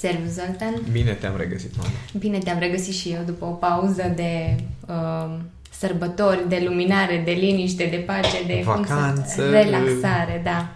Servus, 0.00 0.30
Zoltan! 0.30 0.74
Bine 0.92 1.12
te-am 1.12 1.36
regăsit, 1.36 1.76
mama! 1.76 1.90
Bine 2.18 2.38
te-am 2.38 2.58
regăsit 2.58 2.94
și 2.94 3.08
eu 3.08 3.22
după 3.26 3.44
o 3.44 3.50
pauză 3.50 4.12
de 4.16 4.56
uh, 4.88 5.38
sărbători, 5.70 6.48
de 6.48 6.62
luminare, 6.66 7.22
de 7.24 7.30
liniște, 7.30 7.84
de 7.84 7.96
pace, 7.96 8.44
de 8.46 8.62
Vacanță! 8.64 9.12
Cum 9.14 9.24
să, 9.26 9.50
relaxare, 9.50 10.40
da. 10.44 10.68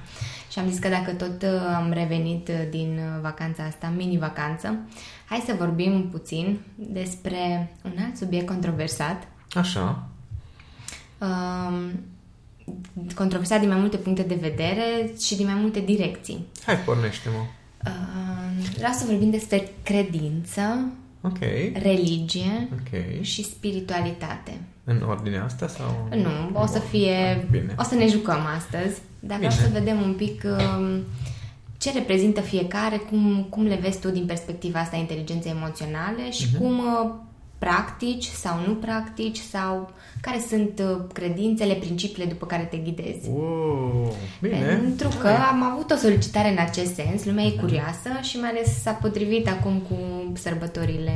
Și 0.50 0.58
am 0.58 0.68
zis 0.68 0.78
că 0.78 0.88
dacă 0.88 1.10
tot 1.10 1.42
uh, 1.42 1.48
am 1.74 1.92
revenit 1.92 2.48
uh, 2.48 2.54
din 2.70 2.98
uh, 2.98 3.20
vacanța 3.22 3.62
asta, 3.64 3.92
mini-vacanță, 3.96 4.78
hai 5.24 5.42
să 5.46 5.54
vorbim 5.58 6.08
puțin 6.10 6.60
despre 6.74 7.72
un 7.84 7.92
alt 8.04 8.16
subiect 8.16 8.46
controversat. 8.46 9.28
Așa. 9.54 10.08
Um, 11.18 12.00
controversat 13.14 13.60
din 13.60 13.68
mai 13.68 13.78
multe 13.78 13.96
puncte 13.96 14.22
de 14.22 14.38
vedere 14.40 15.10
și 15.20 15.36
din 15.36 15.46
mai 15.46 15.60
multe 15.60 15.80
direcții. 15.80 16.46
Hai, 16.64 16.76
pornește-mă. 16.76 17.44
Uh, 17.86 18.66
vreau 18.76 18.92
să 18.92 19.04
vorbim 19.06 19.30
despre 19.30 19.68
credință, 19.82 20.62
Ok. 21.22 21.38
religie 21.82 22.68
Ok. 22.72 23.22
și 23.22 23.44
spiritualitate. 23.44 24.60
În 24.84 25.02
ordinea 25.08 25.44
asta 25.44 25.68
sau... 25.68 26.08
Nu, 26.22 26.60
o 26.60 26.66
să 26.66 26.78
fie... 26.78 27.46
Bine. 27.50 27.74
O 27.78 27.82
să 27.82 27.94
ne 27.94 28.06
jucăm 28.06 28.40
astăzi, 28.56 29.00
dar 29.20 29.36
vreau 29.38 29.52
Bine. 29.52 29.64
să 29.66 29.72
vedem 29.72 30.00
un 30.02 30.12
pic 30.14 30.42
um, 30.44 31.00
ce 31.78 31.92
reprezintă 31.92 32.40
fiecare, 32.40 32.96
cum, 32.96 33.46
cum 33.50 33.66
le 33.66 33.78
vezi 33.82 34.00
tu 34.00 34.08
din 34.10 34.24
perspectiva 34.26 34.78
asta 34.78 34.96
a 34.96 35.00
inteligenței 35.00 35.50
emoționale 35.50 36.30
și 36.30 36.46
Mhm. 36.52 36.58
cum 36.62 36.78
uh, 36.78 37.10
practici 37.58 38.24
sau 38.24 38.58
nu 38.66 38.74
practici 38.74 39.38
sau 39.38 39.92
care 40.20 40.44
sunt 40.48 40.82
uh, 40.90 40.96
credințele, 41.12 41.74
principiile 41.74 42.28
după 42.28 42.46
care 42.46 42.62
te 42.62 42.76
ghidezi. 42.76 43.28
Wow, 43.28 44.14
bine. 44.40 44.58
Pentru 44.58 45.08
că 45.08 45.26
Hai. 45.26 45.36
am 45.36 45.62
avut 45.62 45.90
o 45.90 45.96
solicitare 45.96 46.48
în 46.50 46.58
acest 46.58 46.94
sens, 46.94 47.24
lumea 47.24 47.44
Mhm. 47.44 47.54
e 47.56 47.60
curioasă 47.60 48.08
și 48.22 48.38
mai 48.38 48.48
ales 48.48 48.82
s-a 48.82 48.92
potrivit 48.92 49.48
acum 49.48 49.78
cu 49.78 49.96
sărbătorile 50.34 51.12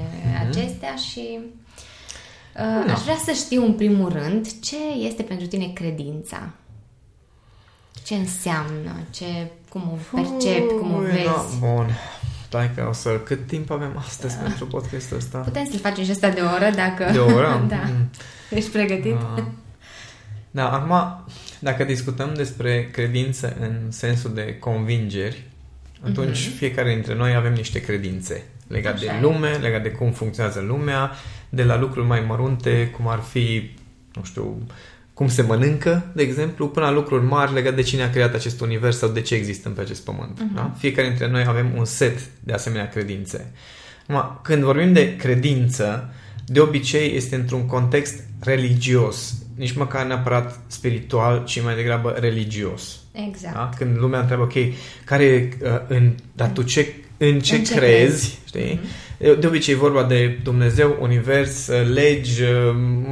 acestea 0.48 0.94
și 0.94 1.38
uh, 1.38 2.84
Da. 2.86 2.92
aș 2.92 3.00
vrea 3.02 3.18
să 3.24 3.32
știu 3.32 3.64
în 3.64 3.72
primul 3.72 4.08
rând 4.12 4.60
ce 4.60 4.76
este 5.06 5.22
pentru 5.22 5.46
tine 5.46 5.66
credința. 5.74 6.48
Ce 8.04 8.14
înseamnă, 8.14 8.92
ce, 9.10 9.24
cum 9.68 9.82
o 9.92 10.16
percepi, 10.16 10.74
cum 10.80 10.94
o 10.94 10.96
Ui, 10.98 11.04
vezi. 11.04 11.24
Da, 11.24 11.44
bun. 11.60 11.86
Stai 12.48 12.70
că 12.74 12.86
o 12.88 12.92
să... 12.92 13.10
Cât 13.10 13.46
timp 13.46 13.70
avem 13.70 14.02
astăzi 14.06 14.36
pentru 14.36 14.66
podcastul 14.66 15.16
ăsta? 15.16 15.38
Putem 15.38 15.64
să-l 15.70 15.78
facem 15.78 16.04
și 16.04 16.10
asta 16.10 16.28
de 16.28 16.40
o 16.40 16.44
oră 16.54 16.70
dacă... 16.74 17.12
De 17.12 17.18
o 17.18 17.34
oră? 17.34 17.64
da. 17.68 17.76
Mm. 17.86 18.10
Ești 18.50 18.70
pregătit? 18.70 19.16
Ah. 19.36 19.42
Da, 20.50 20.70
acum, 20.72 21.24
dacă 21.58 21.84
discutăm 21.84 22.34
despre 22.34 22.88
credință 22.92 23.56
în 23.60 23.90
sensul 23.90 24.34
de 24.34 24.56
convingeri, 24.58 25.42
atunci 26.04 26.46
Mhm. 26.46 26.56
fiecare 26.56 26.94
dintre 26.94 27.14
noi 27.14 27.34
avem 27.34 27.52
niște 27.52 27.80
credințe 27.80 28.42
legate 28.66 28.98
de 29.00 29.08
Așa 29.08 29.18
e. 29.18 29.20
lume, 29.20 29.50
legate 29.50 29.88
de 29.88 29.94
cum 29.94 30.10
funcționează 30.12 30.60
lumea, 30.60 31.10
de 31.48 31.62
la 31.64 31.78
lucruri 31.78 32.06
mai 32.06 32.20
mărunte, 32.26 32.88
cum 32.96 33.08
ar 33.08 33.18
fi, 33.20 33.70
nu 34.14 34.22
știu, 34.24 34.62
cum 35.18 35.28
se 35.28 35.42
mănâncă, 35.42 36.06
de 36.12 36.22
exemplu, 36.22 36.68
până 36.68 36.86
la 36.86 36.92
lucruri 36.92 37.24
mari 37.24 37.52
legate 37.52 37.74
de 37.74 37.82
cine 37.82 38.02
a 38.02 38.10
creat 38.10 38.34
acest 38.34 38.60
univers 38.60 38.98
sau 38.98 39.08
de 39.08 39.20
ce 39.20 39.34
existăm 39.34 39.72
pe 39.72 39.80
acest 39.80 40.04
pământ. 40.04 40.40
Mhm. 40.40 40.54
Da? 40.54 40.74
Fiecare 40.78 41.08
dintre 41.08 41.28
noi 41.28 41.44
avem 41.48 41.72
un 41.76 41.84
set 41.84 42.18
de 42.40 42.52
asemenea 42.52 42.88
credințe. 42.88 43.52
Acum, 44.06 44.40
când 44.42 44.62
vorbim 44.62 44.92
de 44.92 45.16
credință, 45.16 46.14
de 46.46 46.60
obicei 46.60 47.16
este 47.16 47.34
într-un 47.34 47.66
context 47.66 48.24
religios, 48.40 49.34
nici 49.54 49.72
măcar 49.72 50.06
neapărat 50.06 50.60
spiritual, 50.66 51.44
ci 51.44 51.62
mai 51.62 51.74
degrabă 51.74 52.14
religios. 52.18 52.98
Exact. 53.12 53.54
Da? 53.54 53.70
Când 53.76 53.98
lumea 53.98 54.20
întreabă, 54.20 54.42
ok, 54.42 54.54
care 55.04 55.24
e, 55.24 55.48
uh, 55.62 55.68
în, 55.88 56.14
dar 56.32 56.48
tu 56.48 56.62
ce, 56.62 56.94
în 57.16 57.40
ce 57.40 57.54
În 57.54 57.64
ce 57.64 57.74
crezi, 57.74 58.38
știi? 58.46 58.80
De 59.40 59.46
obicei 59.46 59.74
e 59.74 59.76
vorba 59.76 60.04
de 60.04 60.38
Dumnezeu, 60.42 60.96
univers, 61.00 61.66
uh, 61.66 61.88
legi, 61.92 62.42
uh, 62.42 62.48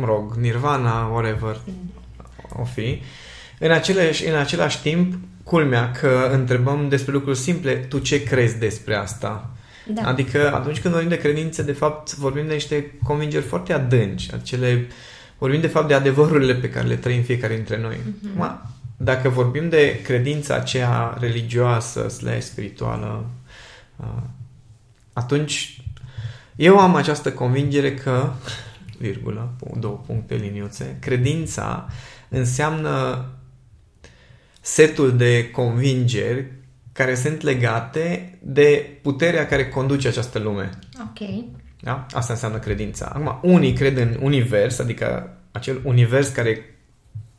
mă 0.00 0.06
rog, 0.06 0.34
nirvana, 0.34 1.06
whatever 1.06 1.60
o 2.58 2.64
fi. 2.64 3.02
În 3.58 3.70
același, 3.70 4.26
în 4.26 4.36
același 4.36 4.80
timp, 4.80 5.14
culmea 5.44 5.90
că 5.90 6.28
întrebăm 6.32 6.88
despre 6.88 7.12
lucruri 7.12 7.38
simple, 7.38 7.74
tu 7.74 7.98
ce 7.98 8.22
crezi 8.22 8.58
despre 8.58 8.94
asta? 8.94 9.50
Da. 9.86 10.02
Adică 10.02 10.54
atunci 10.54 10.80
când 10.80 10.92
vorbim 10.92 11.12
de 11.12 11.18
credințe, 11.18 11.62
de 11.62 11.72
fapt 11.72 12.14
vorbim 12.14 12.46
de 12.46 12.52
niște 12.52 12.92
convingeri 13.02 13.44
foarte 13.44 13.72
adânci, 13.72 14.34
acele, 14.34 14.86
vorbim 15.38 15.60
de 15.60 15.66
fapt 15.66 15.88
de 15.88 15.94
adevărurile 15.94 16.54
pe 16.54 16.70
care 16.70 16.86
le 16.86 16.96
trăim 16.96 17.22
fiecare 17.22 17.54
dintre 17.54 17.80
noi. 17.80 17.96
Mhm. 18.04 18.40
Acum, 18.40 18.60
dacă 18.96 19.28
vorbim 19.28 19.68
de 19.68 20.00
credința 20.02 20.54
aceea 20.54 21.16
religioasă, 21.20 22.08
slash 22.08 22.44
spirituală, 22.44 23.26
uh, 23.96 24.22
atunci 25.12 25.80
eu 26.56 26.78
am 26.78 26.94
această 26.94 27.32
convingere 27.32 27.94
că, 27.94 28.30
virgulă, 28.98 29.52
două 29.78 30.02
puncte 30.06 30.34
liniuțe, 30.34 30.96
credința 31.00 31.88
înseamnă 32.28 33.24
setul 34.60 35.16
de 35.16 35.50
convingeri 35.50 36.52
care 36.92 37.14
sunt 37.14 37.42
legate 37.42 38.38
de 38.42 38.98
puterea 39.02 39.46
care 39.46 39.68
conduce 39.68 40.08
această 40.08 40.38
lume. 40.38 40.70
Ok. 41.00 41.28
Da? 41.80 42.06
Asta 42.12 42.32
înseamnă 42.32 42.58
credința. 42.58 43.06
Acum, 43.14 43.50
unii 43.50 43.72
cred 43.72 43.96
în 43.96 44.16
univers, 44.20 44.78
adică 44.78 45.36
acel 45.50 45.80
univers 45.84 46.28
care 46.28 46.76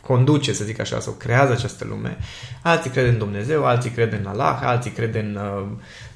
conduce, 0.01 0.53
să 0.53 0.63
zic 0.63 0.79
așa, 0.79 0.99
sau 0.99 1.13
creează 1.13 1.51
această 1.51 1.85
lume. 1.85 2.17
Alții 2.61 2.89
cred 2.89 3.07
în 3.07 3.17
Dumnezeu, 3.17 3.65
alții 3.65 3.89
cred 3.89 4.13
în 4.13 4.25
Allah, 4.25 4.59
alții 4.61 4.91
cred 4.91 5.15
în 5.15 5.35
uh, 5.35 5.67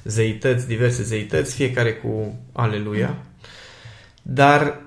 zeități, 0.04 0.66
diverse 0.66 1.02
zeități, 1.02 1.54
fiecare 1.54 1.92
cu 1.92 2.38
aleluia. 2.52 3.16
Dar, 4.22 4.80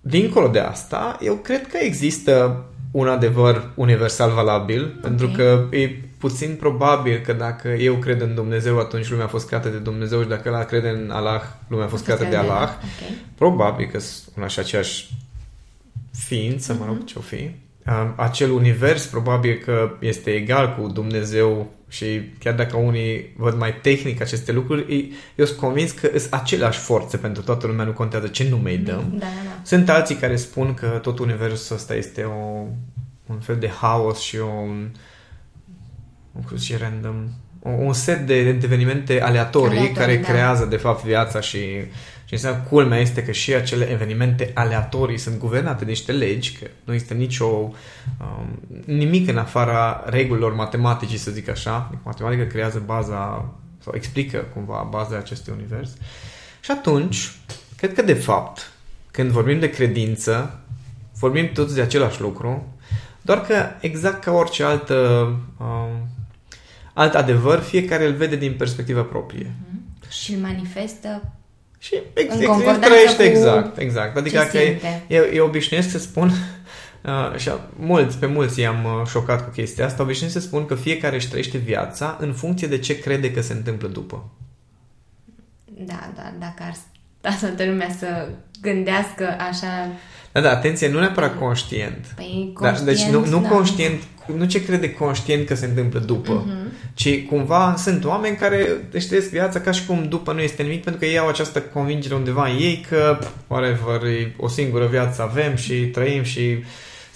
dincolo 0.00 0.48
de 0.48 0.58
asta, 0.58 1.18
eu 1.20 1.34
cred 1.34 1.66
că 1.66 1.76
există 1.76 2.64
un 2.90 3.08
adevăr 3.08 3.70
universal 3.74 4.32
valabil, 4.32 4.98
pentru 5.02 5.28
că 5.28 5.66
e 5.70 5.90
puțin 6.18 6.56
probabil 6.58 7.18
că 7.18 7.32
dacă 7.32 7.68
eu 7.68 7.94
cred 7.94 8.20
în 8.20 8.34
Dumnezeu, 8.34 8.78
atunci 8.78 9.10
lumea 9.10 9.24
a 9.24 9.28
fost 9.28 9.46
creată 9.46 9.68
de 9.68 9.78
Dumnezeu 9.78 10.22
și 10.22 10.28
dacă 10.28 10.48
ăla 10.48 10.64
crede 10.64 10.88
în 10.88 11.10
Allah, 11.10 11.42
lumea 11.68 11.84
a 11.84 11.88
fost 11.88 12.04
creată 12.04 12.24
de 12.24 12.36
Allah. 12.36 12.68
Ok. 12.68 13.16
Probabil 13.34 13.86
că 13.86 13.98
sunt 13.98 14.36
una 14.36 14.46
și 14.46 14.58
aceeași 14.58 15.10
ființă, 16.12 16.76
mă 16.78 16.84
rog, 16.86 17.04
ce-o 17.04 17.20
fi. 17.20 17.50
Um, 17.88 18.12
Acel 18.16 18.50
univers 18.50 19.06
probabil 19.06 19.54
că 19.64 19.90
este 20.00 20.30
egal 20.30 20.74
cu 20.78 20.88
Dumnezeu 20.88 21.70
și 21.88 22.20
chiar 22.38 22.54
dacă 22.54 22.76
unii 22.76 23.34
văd 23.36 23.58
mai 23.58 23.74
tehnic 23.82 24.20
aceste 24.20 24.52
lucruri, 24.52 24.84
ei- 24.92 25.12
eu 25.34 25.44
sunt 25.44 25.58
convins 25.58 25.90
că 25.90 26.08
sunt 26.18 26.32
aceleași 26.32 26.78
forțe 26.78 27.16
pentru 27.16 27.42
toată 27.42 27.66
lumea, 27.66 27.84
nu 27.84 27.92
contează 27.92 28.26
ce 28.26 28.48
nume 28.50 28.70
îi 28.70 28.76
dăm. 28.78 29.04
Da, 29.12 29.18
da, 29.18 29.26
da. 29.44 29.60
Sunt 29.62 29.88
alții 29.88 30.14
care 30.14 30.36
spun 30.36 30.74
că 30.74 30.86
tot 31.02 31.18
universul 31.18 31.76
ăsta 31.76 31.94
este 31.94 32.22
o, 32.22 32.64
un 33.26 33.38
fel 33.40 33.56
de 33.56 33.68
haos 33.68 34.18
și 34.20 34.38
o, 34.38 34.46
un, 34.46 34.88
cum 36.32 36.42
să 36.48 36.54
zice, 36.56 36.76
random, 36.78 37.28
o- 37.62 37.68
un 37.70 37.92
set 37.92 38.26
de 38.26 38.34
evenimente 38.62 39.20
aleatorii, 39.22 39.68
Aleatorii, 39.78 39.92
care 39.96 40.16
da. 40.16 40.28
creează 40.28 40.64
de 40.64 40.76
fapt 40.76 41.04
viața 41.04 41.40
și 41.40 41.58
și 42.28 42.34
înseamnă 42.34 42.62
culmea 42.68 42.98
este 42.98 43.22
că 43.22 43.32
și 43.32 43.54
acele 43.54 43.90
evenimente 43.90 44.50
aleatorii 44.54 45.18
sunt 45.18 45.38
guvernate 45.38 45.84
de 45.84 45.90
niște 45.90 46.12
legi, 46.12 46.52
că 46.52 46.66
nu 46.84 46.92
există 46.92 47.14
nicio 47.14 47.46
um, 47.46 47.72
nimic 48.86 49.28
în 49.28 49.38
afara 49.38 50.04
regulilor 50.06 50.54
matematicii, 50.54 51.18
să 51.18 51.30
zic 51.30 51.48
așa. 51.48 51.88
Deci 51.90 52.00
Matematica 52.04 52.46
creează 52.46 52.82
baza 52.86 53.52
sau 53.82 53.92
explică 53.94 54.38
cumva 54.38 54.88
baza 54.90 55.16
acestui 55.16 55.52
univers. 55.56 55.90
Și 56.60 56.70
atunci, 56.70 57.32
cred 57.76 57.94
că 57.94 58.02
de 58.02 58.14
fapt, 58.14 58.72
când 59.10 59.30
vorbim 59.30 59.58
de 59.58 59.70
credință, 59.70 60.60
vorbim 61.18 61.52
toți 61.52 61.74
de 61.74 61.80
același 61.80 62.20
lucru, 62.20 62.74
doar 63.22 63.40
că 63.40 63.66
exact 63.80 64.22
ca 64.22 64.32
orice 64.32 64.62
altă 64.64 64.94
um, 65.58 66.08
alt 66.94 67.14
adevăr, 67.14 67.60
fiecare 67.60 68.06
îl 68.06 68.12
vede 68.12 68.36
din 68.36 68.54
perspectiva 68.56 69.02
proprie. 69.02 69.54
Și 70.08 70.32
îl 70.32 70.40
manifestă 70.40 71.32
Și 71.78 71.94
ex, 72.14 72.34
În 72.34 72.40
ex, 72.40 72.48
concordanță 72.48 72.88
trăiește 72.88 73.30
cu 73.30 73.36
exact, 73.36 73.78
exact. 73.78 74.16
Adică 74.16 74.38
ce 74.38 74.44
că 74.44 74.58
simte. 74.58 75.04
eu, 75.06 75.24
eu 75.32 75.46
obișnuiesc 75.46 75.90
să 75.90 75.98
spun 75.98 76.28
uh, 77.04 77.36
și 77.36 77.50
mulți, 77.76 78.18
pe 78.18 78.26
mulți 78.26 78.60
i-am 78.60 78.84
uh, 78.84 79.06
șocat 79.06 79.44
cu 79.44 79.50
chestia 79.50 79.86
asta, 79.86 80.02
obișnuiesc 80.02 80.40
să 80.40 80.46
spun 80.46 80.66
că 80.66 80.74
fiecare 80.74 81.14
își 81.14 81.28
trăiește 81.28 81.58
viața 81.58 82.16
în 82.20 82.32
funcție 82.32 82.68
de 82.68 82.78
ce 82.78 82.98
crede 83.00 83.32
că 83.32 83.40
se 83.40 83.52
întâmplă 83.52 83.88
după. 83.88 84.30
Da, 85.64 86.12
da, 86.16 86.32
dacă 86.38 86.62
ar 86.62 86.74
sta 87.18 87.46
toată 87.46 87.64
lumea 87.64 87.90
să 87.98 88.28
gândească 88.60 89.36
așa, 89.50 89.88
Da, 90.42 90.48
da, 90.48 90.54
atenție, 90.56 90.88
nu 90.88 90.98
neapărat 90.98 91.38
conștient. 91.38 92.06
păi 92.16 92.52
Da, 92.60 92.66
conștient, 92.68 92.86
deci 92.96 93.04
nu, 93.04 93.26
nu 93.26 93.40
da. 93.42 93.48
conștient, 93.48 94.00
nu 94.36 94.44
ce 94.44 94.64
crede 94.64 94.92
conștient 94.92 95.46
că 95.46 95.54
se 95.54 95.66
întâmplă 95.66 95.98
după, 96.00 96.44
Mhm. 96.46 96.72
ci 96.94 97.24
cumva 97.26 97.74
sunt 97.78 98.04
oameni 98.04 98.36
care 98.36 98.66
își 98.90 99.06
trăiesc 99.06 99.30
viața 99.30 99.60
ca 99.60 99.70
și 99.70 99.86
cum 99.86 100.06
după 100.08 100.32
nu 100.32 100.40
este 100.40 100.62
nimic, 100.62 100.82
pentru 100.82 101.00
că 101.00 101.06
ei 101.06 101.18
au 101.18 101.28
această 101.28 101.60
convingere 101.60 102.14
undeva 102.14 102.46
în 102.48 102.56
ei 102.56 102.84
că, 102.88 103.16
pf, 103.20 103.28
whatever, 103.46 104.02
e 104.10 104.34
o 104.36 104.48
singură 104.48 104.86
viață 104.86 105.22
avem 105.22 105.54
și 105.56 105.74
trăim 105.74 106.22
și 106.22 106.58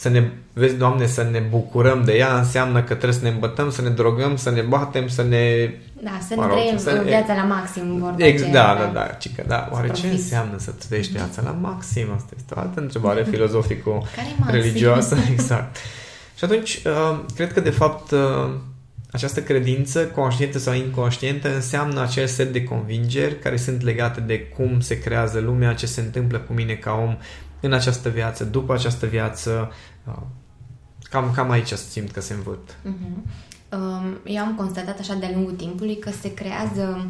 să 0.02 0.08
ne, 0.08 0.30
vezi, 0.52 0.76
Doamne, 0.76 1.06
să 1.06 1.28
ne 1.30 1.38
bucurăm 1.38 2.04
de 2.04 2.12
ea 2.12 2.38
înseamnă 2.38 2.78
că 2.82 2.94
trebuie 2.94 3.12
să 3.12 3.22
ne 3.22 3.28
îmbătăm, 3.28 3.70
să 3.70 3.82
ne 3.82 3.88
drogăm, 3.88 4.36
să 4.36 4.50
ne 4.50 4.60
batem, 4.60 5.08
să 5.08 5.22
ne... 5.22 5.74
Da, 6.02 6.18
să 6.28 6.34
ne 6.34 6.46
trăim 6.46 6.78
să... 6.78 7.02
viața 7.04 7.34
la 7.34 7.42
maxim, 7.42 7.98
vorba 7.98 8.24
Ex, 8.26 8.40
aceea, 8.40 8.52
da, 8.52 8.74
da, 8.74 8.84
da, 8.84 8.92
da, 8.92 9.06
cică, 9.06 9.44
da. 9.46 9.68
Oare 9.72 9.90
ce 9.90 10.06
înseamnă 10.06 10.58
să 10.58 10.70
trăiești 10.88 11.12
viața 11.12 11.42
la 11.44 11.50
maxim? 11.50 12.12
Asta 12.14 12.32
este 12.36 12.54
o 12.56 12.58
altă 12.58 12.80
întrebare 12.80 13.24
filozofico-religioasă. 13.32 15.16
Exact. 15.32 15.76
Și 16.36 16.44
atunci, 16.44 16.82
uh, 16.84 17.18
cred 17.34 17.52
că, 17.52 17.60
de 17.60 17.70
fapt, 17.70 18.10
uh, 18.10 18.18
această 19.12 19.42
credință, 19.42 20.06
conștientă 20.06 20.58
sau 20.58 20.74
inconștientă, 20.74 21.54
înseamnă 21.54 22.00
acel 22.02 22.26
set 22.26 22.52
de 22.52 22.64
convingeri 22.64 23.38
care 23.38 23.56
sunt 23.56 23.82
legate 23.82 24.20
de 24.20 24.40
cum 24.40 24.80
se 24.80 24.98
creează 24.98 25.40
lumea, 25.40 25.74
ce 25.74 25.86
se 25.86 26.00
întâmplă 26.00 26.38
cu 26.38 26.52
mine 26.52 26.72
ca 26.72 27.00
om 27.02 27.16
în 27.62 27.72
această 27.72 28.08
viață, 28.08 28.44
după 28.44 28.72
această 28.72 29.06
viață. 29.06 29.72
Uh, 30.06 30.22
cam, 31.02 31.32
cam 31.34 31.50
aici 31.50 31.72
simt 31.72 32.10
că 32.10 32.20
se 32.20 32.34
învârt. 32.34 32.76
Uh-huh. 32.76 33.40
Eu 34.24 34.42
am 34.42 34.54
constatat 34.56 34.98
așa 34.98 35.14
de-a 35.14 35.30
lungul 35.34 35.52
timpului 35.52 35.98
că 35.98 36.10
se 36.10 36.34
creează 36.34 37.06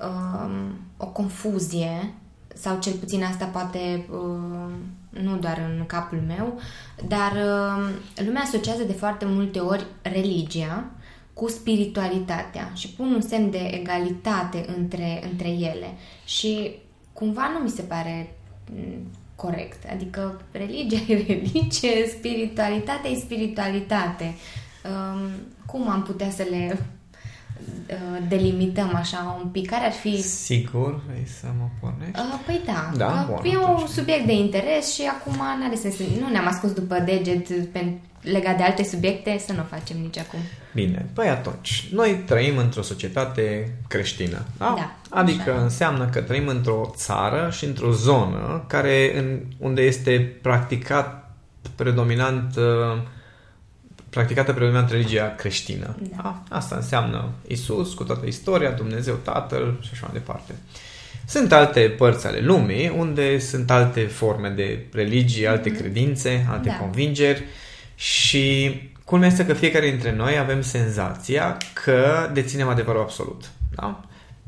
um, 0.00 0.78
o 0.96 1.06
confuzie 1.06 2.12
sau 2.54 2.78
cel 2.78 2.92
puțin 2.92 3.24
asta 3.24 3.44
poate 3.44 4.06
uh, 4.10 4.72
nu 5.10 5.36
doar 5.36 5.58
în 5.58 5.86
capul 5.86 6.22
meu, 6.26 6.60
dar 7.08 7.32
uh, 7.32 7.90
lumea 8.26 8.42
asociază 8.42 8.82
de 8.82 8.92
foarte 8.92 9.24
multe 9.24 9.58
ori 9.58 9.86
religia 10.02 10.84
cu 11.32 11.48
spiritualitatea 11.48 12.70
și 12.74 12.88
pun 12.88 13.12
un 13.12 13.20
semn 13.20 13.50
de 13.50 13.70
egalitate 13.72 14.64
între, 14.76 15.22
între 15.30 15.48
ele 15.48 15.94
și 16.24 16.78
cumva 17.12 17.50
nu 17.52 17.58
mi 17.58 17.70
se 17.70 17.82
pare 17.82 18.36
mm, 18.72 19.06
corect. 19.38 19.90
Adică 19.92 20.40
religia 20.52 21.00
e 21.06 21.24
religie, 21.26 22.06
spiritualitatea 22.16 23.10
e 23.10 23.14
spiritualitate. 23.14 24.34
Um, 24.84 25.30
cum 25.66 25.88
am 25.88 26.02
putea 26.02 26.30
să 26.30 26.46
le 26.50 26.70
uh, 26.72 26.78
delimităm 28.28 28.94
așa 28.94 29.40
un 29.42 29.48
pic? 29.48 29.70
Care 29.70 29.84
ar 29.84 29.92
fi... 29.92 30.22
Sigur, 30.22 31.00
vrei 31.06 31.26
să 31.40 31.46
mă 31.58 31.68
pornești? 31.80 32.18
Uh, 32.18 32.40
păi 32.46 32.60
da, 32.66 32.90
da 32.96 33.26
bun, 33.28 33.52
e 33.52 33.56
un 33.56 33.86
subiect 33.86 34.26
de 34.26 34.32
interes 34.32 34.94
și 34.94 35.02
acum 35.02 35.32
nu 35.32 35.64
are 35.66 35.74
sens. 35.74 35.94
Nu 36.20 36.28
ne-am 36.28 36.46
ascuns 36.46 36.72
după 36.72 36.98
deget 36.98 37.48
legat 38.20 38.56
de 38.56 38.62
alte 38.62 38.84
subiecte, 38.84 39.38
să 39.46 39.52
nu 39.52 39.60
o 39.60 39.74
facem 39.76 39.96
nici 40.00 40.18
acum. 40.18 40.38
Bine, 40.74 41.06
păi 41.12 41.28
atunci, 41.28 41.88
noi 41.92 42.22
trăim 42.26 42.56
într-o 42.56 42.82
societate 42.82 43.74
creștină, 43.88 44.44
da? 44.58 44.74
da 44.76 44.96
adică 45.10 45.52
așa. 45.52 45.62
înseamnă 45.62 46.06
că 46.06 46.20
trăim 46.20 46.48
într-o 46.48 46.92
țară 46.94 47.50
și 47.52 47.64
într-o 47.64 47.92
zonă 47.92 48.64
care, 48.66 49.18
în, 49.18 49.40
unde 49.58 49.82
este 49.82 50.38
practicat 50.42 51.36
predominant 51.74 52.56
uh, 52.56 53.02
practicată 54.10 54.52
predominant 54.52 54.90
religia 54.90 55.34
creștină. 55.34 55.96
Da. 56.16 56.22
Da? 56.22 56.42
Asta 56.56 56.76
înseamnă 56.76 57.28
Isus 57.46 57.94
cu 57.94 58.04
toată 58.04 58.26
istoria, 58.26 58.70
Dumnezeu 58.70 59.14
Tatăl 59.14 59.78
și 59.80 59.90
așa 59.92 60.06
mai 60.06 60.12
departe. 60.12 60.54
Sunt 61.26 61.52
alte 61.52 61.80
părți 61.80 62.26
ale 62.26 62.40
lumii 62.40 62.92
unde 62.96 63.38
sunt 63.38 63.70
alte 63.70 64.00
forme 64.00 64.48
de 64.48 64.86
religie, 64.92 65.48
alte 65.48 65.70
mm-hmm. 65.70 65.78
credințe, 65.78 66.46
alte 66.50 66.68
da. 66.68 66.74
convingeri 66.74 67.44
și 67.94 68.72
culmea 69.04 69.28
este 69.28 69.46
că 69.46 69.52
fiecare 69.52 69.90
dintre 69.90 70.12
noi 70.12 70.38
avem 70.38 70.62
senzația 70.62 71.56
că 71.72 72.30
deținem 72.32 72.68
adevărul 72.68 73.00
absolut. 73.00 73.50
Da? 73.74 74.00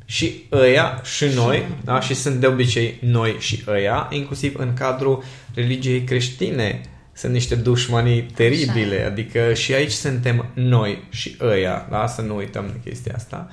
Și 0.04 0.46
ăia 0.52 1.00
și 1.04 1.24
noi, 1.34 1.64
da? 1.84 2.00
și 2.00 2.14
sunt 2.14 2.34
de 2.34 2.46
obicei 2.46 2.98
noi 3.00 3.36
și 3.38 3.64
ăia, 3.66 4.08
inclusiv 4.10 4.54
în 4.58 4.74
cadrul 4.74 5.24
religiei 5.54 6.04
creștine, 6.04 6.80
sunt 7.20 7.32
niște 7.32 7.54
dușmanii 7.54 8.22
teribile, 8.22 8.96
Așa. 8.96 9.06
adică 9.06 9.54
și 9.54 9.74
aici 9.74 9.90
suntem 9.90 10.46
noi 10.54 11.04
și 11.10 11.36
ăia, 11.40 11.86
da? 11.90 12.06
să 12.06 12.20
nu 12.20 12.36
uităm 12.36 12.66
de 12.66 12.90
chestia 12.90 13.12
asta. 13.16 13.48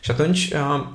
Și 0.00 0.10
atunci, 0.10 0.50
uh, 0.52 0.86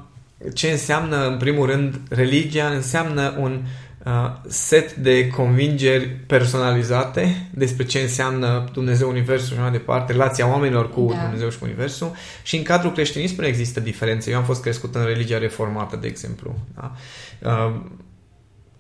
ce 0.54 0.68
înseamnă, 0.68 1.28
în 1.28 1.38
primul 1.38 1.66
rând, 1.66 2.02
religia? 2.10 2.68
Înseamnă 2.68 3.36
un 3.40 3.62
uh, 4.06 4.12
set 4.48 4.94
de 4.94 5.28
convingeri 5.28 6.06
personalizate 6.08 7.50
despre 7.54 7.86
ce 7.86 8.00
înseamnă 8.00 8.70
Dumnezeu, 8.74 9.10
Universul 9.10 9.56
și 9.56 9.62
mai 9.62 9.72
departe, 9.72 10.12
relația 10.12 10.50
oamenilor 10.50 10.90
cu 10.90 11.08
da. 11.14 11.22
Dumnezeu 11.22 11.50
și 11.50 11.58
cu 11.58 11.66
Universul. 11.66 12.12
Și 12.44 12.58
în 12.58 12.64
cadrul 12.64 12.92
creștinismului 12.92 13.50
există 13.50 13.80
diferențe. 13.80 14.32
Eu 14.32 14.38
am 14.38 14.44
fost 14.44 14.62
crescut 14.62 14.96
în 14.96 15.06
religia 15.06 15.38
reformată, 15.38 15.96
de 15.96 16.08
exemplu. 16.08 16.56
Da? 16.76 16.92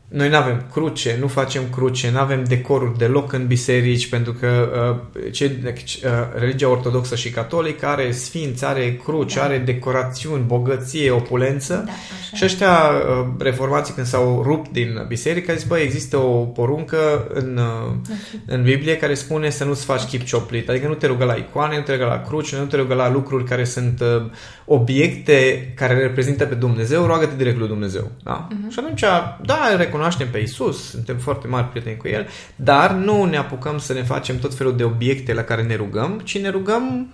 Uh, 0.09 0.17
noi 0.17 0.29
nu 0.29 0.35
avem 0.35 0.65
cruce, 0.71 1.17
nu 1.19 1.27
facem 1.27 1.63
cruce, 1.71 2.11
nu 2.11 2.19
avem 2.19 2.43
decoruri 2.43 2.97
deloc 2.97 3.33
în 3.33 3.47
biserici, 3.47 4.09
pentru 4.09 4.33
că 4.33 4.69
uh, 5.13 5.31
ce, 5.31 5.59
uh, 5.63 6.11
religia 6.39 6.69
ortodoxă 6.69 7.15
și 7.15 7.29
catolică 7.29 7.85
are 7.85 8.11
sfinți, 8.11 8.65
are 8.65 8.99
cruci, 9.03 9.33
da. 9.33 9.43
are 9.43 9.57
decorațiuni, 9.57 10.43
bogăție, 10.43 11.11
opulență. 11.11 11.83
Da, 11.85 11.91
și 12.37 12.43
ăștia 12.45 12.69
uh, 12.69 13.27
reformații 13.39 13.93
când 13.93 14.07
s-au 14.07 14.41
rupt 14.45 14.71
din 14.71 15.05
biserică, 15.07 15.53
zis, 15.53 15.63
băi, 15.63 15.83
există 15.83 16.17
o 16.17 16.43
poruncă 16.45 17.27
în, 17.33 17.57
uh, 17.57 18.11
în 18.45 18.63
Biblie 18.63 18.97
care 18.97 19.13
spune 19.13 19.49
să 19.49 19.63
nu-ți 19.63 19.85
faci 19.85 20.03
chip 20.03 20.23
cioplit, 20.23 20.69
adică 20.69 20.87
nu 20.87 20.93
te 20.93 21.07
rugă 21.07 21.23
la 21.23 21.33
icoane, 21.33 21.75
nu 21.75 21.83
te 21.83 21.91
rugă 21.91 22.05
la 22.05 22.21
cruci, 22.21 22.55
nu 22.55 22.65
te 22.65 22.75
rugă 22.75 22.93
la 22.93 23.11
lucruri 23.11 23.43
care 23.43 23.63
sunt 23.63 24.01
uh, 24.01 24.31
obiecte 24.65 25.71
care 25.75 25.93
reprezintă 25.93 26.45
pe 26.45 26.55
Dumnezeu, 26.55 27.05
roagă-te 27.05 27.35
direct 27.35 27.57
lui 27.57 27.67
Dumnezeu. 27.67 28.11
Da? 28.23 28.47
Uh-huh. 28.47 28.71
Și 28.71 28.79
atunci, 28.79 29.03
da, 29.45 29.75
recunoaștem 29.97 30.29
pe 30.29 30.39
Isus, 30.39 30.89
suntem 30.89 31.17
foarte 31.17 31.47
mari 31.47 31.67
prieteni 31.67 31.97
cu 31.97 32.07
El, 32.07 32.27
dar 32.55 32.91
nu 32.91 33.23
ne 33.23 33.37
apucăm 33.37 33.77
să 33.77 33.93
ne 33.93 34.03
facem 34.03 34.39
tot 34.39 34.55
felul 34.55 34.75
de 34.75 34.83
obiecte 34.83 35.33
la 35.33 35.43
care 35.43 35.63
ne 35.63 35.75
rugăm, 35.75 36.21
ci 36.23 36.39
ne 36.39 36.49
rugăm 36.49 37.13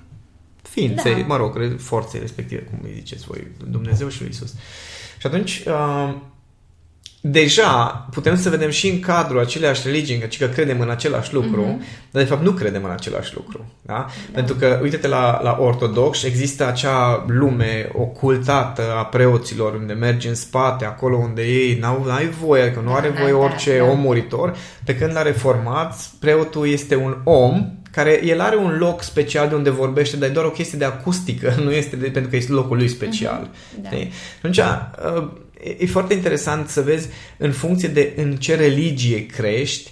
ființe, 0.62 1.14
da. 1.14 1.26
mă 1.26 1.38
rog, 1.38 1.76
forțe 1.78 2.18
respective, 2.18 2.62
cum 2.62 2.80
îi 2.84 2.94
ziceți 2.94 3.26
voi, 3.26 3.48
Dumnezeu 3.70 4.10
și 4.10 4.22
lui 4.22 4.30
Isus. 4.30 4.54
Și 5.18 5.28
atunci, 5.28 5.64
uh, 5.68 6.16
deja 7.26 8.08
putem 8.12 8.38
să 8.38 8.50
vedem 8.50 8.70
și 8.70 8.90
în 8.90 9.00
cadrul 9.00 9.40
aceleași 9.40 9.82
religii, 9.86 10.18
că, 10.18 10.28
că 10.40 10.46
credem 10.46 10.80
în 10.80 10.90
același 10.90 11.34
lucru, 11.34 11.64
mm-hmm. 11.64 12.12
dar 12.12 12.24
de 12.24 12.30
fapt 12.30 12.44
nu 12.44 12.52
credem 12.52 12.84
în 12.84 12.92
același 12.92 13.34
lucru. 13.36 13.66
Da? 13.82 13.94
Da. 13.94 14.08
Pentru 14.34 14.56
că, 14.56 14.80
uite-te 14.82 15.08
la, 15.08 15.40
la 15.44 15.58
ortodox, 15.60 16.24
există 16.24 16.68
acea 16.68 17.26
lume 17.28 17.90
ocultată 17.94 18.82
a 18.98 19.06
preoților, 19.06 19.74
unde 19.74 19.94
mergi 19.94 20.28
în 20.28 20.36
spate, 20.36 20.86
acolo 20.86 21.18
unde 21.18 21.42
ei 21.42 21.78
n-au 21.80 22.06
ai 22.10 22.30
voie, 22.30 22.62
că 22.62 22.68
adică 22.68 22.82
nu 22.86 22.94
are 22.94 23.10
da, 23.10 23.20
voie 23.20 23.32
da, 23.32 23.38
orice 23.38 23.78
da, 23.78 23.84
da. 23.84 23.92
om 23.92 24.00
muritor, 24.00 24.56
pe 24.86 24.96
când 24.96 25.14
la 25.14 25.22
reformați, 25.22 26.12
preotul 26.20 26.68
este 26.68 26.96
un 26.96 27.18
om 27.24 27.68
care 27.92 28.26
el 28.26 28.42
are 28.42 28.56
un 28.56 28.78
loc 28.78 29.04
special 29.04 29.50
de 29.50 29.56
unde 29.56 29.70
vorbește, 29.70 30.18
dar 30.18 30.30
e 30.30 30.32
doar 30.32 30.46
o 30.46 30.50
chestie 30.50 30.78
de 30.78 30.86
acustică, 30.86 31.56
nu 31.64 31.72
este 31.72 31.96
de, 31.96 32.08
pentru 32.08 32.30
că 32.30 32.36
este 32.36 32.52
locul 32.52 32.78
lui 32.78 32.88
special. 32.88 33.50
Mm-hmm. 33.50 33.90
Da. 33.90 33.98
Atunci, 34.38 34.58
uh, 34.58 35.30
e 35.78 35.86
foarte 35.86 36.14
interesant 36.14 36.70
să 36.70 36.82
vezi 36.82 37.08
în 37.38 37.52
funcție 37.52 37.88
de 37.88 38.14
în 38.16 38.36
ce 38.36 38.56
religie 38.56 39.26
crești, 39.26 39.92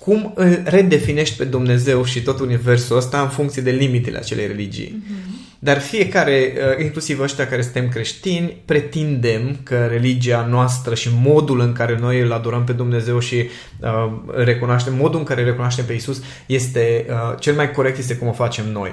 cum 0.00 0.32
îl 0.34 0.62
redefinești 0.64 1.36
pe 1.36 1.44
Dumnezeu 1.44 2.04
și 2.04 2.22
tot 2.22 2.40
universul 2.40 2.96
ăsta 2.96 3.20
în 3.20 3.28
funcție 3.28 3.62
de 3.62 3.70
limitele 3.70 4.18
acelei 4.18 4.46
religii. 4.46 5.02
Mm-hmm. 5.02 5.42
Dar 5.64 5.80
fiecare, 5.80 6.52
uh, 6.56 6.84
inclusiv 6.84 7.20
ăștia 7.20 7.46
care 7.48 7.62
suntem 7.62 7.88
creștini, 7.88 8.56
pretindem 8.64 9.58
că 9.62 9.86
religia 9.86 10.46
noastră 10.50 10.94
și 10.94 11.08
modul 11.20 11.60
în 11.60 11.72
care 11.72 11.98
noi 12.00 12.20
îl 12.20 12.32
adorăm 12.32 12.64
pe 12.64 12.72
Dumnezeu 12.72 13.18
și 13.18 13.48
uh, 13.80 14.12
recunoaștem, 14.34 14.94
modul 14.94 15.18
în 15.18 15.24
care 15.24 15.44
recunoaștem 15.44 15.84
pe 15.84 15.92
Isus 15.92 16.22
este 16.46 17.06
uh, 17.08 17.38
cel 17.38 17.54
mai 17.54 17.70
corect 17.70 17.98
este 17.98 18.16
cum 18.16 18.28
o 18.28 18.32
facem 18.32 18.72
noi. 18.72 18.90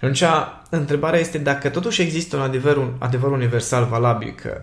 Atunci, 0.00 0.22
întrebarea 0.70 1.20
este 1.20 1.38
dacă 1.38 1.68
totuși 1.68 2.02
există 2.02 2.36
un 2.36 2.42
adevăr, 2.42 2.76
un 2.76 2.92
adevăr 2.98 3.30
universal 3.30 3.86
valabil, 3.90 4.34
că 4.42 4.62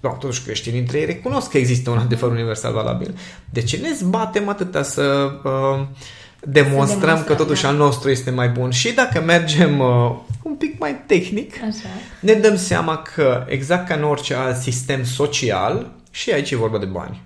no, 0.00 0.10
totuși 0.10 0.42
creștinii 0.42 0.80
între 0.80 0.98
ei 0.98 1.04
recunosc 1.04 1.50
că 1.50 1.58
există 1.58 1.90
un 1.90 1.98
adevăr 1.98 2.30
universal 2.30 2.72
valabil. 2.72 3.18
De 3.50 3.62
ce 3.62 3.76
ne 3.76 3.92
zbatem 3.92 4.48
atâta 4.48 4.82
să 4.82 5.02
uh, 5.44 5.86
demonstrăm, 6.40 6.50
demonstrăm 6.50 7.24
că 7.24 7.34
totuși 7.34 7.62
da. 7.62 7.68
al 7.68 7.76
nostru 7.76 8.10
este 8.10 8.30
mai 8.30 8.48
bun? 8.48 8.70
Și 8.70 8.92
dacă 8.92 9.20
mergem 9.20 9.78
uh, 9.78 10.16
un 10.42 10.54
pic 10.54 10.78
mai 10.78 10.96
tehnic, 11.06 11.54
Așa. 11.54 11.88
ne 12.20 12.32
dăm 12.32 12.56
seama 12.56 12.96
că 12.96 13.44
exact 13.48 13.88
ca 13.88 13.94
în 13.94 14.04
orice 14.04 14.34
alt 14.34 14.56
sistem 14.56 15.04
social, 15.04 15.90
și 16.10 16.32
aici 16.32 16.50
e 16.50 16.56
vorba 16.56 16.78
de 16.78 16.84
bani. 16.84 17.22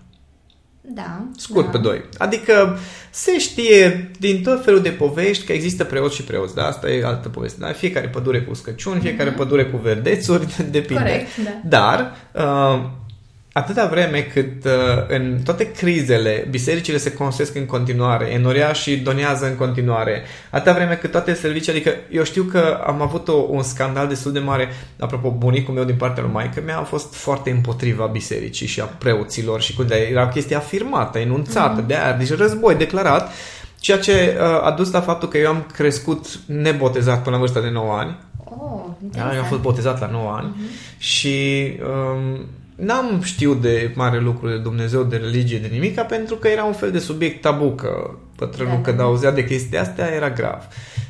Da. 0.94 1.24
Scurt 1.36 1.64
da. 1.64 1.70
pe 1.70 1.78
doi. 1.78 2.04
Adică 2.18 2.78
se 3.10 3.38
știe 3.38 4.10
din 4.18 4.42
tot 4.42 4.64
felul 4.64 4.80
de 4.80 4.90
povești 4.90 5.46
că 5.46 5.52
există 5.52 5.84
preoți 5.84 6.14
și 6.14 6.22
preoți, 6.22 6.54
da? 6.54 6.66
Asta 6.66 6.90
e 6.90 7.04
altă 7.04 7.28
poveste, 7.28 7.58
da? 7.60 7.72
Fiecare 7.72 8.08
pădure 8.08 8.42
cu 8.42 8.54
scăciuni, 8.54 9.00
fiecare 9.00 9.32
mm-hmm. 9.32 9.36
pădure 9.36 9.64
cu 9.64 9.76
verdețuri, 9.76 10.46
depinde. 10.70 11.02
Corect, 11.02 11.36
da. 11.36 11.50
Dar 11.64 12.14
uh, 12.32 12.88
atâta 13.52 13.86
vreme 13.86 14.20
cât 14.20 14.64
uh, 14.64 14.70
în 15.08 15.40
toate 15.44 15.70
crizele 15.70 16.46
bisericile 16.50 16.96
se 16.96 17.12
construiesc 17.12 17.54
în 17.56 17.66
continuare, 17.66 18.26
enoria 18.32 18.72
și 18.72 18.96
donează 18.96 19.46
în 19.46 19.56
continuare, 19.56 20.22
atâta 20.50 20.72
vreme 20.72 20.94
cât 20.94 21.10
toate 21.10 21.34
serviciile, 21.34 21.78
adică 21.78 21.96
eu 22.10 22.22
știu 22.22 22.42
că 22.42 22.80
am 22.86 23.02
avut 23.02 23.28
o, 23.28 23.46
un 23.48 23.62
scandal 23.62 24.08
destul 24.08 24.32
de 24.32 24.38
mare, 24.38 24.68
apropo, 24.98 25.30
bunicul 25.30 25.74
meu 25.74 25.84
din 25.84 25.96
partea 25.96 26.22
lui 26.22 26.32
maică 26.32 26.62
mea 26.64 26.78
a 26.78 26.82
fost 26.82 27.14
foarte 27.14 27.50
împotriva 27.50 28.06
bisericii 28.06 28.66
și 28.66 28.80
a 28.80 28.84
preoților 28.84 29.60
și 29.60 29.74
când 29.74 29.90
era 29.90 30.22
o 30.24 30.28
chestie 30.28 30.56
afirmată, 30.56 31.18
enunțată, 31.18 31.82
mm-hmm. 31.82 31.86
de 31.86 31.94
aia, 31.94 32.12
deci 32.12 32.34
război 32.36 32.74
declarat 32.74 33.32
Ceea 33.78 33.98
ce 33.98 34.36
uh, 34.40 34.64
a 34.66 34.70
dus 34.70 34.90
la 34.90 35.00
faptul 35.00 35.28
că 35.28 35.38
eu 35.38 35.48
am 35.48 35.66
crescut 35.72 36.26
nebotezat 36.46 37.22
până 37.22 37.34
la 37.34 37.40
vârsta 37.40 37.60
de 37.60 37.70
9 37.70 37.92
ani. 37.92 38.18
Oh, 38.44 38.80
Da, 38.98 39.04
interesant. 39.04 39.34
eu 39.34 39.40
am 39.40 39.46
fost 39.46 39.60
botezat 39.60 40.00
la 40.00 40.06
9 40.06 40.32
ani 40.38 40.48
Mhm. 40.56 40.64
și 40.98 41.66
um, 41.82 42.46
n-am 42.80 43.20
știut 43.22 43.60
de 43.60 43.92
mare 43.94 44.18
lucru 44.20 44.48
de 44.48 44.56
Dumnezeu, 44.58 45.02
de 45.02 45.16
religie, 45.16 45.58
de 45.58 45.68
nimica, 45.72 46.02
pentru 46.02 46.34
că 46.36 46.48
era 46.48 46.64
un 46.64 46.72
fel 46.72 46.90
de 46.90 46.98
subiect 46.98 47.40
tabu, 47.40 47.70
că 47.74 48.10
bătrânul 48.36 48.70
Da, 48.72 48.76
da, 48.78 48.82
când 48.84 48.96
da. 48.96 49.02
auzea 49.02 49.30
de 49.30 49.44
chestii 49.44 49.78
astea 49.78 50.14
era 50.14 50.30
grav. 50.30 50.62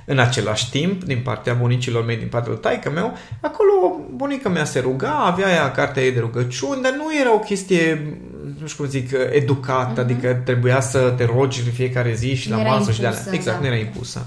În 0.05 0.19
același 0.19 0.71
timp, 0.71 1.05
din 1.05 1.21
partea 1.25 1.53
bunicilor 1.55 2.05
mei, 2.05 2.17
din 2.17 2.29
partea 2.29 2.51
lui 2.53 2.61
taică 2.61 2.91
meu, 2.91 3.17
acolo 3.41 4.01
bunica 4.15 4.49
mea 4.49 4.65
se 4.65 4.81
ruga, 4.81 5.11
avea 5.13 5.49
ea 5.51 5.71
cartea 5.71 6.03
ei 6.03 6.13
de 6.13 6.21
rugăciuni, 6.21 6.83
dar 6.83 6.93
nu 6.97 7.05
era 7.21 7.35
o 7.35 7.39
chestie, 7.39 8.17
nu 8.61 8.67
știu 8.67 8.83
cum 8.83 8.93
zic, 8.93 9.11
educată, 9.33 9.91
Mhm. 9.91 10.01
adică 10.01 10.41
trebuia 10.45 10.81
să 10.81 11.15
te 11.17 11.25
rogi 11.25 11.61
în 11.67 11.73
fiecare 11.73 12.13
zi 12.15 12.35
și 12.35 12.49
Nu 12.51 12.55
la 12.57 12.61
era 12.61 12.71
masă 12.71 12.91
și 12.93 13.01
de 13.01 13.05
impusă, 13.07 13.23
alea. 13.29 13.35
Exact, 13.39 13.61
da. 13.61 13.69
nu 13.69 13.75
era 13.75 13.83
impusă. 13.85 14.27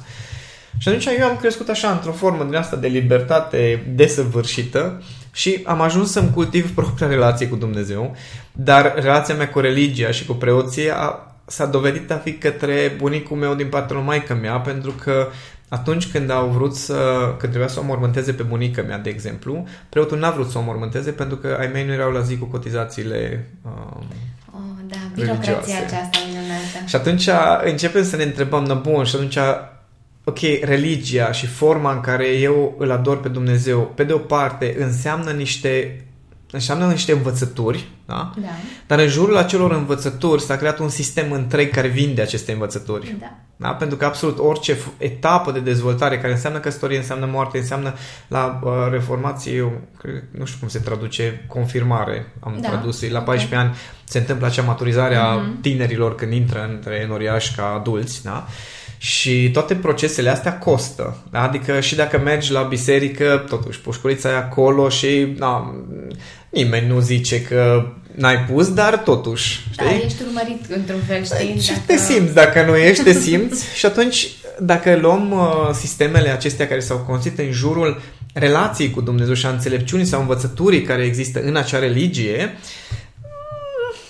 Și 0.77 0.87
atunci 0.87 1.05
eu 1.19 1.27
am 1.27 1.37
crescut 1.37 1.69
așa, 1.69 1.91
într-o 1.91 2.11
formă 2.11 2.43
din 2.43 2.55
asta 2.55 2.75
de 2.75 2.87
libertate 2.87 3.83
desăvârșită 3.95 5.01
și 5.33 5.61
am 5.65 5.81
ajuns 5.81 6.11
să-mi 6.11 6.31
cultiv 6.33 6.71
propria 6.75 7.07
relație 7.07 7.47
cu 7.47 7.55
Dumnezeu, 7.55 8.15
dar 8.51 8.93
relația 8.95 9.35
mea 9.35 9.49
cu 9.49 9.59
religia 9.59 10.11
și 10.11 10.25
cu 10.25 10.33
preoția 10.33 11.19
s-a 11.45 11.65
dovedit 11.65 12.11
a 12.11 12.17
fi 12.17 12.33
către 12.33 12.95
bunicul 12.97 13.37
meu 13.37 13.55
din 13.55 13.67
partea 13.67 13.95
lui 13.95 14.05
maică 14.05 14.33
mea, 14.41 14.59
pentru 14.59 14.91
că 14.91 15.27
atunci 15.67 16.11
când 16.11 16.29
au 16.29 16.47
vrut 16.47 16.75
să, 16.75 16.95
când 17.37 17.51
trebuia 17.51 17.67
să 17.67 17.79
o 17.79 17.83
mormânteze 17.83 18.33
pe 18.33 18.43
bunica 18.43 18.81
mea, 18.81 18.97
de 18.97 19.09
exemplu, 19.09 19.67
preotul 19.89 20.17
n-a 20.19 20.31
vrut 20.31 20.49
să 20.49 20.57
o 20.57 20.61
mormânteze 20.61 21.11
pentru 21.11 21.37
că 21.37 21.57
ai 21.59 21.69
mei 21.73 21.85
nu 21.85 21.93
erau 21.93 22.11
la 22.11 22.19
zi 22.21 22.37
cu 22.37 22.45
cotizațiile 22.45 23.47
uh, 23.61 24.03
Oh, 24.55 24.59
da, 24.87 24.95
birocrația 25.13 25.53
religioase. 25.53 25.83
aceasta 25.85 26.17
minunată. 26.27 26.85
și 26.85 26.95
atunci 26.95 27.29
începem 27.63 28.03
să 28.03 28.15
ne 28.15 28.23
întrebăm, 28.23 28.63
na 28.63 28.73
bun, 28.73 29.03
și 29.03 29.15
atunci, 29.15 29.37
ok, 30.23 30.39
religia 30.61 31.31
și 31.31 31.45
forma 31.47 31.93
în 31.93 32.01
care 32.01 32.27
eu 32.27 32.75
îl 32.77 32.91
ador 32.91 33.19
pe 33.19 33.27
Dumnezeu, 33.29 33.91
pe 33.95 34.03
de 34.03 34.13
o 34.13 34.17
parte, 34.17 34.75
înseamnă 34.79 35.31
niște, 35.31 36.05
înseamnă 36.51 36.85
niște 36.87 37.11
învățături, 37.11 37.87
da? 38.05 38.31
Da, 38.41 38.47
Dar 38.87 38.99
în 38.99 39.07
jurul 39.07 39.37
acelor 39.37 39.71
învățături 39.71 40.41
s-a 40.41 40.57
creat 40.57 40.79
un 40.79 40.89
sistem 40.89 41.31
întreg 41.31 41.71
care 41.71 41.87
vinde 41.87 42.21
aceste 42.21 42.51
învățături. 42.51 43.15
da. 43.19 43.37
Da? 43.57 43.69
Pentru 43.69 43.97
că 43.97 44.05
absolut 44.05 44.37
orice 44.39 44.75
f- 44.75 44.97
etapă 44.97 45.51
de 45.51 45.59
dezvoltare 45.59 46.17
care 46.19 46.31
înseamnă 46.33 46.59
căsătorie, 46.59 46.97
înseamnă 46.97 47.25
moarte, 47.31 47.57
înseamnă 47.57 47.93
la 48.27 48.59
uh, 48.63 48.71
reformație, 48.91 49.53
eu 49.55 49.81
cred, 49.99 50.23
nu 50.31 50.45
știu 50.45 50.57
cum 50.59 50.67
se 50.67 50.79
traduce, 50.79 51.45
confirmare, 51.47 52.33
am 52.39 52.57
Da. 52.61 52.67
tradus, 52.69 53.09
la 53.09 53.19
14 53.19 53.67
ani 53.67 53.75
se 54.03 54.17
întâmplă 54.17 54.47
acea 54.47 54.61
maturizare 54.61 55.15
a 55.15 55.33
Mhm. 55.33 55.61
tinerilor 55.61 56.15
când 56.15 56.31
intră 56.33 56.67
între 56.73 57.05
noriași 57.09 57.55
ca 57.55 57.73
adulți, 57.79 58.23
da? 58.23 58.47
Și 59.03 59.49
toate 59.53 59.75
procesele 59.75 60.29
astea 60.29 60.57
costă. 60.57 61.17
Da? 61.31 61.41
Adică 61.41 61.79
și 61.79 61.95
dacă 61.95 62.17
mergi 62.17 62.51
la 62.51 62.61
biserică, 62.61 63.45
totuși 63.49 63.79
pușculița 63.79 64.29
e 64.29 64.35
acolo 64.35 64.89
și 64.89 65.33
na, 65.37 65.75
nimeni 66.49 66.87
nu 66.87 66.99
zice 66.99 67.41
că 67.41 67.87
n-ai 68.15 68.37
pus, 68.37 68.73
dar 68.73 68.97
totuși, 68.97 69.67
Da, 69.75 69.83
știi? 69.83 70.05
ești 70.05 70.21
urmărit 70.27 70.61
într-un 70.75 70.99
fel, 71.07 71.23
știi? 71.23 71.61
Și 71.61 71.71
te 71.85 71.97
simți, 71.97 72.33
dacă 72.33 72.63
nu 72.65 72.75
ești, 72.75 73.03
te 73.03 73.13
simți. 73.13 73.65
și 73.79 73.85
atunci, 73.85 74.29
dacă 74.59 74.97
luăm 75.01 75.31
uh, 75.31 75.69
sistemele 75.73 76.29
acestea 76.29 76.67
care 76.67 76.79
s-au 76.79 76.97
construit 76.97 77.39
în 77.39 77.51
jurul 77.51 78.01
relației 78.33 78.89
cu 78.89 79.01
Dumnezeu 79.01 79.33
și 79.33 79.45
a 79.45 79.49
înțelepciunii 79.49 80.05
sau 80.05 80.19
învățăturii 80.19 80.81
care 80.81 81.03
există 81.03 81.41
în 81.41 81.55
acea 81.55 81.79
religie, 81.79 82.37
mm, 82.51 82.57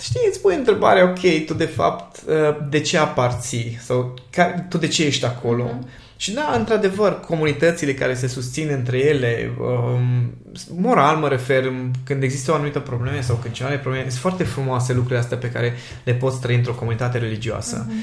știi, 0.03 0.21
îți 0.29 0.41
pui 0.41 0.55
întrebarea, 0.55 1.03
ok, 1.03 1.45
tu 1.45 1.53
de 1.53 1.65
fapt 1.65 2.21
uh, 2.27 2.57
de 2.69 2.79
ce 2.79 2.97
aparții? 2.97 3.77
Sau 3.81 4.13
ca, 4.29 4.65
tu 4.69 4.77
de 4.77 4.87
ce 4.87 5.05
ești 5.05 5.25
acolo? 5.25 5.63
Mhm. 5.63 5.87
Și 6.17 6.33
da, 6.33 6.53
într-adevăr, 6.57 7.19
comunitățile 7.19 7.93
care 7.93 8.13
se 8.13 8.27
susțin 8.27 8.69
între 8.71 8.97
ele, 8.97 9.51
um, 9.59 10.33
moral 10.75 11.15
mă 11.15 11.27
refer, 11.27 11.71
când 12.03 12.23
există 12.23 12.51
o 12.51 12.55
anumită 12.55 12.79
problemă 12.79 13.21
sau 13.21 13.35
când 13.35 13.53
cineva 13.53 13.73
are 13.73 13.81
probleme, 13.81 14.09
sunt 14.09 14.21
foarte 14.21 14.43
frumoase 14.43 14.93
lucrurile 14.93 15.19
astea 15.19 15.37
pe 15.37 15.51
care 15.51 15.73
le 16.03 16.13
poți 16.13 16.41
trăi 16.41 16.55
într-o 16.55 16.73
comunitate 16.73 17.17
religioasă. 17.17 17.85
Mhm. 17.87 17.97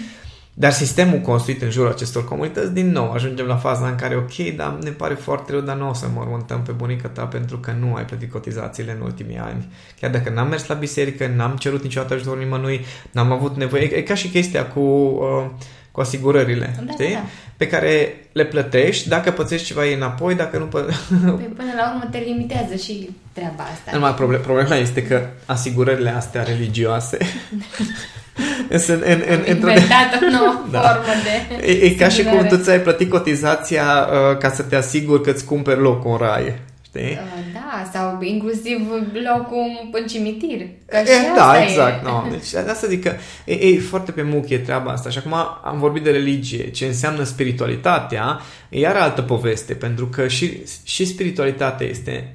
Dar 0.60 0.72
sistemul 0.72 1.18
construit 1.18 1.62
în 1.62 1.70
jurul 1.70 1.90
acestor 1.90 2.24
comunități, 2.24 2.72
din 2.72 2.90
nou, 2.90 3.12
ajungem 3.12 3.46
la 3.46 3.56
faza 3.56 3.86
în 3.88 3.94
care, 3.94 4.16
ok, 4.16 4.56
dar 4.56 4.78
ne 4.82 4.90
pare 4.90 5.14
foarte 5.14 5.52
rău, 5.52 5.60
dar 5.60 5.76
nu 5.76 5.88
o 5.88 5.92
să 5.92 6.06
mormântăm 6.14 6.62
pe 6.62 6.72
bunica 6.72 7.08
ta 7.08 7.22
pentru 7.24 7.58
că 7.58 7.72
nu 7.78 7.94
ai 7.94 8.04
plătit 8.04 8.32
cotizațiile 8.32 8.92
în 8.92 9.00
ultimii 9.00 9.38
ani. 9.38 9.68
Chiar 10.00 10.10
dacă 10.10 10.30
n-am 10.30 10.48
mers 10.48 10.66
la 10.66 10.74
biserică, 10.74 11.32
n-am 11.36 11.56
cerut 11.56 11.82
niciodată 11.82 12.14
ajutor 12.14 12.38
nimănui, 12.38 12.84
n-am 13.10 13.32
avut 13.32 13.56
nevoie. 13.56 13.82
E, 13.82 13.96
e 13.96 14.02
ca 14.02 14.14
și 14.14 14.28
chestia 14.28 14.66
cu, 14.66 14.80
uh, 14.80 15.44
cu 15.90 16.00
asigurările, 16.00 16.74
Da, 16.86 16.92
știi? 16.92 17.12
da, 17.12 17.12
da. 17.12 17.24
Pe 17.56 17.66
care 17.66 18.14
le 18.32 18.44
plătești, 18.44 19.08
dacă 19.08 19.30
pățești 19.30 19.66
ceva 19.66 19.86
e 19.86 19.94
înapoi, 19.94 20.34
dacă 20.34 20.58
nu 20.58 20.64
pă... 20.64 20.78
Păi 21.10 21.52
până 21.56 21.72
la 21.76 21.92
urmă 21.92 22.08
te 22.10 22.18
limitează 22.18 22.74
și 22.74 23.10
treaba 23.32 23.62
asta. 23.62 23.90
Numai 23.92 24.14
problem, 24.14 24.40
problema 24.40 24.74
este 24.74 25.02
că 25.02 25.26
asigurările 25.46 26.10
astea 26.10 26.42
religioase 26.42 27.18
sunt 28.86 29.02
în, 29.02 29.22
în, 29.28 29.32
Am 29.32 29.44
într-o... 29.46 29.68
inventat 29.70 30.18
o 30.22 30.30
nouă 30.36 30.66
Da. 30.70 30.80
formă 30.80 31.12
de 31.60 31.66
E, 31.66 31.84
e 31.84 31.90
ca 31.90 32.08
și 32.08 32.18
cum 32.22 32.26
asigurare. 32.28 32.56
tu 32.56 32.62
ți-ai 32.62 32.80
plătit 32.80 33.10
cotizația 33.10 33.84
uh, 34.30 34.36
ca 34.38 34.50
să 34.50 34.62
te 34.62 34.76
asiguri 34.76 35.22
că 35.22 35.30
îți 35.30 35.44
cumperi 35.44 35.80
locul 35.80 36.10
în 36.10 36.16
rai. 36.26 36.54
Știi? 36.84 37.00
Uh, 37.02 37.52
Da, 37.54 37.90
sau 37.92 38.18
inclusiv 38.22 38.78
locul 39.34 39.88
în 39.92 40.06
cimitir. 40.06 40.58
Că 40.86 40.96
și 40.96 41.10
E, 41.12 41.28
asta 41.28 41.34
da, 41.52 41.60
e. 41.60 41.62
exact. 41.68 42.04
No. 42.04 42.22
Deci 42.30 42.54
asta 42.70 42.86
zic 42.86 43.02
că 43.02 43.12
e, 43.44 43.54
e 43.54 43.78
foarte 43.80 44.12
pe 44.12 44.22
muchie 44.22 44.58
treaba 44.58 44.90
asta. 44.90 45.10
Și 45.10 45.18
acum 45.18 45.34
am 45.64 45.76
vorbit 45.78 46.02
de 46.02 46.10
religie. 46.10 46.70
Ce 46.70 46.84
înseamnă 46.86 47.22
spiritualitatea 47.22 48.40
e 48.68 48.78
iar 48.78 48.96
altă 48.96 49.22
poveste, 49.22 49.74
pentru 49.74 50.06
că 50.06 50.28
și, 50.28 50.58
și 50.84 51.04
spiritualitatea 51.06 51.86
este 51.86 52.34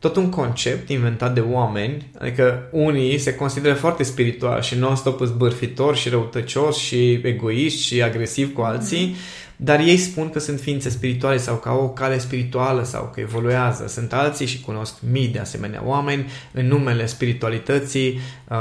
tot 0.00 0.16
un 0.16 0.28
concept 0.28 0.88
inventat 0.88 1.34
de 1.34 1.40
oameni, 1.40 2.10
adică 2.18 2.68
unii 2.70 3.18
se 3.18 3.34
consideră 3.34 3.74
foarte 3.74 4.02
spirituali 4.02 4.62
și 4.62 4.78
non-stop 4.78 5.20
zbârfitori 5.24 5.98
și 5.98 6.08
răutăcioși 6.08 6.84
și 6.86 7.20
egoiști 7.22 7.82
și 7.82 8.02
agresivi 8.02 8.52
cu 8.52 8.60
alții, 8.60 9.16
dar 9.56 9.80
ei 9.80 9.96
spun 9.96 10.30
că 10.30 10.38
sunt 10.38 10.60
ființe 10.60 10.88
spirituale 10.88 11.36
sau 11.36 11.56
că 11.56 11.68
au 11.68 11.82
o 11.82 11.88
cale 11.88 12.18
spirituală 12.18 12.84
sau 12.84 13.10
că 13.14 13.20
evoluează. 13.20 13.86
Sunt 13.88 14.12
alții 14.12 14.46
și 14.46 14.60
cunosc 14.60 14.94
mii 15.10 15.28
de 15.28 15.38
asemenea 15.38 15.82
oameni. 15.84 16.30
În 16.52 16.66
numele 16.66 17.06
spiritualității 17.06 18.20
uh, 18.48 18.56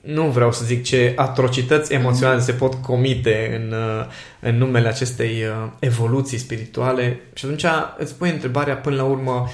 nu 0.00 0.22
vreau 0.22 0.52
să 0.52 0.64
zic 0.64 0.84
ce 0.84 1.12
atrocități 1.16 1.92
emoționale 1.92 2.40
se 2.40 2.52
pot 2.52 2.74
comite 2.74 3.60
în, 3.60 3.72
uh, 3.72 4.06
în 4.40 4.56
numele 4.56 4.88
acestei 4.88 5.42
uh, 5.42 5.70
evoluții 5.78 6.38
spirituale. 6.38 7.20
Și 7.34 7.44
atunci 7.44 7.64
îți 7.96 8.14
pui 8.14 8.30
întrebarea 8.30 8.76
până 8.76 8.96
la 8.96 9.04
urmă 9.04 9.48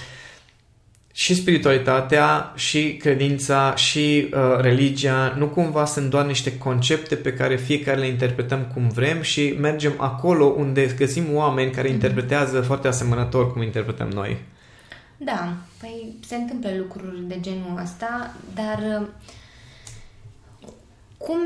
și 1.16 1.34
spiritualitatea, 1.34 2.52
și 2.56 2.96
credința, 2.96 3.74
și 3.74 4.28
uh, 4.32 4.60
religia 4.60 5.34
nu 5.38 5.46
cumva 5.46 5.84
sunt 5.84 6.10
doar 6.10 6.26
niște 6.26 6.58
concepte 6.58 7.14
pe 7.16 7.32
care 7.32 7.56
fiecare 7.56 8.00
le 8.00 8.06
interpretăm 8.06 8.70
cum 8.74 8.88
vrem 8.88 9.20
și 9.20 9.54
mergem 9.60 9.92
acolo 9.96 10.44
unde 10.44 10.94
găsim 10.98 11.34
oameni 11.34 11.70
care 11.70 11.88
interpretează 11.88 12.60
foarte 12.60 12.88
asemănător 12.88 13.52
cum 13.52 13.62
interpretăm 13.62 14.08
noi. 14.08 14.36
Da, 15.16 15.52
păi 15.80 16.14
se 16.26 16.34
întâmplă 16.34 16.70
lucruri 16.76 17.22
de 17.28 17.36
genul 17.40 17.80
ăsta, 17.82 18.34
dar 18.54 18.78
uh, 19.00 19.06
cum, 21.16 21.38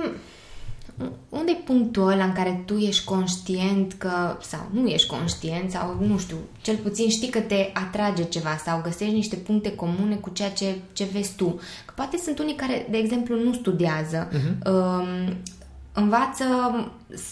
unde 1.29 1.51
e 1.51 1.63
punctul 1.65 2.09
ăla 2.11 2.25
în 2.25 2.33
care 2.33 2.63
tu 2.67 2.77
ești 2.77 3.05
conștient 3.05 3.93
că, 3.93 4.37
sau 4.41 4.61
nu 4.73 4.87
ești 4.89 5.09
conștient, 5.09 5.71
sau 5.71 5.97
nu 6.09 6.19
știu, 6.19 6.37
cel 6.61 6.77
puțin 6.77 7.09
știi 7.09 7.29
că 7.29 7.41
te 7.41 7.71
atrage 7.73 8.25
ceva 8.25 8.57
sau 8.65 8.81
găsești 8.83 9.15
niște 9.15 9.37
puncte 9.37 9.75
comune 9.75 10.15
cu 10.15 10.31
ceea 10.31 10.51
ce, 10.51 10.79
ce 10.93 11.09
vezi 11.13 11.35
tu. 11.37 11.61
Că 11.87 11.93
poate 11.97 12.17
sunt 12.17 12.39
unii 12.39 12.55
care, 12.55 12.87
de 12.91 12.97
exemplu, 12.97 13.37
nu 13.43 13.53
studiază, 13.53 14.29
Mhm. 14.33 14.73
um, 14.75 15.37
învață, 15.93 16.45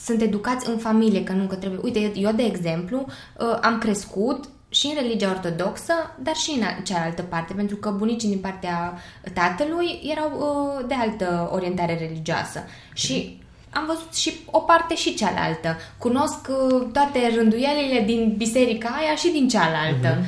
sunt 0.05 0.21
educați 0.21 0.69
în 0.69 0.77
familie, 0.79 1.25
că 1.25 1.33
nu, 1.33 1.45
că 1.47 1.55
trebuie... 1.55 1.81
Uite, 1.83 2.13
eu, 2.15 2.33
de 2.33 2.43
exemplu, 2.43 3.07
uh, 3.07 3.59
am 3.63 3.79
crescut 3.79 4.49
și 4.69 4.87
în 4.87 5.03
religia 5.03 5.31
ortodoxă, 5.31 5.93
dar 6.23 6.35
și 6.35 6.51
în 6.51 6.85
cealaltă 6.85 7.23
parte, 7.23 7.53
pentru 7.53 7.77
că 7.77 7.91
bunicii 7.91 8.29
din 8.29 8.39
partea 8.39 8.95
tatălui 9.35 10.01
erau 10.13 10.31
uh, 10.39 10.85
de 10.89 10.95
altă 10.95 11.51
orientare 11.53 11.99
religioasă. 11.99 12.61
Și 12.95 13.45
am 13.77 13.85
văzut 13.87 14.15
și 14.15 14.33
o 14.51 14.59
parte 14.59 14.97
și 14.97 15.15
cealaltă. 15.15 15.77
Cunosc 15.99 16.49
uh, 16.49 16.87
toate 16.93 17.19
rânduielile 17.37 18.03
din 18.07 18.35
biserica 18.37 18.89
aia 18.89 19.15
și 19.17 19.29
din 19.31 19.49
cealaltă. 19.49 20.19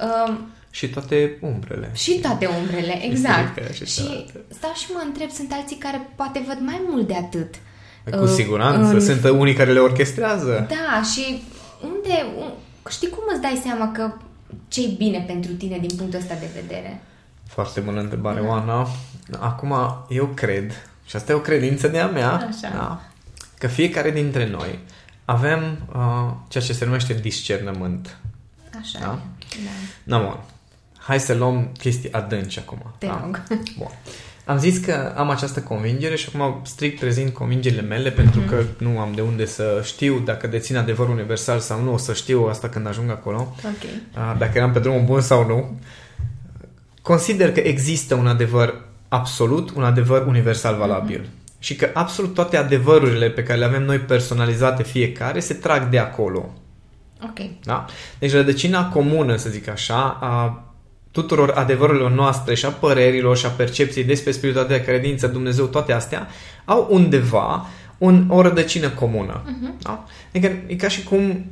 Uh, 0.00 0.34
Și 0.70 0.88
toate 0.88 1.38
umbrele. 1.40 1.90
și 1.94 2.18
toate 2.18 2.48
umbrele, 2.60 3.04
exact. 3.04 3.54
Biserica 3.54 3.74
și 3.74 3.84
Și 3.92 4.02
cealaltă. 4.02 4.40
stau 4.48 4.72
și 4.74 4.86
mă 4.92 5.02
întreb, 5.04 5.30
sunt 5.30 5.52
alții 5.52 5.76
care 5.76 6.08
poate 6.16 6.44
văd 6.46 6.58
mai 6.60 6.80
mult 6.88 7.06
de 7.06 7.14
atât. 7.14 7.54
Cu 8.10 8.22
Uh, 8.22 8.28
siguranță. 8.28 8.92
în- 8.92 9.00
Sunt 9.00 9.24
unii 9.24 9.54
care 9.54 9.72
le 9.72 9.78
orchestrează. 9.78 10.66
Da, 10.68 11.02
și 11.02 11.42
unde, 11.84 12.24
un- 12.38 12.52
știi 12.90 13.08
cum 13.08 13.22
îți 13.32 13.40
dai 13.40 13.60
seama 13.64 13.92
că 13.92 14.12
ce 14.68 14.82
e 14.82 14.94
bine 14.98 15.24
pentru 15.26 15.52
tine 15.52 15.78
din 15.78 15.96
punctul 15.96 16.18
ăsta 16.20 16.34
de 16.40 16.48
vedere? 16.60 17.00
Foarte 17.48 17.80
bună 17.80 18.00
întrebare, 18.00 18.40
Oana. 18.40 18.88
Acum, 19.40 19.74
eu 20.08 20.26
cred, 20.34 20.88
și 21.06 21.16
asta 21.16 21.32
e 21.32 21.34
o 21.34 21.40
credință 21.40 21.88
de-a 21.88 22.06
mea, 22.06 22.30
Așa. 22.32 22.68
da, 22.74 23.00
că 23.58 23.66
fiecare 23.66 24.10
dintre 24.10 24.48
noi 24.48 24.78
avem 25.24 25.78
uh, 25.94 26.32
ceea 26.48 26.64
ce 26.64 26.72
se 26.72 26.84
numește 26.84 27.12
discernământ. 27.14 28.16
Așa 28.80 28.98
Da? 29.00 29.18
e. 29.50 29.64
Da. 30.04 30.16
Na, 30.16 30.22
bun. 30.24 30.38
Hai 30.98 31.20
să 31.20 31.34
luăm 31.34 31.68
chestii 31.78 32.12
adânci 32.12 32.58
acum. 32.58 32.94
Te 32.98 33.06
da? 33.06 33.20
rog. 33.24 33.42
Bun. 33.78 33.90
Am 34.44 34.58
zis 34.58 34.78
că 34.78 35.12
am 35.16 35.30
această 35.30 35.60
convingere 35.60 36.16
și 36.16 36.28
acum 36.34 36.60
strict 36.64 36.98
prezint 37.00 37.32
convingerile 37.32 37.80
mele 37.80 38.10
pentru 38.10 38.40
Mhm. 38.40 38.48
că 38.48 38.62
nu 38.78 38.98
am 38.98 39.12
de 39.14 39.20
unde 39.20 39.46
să 39.46 39.80
știu 39.84 40.18
dacă 40.18 40.46
dețin 40.46 40.76
adevărul 40.76 41.12
universal 41.14 41.58
sau 41.60 41.82
nu, 41.82 41.92
o 41.92 41.96
să 41.96 42.12
știu 42.14 42.44
asta 42.46 42.68
când 42.68 42.86
ajung 42.86 43.10
acolo, 43.10 43.54
Ok. 43.64 43.90
a, 44.14 44.34
dacă 44.38 44.58
eram 44.58 44.72
pe 44.72 44.78
drumul 44.78 45.02
bun 45.04 45.20
sau 45.20 45.46
nu. 45.46 45.78
Consider 47.02 47.52
că 47.52 47.60
există 47.60 48.14
un 48.14 48.26
adevăr 48.26 48.84
absolut, 49.08 49.70
un 49.70 49.84
adevăr 49.84 50.26
universal 50.26 50.76
valabil. 50.76 51.20
Mhm. 51.20 51.30
Și 51.58 51.76
că 51.76 51.90
absolut 51.94 52.34
toate 52.34 52.56
adevărurile 52.56 53.30
pe 53.30 53.42
care 53.42 53.58
le 53.58 53.64
avem 53.64 53.82
noi 53.82 53.98
personalizate 53.98 54.82
fiecare 54.82 55.40
se 55.40 55.54
trag 55.54 55.88
de 55.88 55.98
acolo. 55.98 56.52
Ok. 57.22 57.38
Da? 57.64 57.84
Deci 58.18 58.32
rădăcina 58.32 58.88
comună, 58.88 59.36
să 59.36 59.48
zic 59.48 59.68
așa, 59.68 60.18
a 60.20 60.64
tuturor 61.10 61.50
adevărurilor 61.50 62.10
noastre 62.10 62.54
și 62.54 62.64
a 62.64 62.70
părerilor 62.70 63.36
și 63.36 63.46
a 63.46 63.48
percepției 63.48 64.04
despre 64.04 64.30
spiritualitatea, 64.30 64.84
credință, 64.84 65.26
Dumnezeu, 65.26 65.66
toate 65.66 65.92
astea, 65.92 66.28
au 66.64 66.86
undeva 66.90 67.66
un, 67.98 68.26
o 68.28 68.42
rădăcină 68.42 68.88
comună. 68.88 69.42
Mhm. 69.46 69.74
Da? 69.82 70.04
Adică 70.28 70.52
e 70.66 70.74
ca 70.74 70.88
și 70.88 71.02
cum 71.02 71.46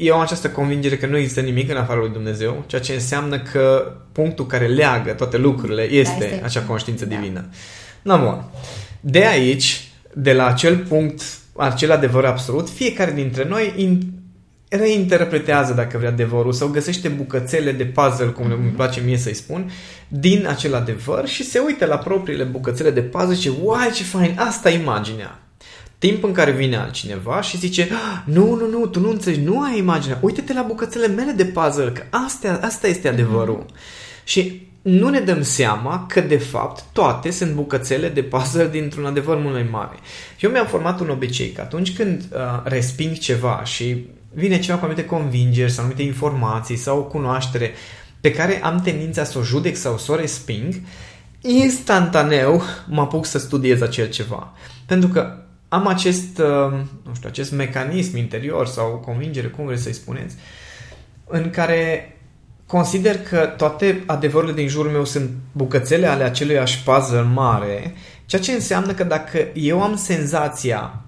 eu 0.00 0.14
am 0.14 0.20
această 0.20 0.48
convingere 0.48 0.96
că 0.96 1.06
nu 1.06 1.16
există 1.16 1.40
nimic 1.40 1.70
în 1.70 1.76
afara 1.76 1.98
lui 1.98 2.10
Dumnezeu, 2.10 2.64
ceea 2.66 2.80
ce 2.80 2.92
înseamnă 2.92 3.38
că 3.38 3.92
punctul 4.12 4.46
care 4.46 4.66
leagă 4.66 5.12
toate 5.12 5.36
lucrurile 5.36 5.82
este, 5.82 6.24
este- 6.24 6.40
acea 6.44 6.62
conștiință 6.62 7.04
da. 7.04 7.16
divină. 7.16 7.48
Na, 8.02 8.16
bun. 8.16 8.44
De 9.00 9.26
aici, 9.26 9.88
de 10.14 10.32
la 10.32 10.46
acel 10.46 10.76
punct, 10.76 11.22
acel 11.56 11.92
adevăr 11.92 12.24
absolut, 12.24 12.68
fiecare 12.68 13.12
dintre 13.12 13.44
noi 13.44 13.72
in, 13.76 14.12
reinterpretează, 14.68 15.72
dacă 15.72 15.98
vrea, 15.98 16.10
adevărul 16.10 16.52
sau 16.52 16.68
găsește 16.68 17.08
bucățele 17.08 17.72
de 17.72 17.84
puzzle, 17.84 18.26
cum 18.26 18.46
mm-hmm. 18.46 18.62
îmi 18.62 18.70
place 18.70 19.00
mie 19.00 19.16
să-i 19.16 19.34
spun, 19.34 19.70
din 20.08 20.46
acel 20.48 20.74
adevăr 20.74 21.26
și 21.26 21.44
se 21.44 21.58
uită 21.58 21.86
la 21.86 21.98
propriile 21.98 22.44
bucățele 22.44 22.90
de 22.90 23.02
puzzle 23.02 23.34
și 23.34 23.40
zice, 23.40 23.52
uai, 23.62 23.90
ce 23.90 24.02
fain, 24.02 24.38
asta 24.38 24.70
e 24.70 24.80
imaginea. 24.80 25.38
Timp 26.00 26.24
în 26.24 26.32
care 26.32 26.50
vine 26.50 26.76
altcineva 26.76 27.40
și 27.40 27.58
zice, 27.58 27.82
"Ah, 27.82 28.22
nu, 28.24 28.54
nu, 28.54 28.68
nu, 28.68 28.86
tu 28.86 29.00
nu 29.00 29.10
înțelegi, 29.10 29.40
nu 29.40 29.60
ai 29.60 29.78
imaginea, 29.78 30.18
uite-te 30.20 30.52
la 30.52 30.62
bucățele 30.62 31.06
mele 31.06 31.32
de 31.32 31.44
puzzle, 31.44 31.90
că 31.90 32.02
asta, 32.10 32.60
asta 32.62 32.86
este 32.86 33.08
adevărul. 33.08 33.64
Mm-hmm. 33.64 34.24
Și 34.24 34.68
nu 34.82 35.08
ne 35.08 35.20
dăm 35.20 35.42
seama 35.42 36.06
că, 36.08 36.20
de 36.20 36.36
fapt, 36.36 36.84
toate 36.92 37.30
sunt 37.30 37.52
bucățele 37.52 38.08
de 38.08 38.22
puzzle 38.22 38.68
dintr-un 38.68 39.04
adevăr 39.04 39.36
mult 39.36 39.52
mai 39.52 39.68
mare. 39.70 39.96
Eu 40.40 40.50
mi-am 40.50 40.66
format 40.66 41.00
un 41.00 41.08
obicei 41.08 41.50
că 41.50 41.60
atunci 41.60 41.94
când 41.94 42.22
uh, 42.32 42.38
resping 42.64 43.18
ceva 43.18 43.60
și 43.64 44.06
vine 44.34 44.58
ceva 44.58 44.78
cu 44.78 44.84
anumite 44.84 45.06
convingeri 45.06 45.70
sau 45.70 45.84
anumite 45.84 46.04
informații 46.06 46.76
sau 46.76 47.02
cunoaștere 47.02 47.72
pe 48.20 48.32
care 48.32 48.62
am 48.62 48.80
tendința 48.80 49.24
să 49.24 49.38
o 49.38 49.42
judec 49.42 49.76
sau 49.76 49.98
să 49.98 50.12
o 50.12 50.16
resping, 50.16 50.74
instantaneu 51.40 52.62
mă 52.88 53.00
apuc 53.00 53.26
să 53.26 53.38
studiez 53.38 53.80
acel 53.80 54.08
ceva. 54.08 54.52
Pentru 54.86 55.08
că 55.08 55.34
am 55.72 55.86
acest, 55.86 56.38
uh, 56.38 56.72
nu 57.04 57.14
știu, 57.14 57.28
acest 57.28 57.52
mecanism 57.52 58.16
interior 58.16 58.66
sau 58.66 59.02
convingere, 59.04 59.46
cum 59.46 59.66
vreți 59.66 59.82
să-i 59.82 59.92
spuneți, 59.92 60.36
în 61.26 61.50
care 61.50 62.14
consider 62.66 63.18
că 63.18 63.54
toate 63.56 64.02
adevărurile 64.06 64.56
din 64.56 64.68
jurul 64.68 64.90
meu 64.90 65.04
sunt 65.04 65.30
bucățele 65.52 66.06
ale 66.06 66.24
acelui 66.24 66.58
puzzle 66.84 67.22
mare, 67.22 67.94
ceea 68.26 68.42
ce 68.42 68.52
înseamnă 68.52 68.92
că 68.92 69.04
dacă 69.04 69.48
eu 69.54 69.82
am 69.82 69.96
senzația 69.96 71.02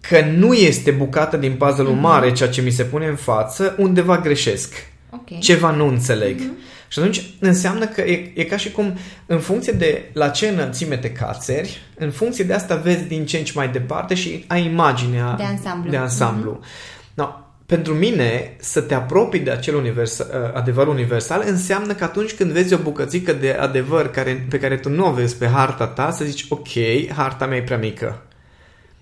că 0.00 0.20
nu 0.20 0.52
este 0.52 0.90
bucată 0.90 1.36
din 1.36 1.52
puzzle-ul 1.52 1.94
mare 1.94 2.32
ceea 2.32 2.48
ce 2.48 2.60
mi 2.60 2.70
se 2.70 2.84
pune 2.84 3.06
în 3.06 3.16
față, 3.16 3.74
undeva 3.78 4.18
greșesc. 4.18 4.74
Ok. 5.10 5.38
Ceva 5.38 5.70
nu 5.70 5.86
înțeleg. 5.86 6.40
Și 6.92 6.98
atunci 6.98 7.24
înseamnă 7.38 7.86
că 7.86 8.00
e, 8.00 8.32
e 8.34 8.44
ca 8.44 8.56
și 8.56 8.70
cum 8.70 8.98
în 9.26 9.38
funcție 9.38 9.72
de 9.72 10.10
la 10.12 10.28
ce 10.28 10.48
înălțime 10.48 10.96
te 10.96 11.12
cațeri, 11.12 11.78
în 11.98 12.10
funcție 12.10 12.44
de 12.44 12.52
asta 12.52 12.74
vezi 12.74 13.04
din 13.04 13.26
ce 13.26 13.38
în 13.38 13.44
ce 13.44 13.52
mai 13.54 13.68
departe 13.68 14.14
și 14.14 14.44
ai 14.48 14.64
imaginea 14.64 15.34
De 15.36 15.42
ansamblu. 15.42 15.90
De 15.90 15.96
ansamblu. 15.96 16.60
No, 17.14 17.28
pentru 17.66 17.94
mine, 17.94 18.56
să 18.60 18.80
te 18.80 18.94
apropii 18.94 19.40
de 19.40 19.50
acel 19.50 19.74
univers, 19.74 20.18
uh, 20.18 20.26
adevăr 20.54 20.86
universal 20.86 21.42
înseamnă 21.46 21.92
că 21.92 22.04
atunci 22.04 22.34
când 22.34 22.50
vezi 22.50 22.74
o 22.74 22.78
bucățică 22.78 23.32
de 23.32 23.52
adevăr 23.52 24.10
care, 24.10 24.46
pe 24.48 24.58
care 24.58 24.76
tu 24.76 24.88
nu 24.88 25.06
o 25.06 25.12
vezi 25.12 25.36
pe 25.36 25.46
harta 25.46 25.86
ta, 25.86 26.10
să 26.10 26.24
zici, 26.24 26.46
ok, 26.48 26.68
harta 27.14 27.46
mea 27.46 27.56
e 27.56 27.62
prea 27.62 27.78
mică. 27.78 28.22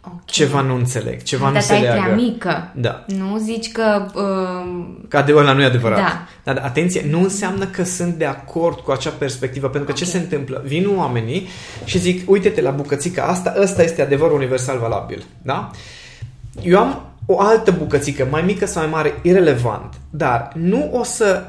Ok. 0.04 0.24
Ceva 0.24 0.60
nu 0.60 0.74
înțeleg, 0.74 1.22
ceva 1.22 1.44
Harta 1.44 1.58
nu 1.58 1.64
se 1.64 1.72
ta 1.72 1.78
e 1.78 1.82
leagă. 1.82 2.00
prea 2.02 2.14
mică. 2.14 2.72
Da. 2.74 3.04
Nu 3.06 3.38
zici 3.38 3.72
că... 3.72 4.06
Uh, 4.14 4.86
Că 5.08 5.16
adevărul 5.16 5.54
nu 5.54 5.62
e 5.62 5.64
adevărat. 5.64 5.98
Da. 5.98 6.26
Dar 6.44 6.62
atenție, 6.64 7.04
nu 7.10 7.22
înseamnă 7.22 7.64
că 7.66 7.84
sunt 7.84 8.14
de 8.14 8.24
acord 8.24 8.78
cu 8.78 8.90
acea 8.90 9.10
perspectivă, 9.10 9.66
pentru 9.68 9.84
că 9.86 9.92
Ok. 9.92 9.98
ce 9.98 10.04
se 10.04 10.18
întâmplă? 10.18 10.62
Vin 10.66 10.88
oamenii 10.96 11.48
și 11.84 11.98
zic, 11.98 12.30
uite-te 12.30 12.60
la 12.60 12.70
bucățica 12.70 13.22
asta, 13.22 13.54
ăsta 13.60 13.82
este 13.82 14.02
adevărul 14.02 14.36
universal 14.36 14.78
valabil. 14.78 15.24
Da? 15.42 15.70
Eu 16.62 16.78
am 16.78 17.02
o 17.26 17.40
altă 17.40 17.70
bucățică, 17.78 18.26
mai 18.30 18.42
mică 18.42 18.66
sau 18.66 18.82
mai 18.82 18.90
mare, 18.92 19.14
irelevant, 19.22 19.94
dar 20.10 20.52
nu 20.54 20.90
o 20.92 21.02
să, 21.02 21.42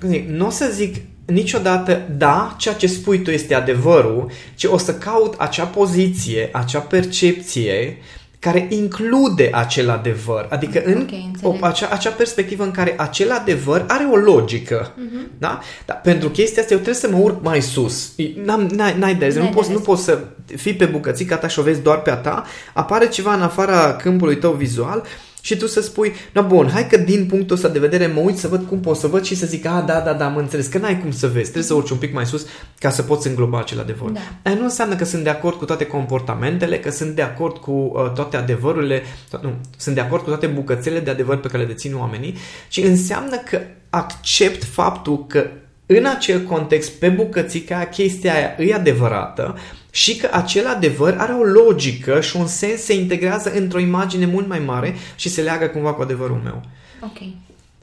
cum 0.00 0.08
zic, 0.08 0.28
nu 0.28 0.46
o 0.46 0.50
să 0.50 0.68
zic 0.72 0.96
niciodată, 1.26 2.02
da, 2.16 2.54
ceea 2.58 2.74
ce 2.74 2.86
spui 2.86 3.18
tu 3.22 3.30
este 3.30 3.54
adevărul, 3.54 4.30
ci 4.54 4.64
o 4.64 4.76
să 4.78 4.94
caut 4.94 5.34
acea 5.38 5.64
poziție, 5.64 6.48
acea 6.52 6.78
percepție 6.80 7.96
care 8.38 8.66
include 8.70 9.50
acel 9.52 9.90
adevăr. 9.90 10.46
Adică 10.50 10.82
în 10.84 10.92
Ok, 10.96 11.10
înțeleg. 11.26 11.62
o, 11.62 11.66
acea, 11.66 11.88
acea 11.88 12.10
perspectivă 12.10 12.64
în 12.64 12.70
care 12.70 12.94
acel 12.96 13.30
adevăr 13.32 13.84
are 13.88 14.08
o 14.12 14.16
logică. 14.16 14.92
Uh-huh. 14.94 15.38
Da? 15.38 15.60
Dar 15.86 16.00
pentru 16.02 16.28
chestia 16.28 16.62
asta 16.62 16.74
eu 16.74 16.80
trebuie 16.80 17.02
să 17.02 17.08
mă 17.10 17.18
urc 17.22 17.42
mai 17.42 17.60
sus. 17.62 18.12
N-am, 18.44 18.60
n-ai, 18.60 18.98
n-ai 18.98 19.14
de 19.14 19.24
rest. 19.24 19.36
N-ai 19.36 19.44
Nu 19.46 19.50
de 19.52 19.56
poți, 19.56 19.68
nu 19.70 19.74
rest. 19.74 19.86
poți 19.86 20.02
să 20.04 20.18
fii 20.56 20.74
pe 20.74 20.84
bucățica 20.84 21.36
ta 21.36 21.48
și 21.48 21.58
o 21.58 21.62
vezi 21.62 21.80
doar 21.82 22.02
pe 22.02 22.10
a 22.10 22.14
ta. 22.16 22.44
Apare 22.74 23.08
ceva 23.08 23.34
în 23.34 23.42
afara 23.42 23.94
câmpului 23.96 24.36
tău 24.36 24.52
vizual 24.52 25.02
și 25.44 25.56
tu 25.56 25.66
să 25.66 25.80
spui, 25.80 26.12
no 26.32 26.42
bun, 26.42 26.68
hai 26.68 26.86
că 26.86 26.96
din 26.96 27.26
punctul 27.26 27.56
ăsta 27.56 27.68
de 27.68 27.78
vedere 27.78 28.06
mă 28.06 28.20
uit 28.20 28.36
să 28.36 28.48
văd 28.48 28.66
cum 28.68 28.80
pot 28.80 28.96
să 28.96 29.06
văd 29.06 29.24
și 29.24 29.34
să 29.34 29.46
zic, 29.46 29.66
a, 29.66 29.80
da, 29.80 30.00
da, 30.00 30.12
da, 30.12 30.24
am 30.24 30.36
înțeles, 30.36 30.66
că 30.66 30.78
n-ai 30.78 31.00
cum 31.00 31.10
să 31.10 31.26
vezi, 31.26 31.42
trebuie 31.42 31.62
să 31.62 31.74
urci 31.74 31.90
un 31.90 31.96
pic 31.96 32.12
mai 32.12 32.26
sus 32.26 32.46
ca 32.78 32.90
să 32.90 33.02
poți 33.02 33.28
îngloba 33.28 33.58
acel 33.58 33.80
adevăr. 33.80 34.10
Da. 34.10 34.20
Aia 34.42 34.56
nu 34.56 34.62
înseamnă 34.62 34.96
că 34.96 35.04
sunt 35.04 35.22
de 35.22 35.30
acord 35.30 35.56
cu 35.56 35.64
toate 35.64 35.86
comportamentele, 35.86 36.78
că 36.78 36.90
sunt 36.90 37.14
de 37.14 37.22
acord 37.22 37.56
cu 37.56 37.70
uh, 37.70 38.12
toate 38.12 38.36
adevărurile, 38.36 39.02
nu, 39.42 39.52
sunt 39.76 39.94
de 39.94 40.00
acord 40.00 40.22
cu 40.22 40.28
toate 40.28 40.46
bucățele 40.46 41.00
de 41.00 41.10
adevăr 41.10 41.36
pe 41.36 41.48
care 41.48 41.62
le 41.62 41.68
dețin 41.68 41.96
oamenii, 41.96 42.36
ci 42.68 42.76
înseamnă 42.76 43.36
că 43.36 43.60
accept 43.90 44.64
faptul 44.64 45.26
că 45.26 45.46
în 45.86 46.06
acel 46.06 46.40
context, 46.40 46.90
pe 46.90 47.08
bucățica 47.08 47.76
aia, 47.76 47.88
chestia 47.88 48.34
aia 48.34 48.56
e 48.58 48.74
adevărată 48.74 49.54
și 49.94 50.16
că 50.16 50.28
acel 50.32 50.66
adevăr 50.66 51.14
are 51.18 51.32
o 51.32 51.42
logică 51.42 52.20
și 52.20 52.36
un 52.36 52.46
sens, 52.46 52.82
se 52.82 52.94
integrează 52.94 53.52
într-o 53.52 53.78
imagine 53.78 54.26
mult 54.26 54.48
mai 54.48 54.58
mare 54.58 54.94
și 55.16 55.28
se 55.28 55.42
leagă 55.42 55.66
cumva 55.66 55.92
cu 55.92 56.02
adevărul 56.02 56.40
meu. 56.44 56.62
ok. 57.00 57.18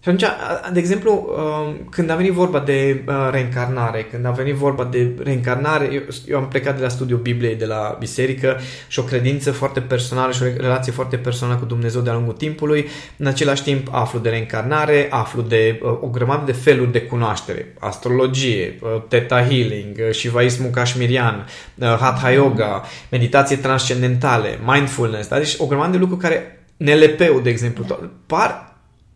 Și 0.03 0.09
atunci, 0.09 0.23
a- 0.23 0.69
de 0.73 0.79
exemplu, 0.79 1.29
um, 1.37 1.87
când 1.89 2.09
a 2.09 2.15
venit 2.15 2.31
vorba 2.31 2.59
de 2.59 3.03
uh, 3.07 3.27
reîncarnare, 3.31 4.07
când 4.11 4.25
a 4.25 4.31
venit 4.31 4.55
vorba 4.55 4.83
de 4.83 5.11
reîncarnare, 5.23 5.89
eu, 5.93 6.01
eu 6.27 6.37
am 6.37 6.47
plecat 6.47 6.75
de 6.75 6.81
la 6.81 6.89
studiul 6.89 7.19
Bibliei, 7.19 7.55
de 7.55 7.65
la 7.65 7.95
biserică 7.99 8.57
și 8.87 8.99
o 8.99 9.03
credință 9.03 9.51
foarte 9.51 9.79
personală 9.79 10.31
și 10.31 10.43
o 10.43 10.45
relație 10.57 10.91
foarte 10.91 11.17
personală 11.17 11.59
cu 11.59 11.65
Dumnezeu 11.65 12.01
de-a 12.01 12.13
lungul 12.13 12.33
timpului. 12.33 12.87
În 13.17 13.25
același 13.25 13.63
timp 13.63 13.87
aflu 13.91 14.19
de 14.19 14.29
reîncarnare, 14.29 15.07
aflu 15.09 15.41
de 15.41 15.79
uh, 15.83 15.97
o 16.01 16.07
grămadă 16.07 16.45
de 16.45 16.51
feluri 16.51 16.91
de 16.91 17.01
cunoaștere. 17.01 17.73
Astrologie, 17.79 18.79
uh, 18.81 19.01
Theta 19.07 19.41
Healing, 19.43 19.95
uh, 19.99 20.13
Shivaismul 20.13 20.69
Kashmirian, 20.69 21.45
uh, 21.75 21.87
Hatha 21.99 22.31
Yoga, 22.31 22.83
meditație 23.11 23.55
transcendentale, 23.55 24.59
mindfulness, 24.65 25.27
da? 25.27 25.37
deci 25.37 25.55
o 25.57 25.65
grămadă 25.65 25.91
de 25.91 25.97
lucruri 25.97 26.21
care 26.21 26.55
NLP-ul, 26.77 27.39
de 27.43 27.49
exemplu, 27.49 27.83
da. 27.87 27.99
par 28.25 28.69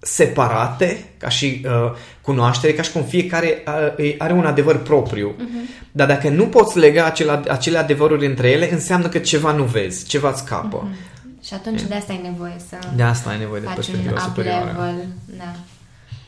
separate, 0.06 1.06
ca 1.18 1.30
și 1.30 1.66
uh, 1.66 1.92
cunoaștere, 2.22 2.74
ca 2.74 2.82
și 2.82 2.92
cum 2.92 3.04
fiecare 3.04 3.64
uh, 3.98 4.16
are 4.18 4.34
un 4.34 4.46
adevăr 4.46 4.78
propriu. 4.78 5.36
Uh-huh. 5.36 5.92
Dar 5.92 6.08
dacă 6.08 6.30
nu 6.30 6.46
poți 6.46 6.78
lega 6.78 7.06
acele, 7.06 7.42
acele 7.48 7.78
adevăruri 7.78 8.26
între 8.26 8.50
ele, 8.50 8.74
înseamnă 8.74 9.08
că 9.08 9.18
ceva 9.18 9.52
nu 9.52 9.64
vezi, 9.64 10.06
ceva 10.06 10.30
îți 10.30 10.40
scapă. 10.40 10.90
Uh-huh. 10.90 11.14
Și 11.46 11.54
atunci 11.54 11.82
de 11.82 11.94
asta 11.94 12.14
ai 12.14 12.20
nevoie 12.24 12.56
să 12.70 12.76
De 12.96 13.04
asta 13.04 13.30
ai 13.30 13.38
nevoie 13.38 13.60
de 13.60 13.66
faci 13.66 13.76
un 13.76 13.84
perspectiva 13.84 14.16
up 14.16 14.28
superioară. 14.28 14.66
level. 14.66 15.06
Da. 15.26 15.56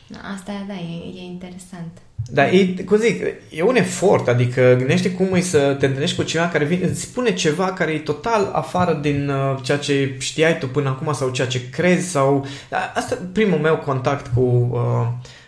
da. 0.07 0.17
Asta, 0.33 0.51
da, 0.67 0.73
e, 0.73 1.19
e 1.19 1.23
interesant. 1.23 1.91
Dar 2.25 2.53
e, 2.53 2.65
cum 2.65 2.97
zic, 2.97 3.23
e 3.49 3.63
un 3.63 3.75
efort, 3.75 4.27
adică 4.27 4.75
gândește 4.77 5.12
cum 5.12 5.34
e 5.34 5.39
să 5.39 5.75
te 5.80 5.86
întâlnești 5.86 6.15
cu 6.15 6.23
cineva 6.23 6.47
care 6.47 6.65
vine, 6.65 6.86
îți 6.86 7.01
spune 7.01 7.34
ceva 7.34 7.73
care 7.73 7.91
e 7.91 7.99
total 7.99 8.49
afară 8.53 8.93
din 8.93 9.30
uh, 9.30 9.58
ceea 9.62 9.77
ce 9.77 10.15
știai 10.17 10.58
tu 10.58 10.67
până 10.67 10.89
acum 10.89 11.13
sau 11.13 11.30
ceea 11.30 11.47
ce 11.47 11.69
crezi 11.69 12.10
sau... 12.10 12.45
Asta 12.93 13.17
primul 13.32 13.60
meu 13.60 13.77
contact 13.77 14.34
cu 14.34 14.41
uh, 14.41 15.08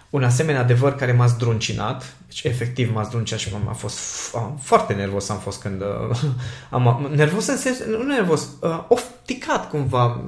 un 0.10 0.24
asemenea 0.24 0.62
adevăr 0.62 0.96
care 0.96 1.12
m-a 1.12 1.26
zdruncinat. 1.26 2.16
Deci, 2.28 2.44
efectiv, 2.44 2.92
m-a 2.94 3.04
zdrunceat 3.04 3.40
și 3.40 3.50
m-a 3.66 3.74
fost 3.74 4.00
am, 4.36 4.60
foarte 4.62 4.94
nervos 4.94 5.30
am 5.30 5.38
fost 5.38 5.62
când... 5.62 5.82
Uh, 5.82 6.18
am, 6.70 7.12
nervos 7.16 7.48
în 7.48 7.58
sens... 7.58 7.84
Nu 7.84 8.04
nervos, 8.04 8.48
uh, 8.62 8.86
ofticat 8.88 9.70
cumva, 9.70 10.22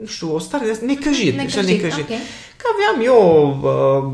nu 0.00 0.06
știu, 0.06 0.34
o 0.34 0.38
stare 0.38 0.64
de 0.64 0.86
necăjit. 0.86 1.34
Necăjit, 1.36 1.58
așa, 1.58 1.66
necăjit. 1.70 2.08
ok. 2.10 2.16
Că 2.56 2.64
aveam 2.74 3.04
eu 3.04 3.58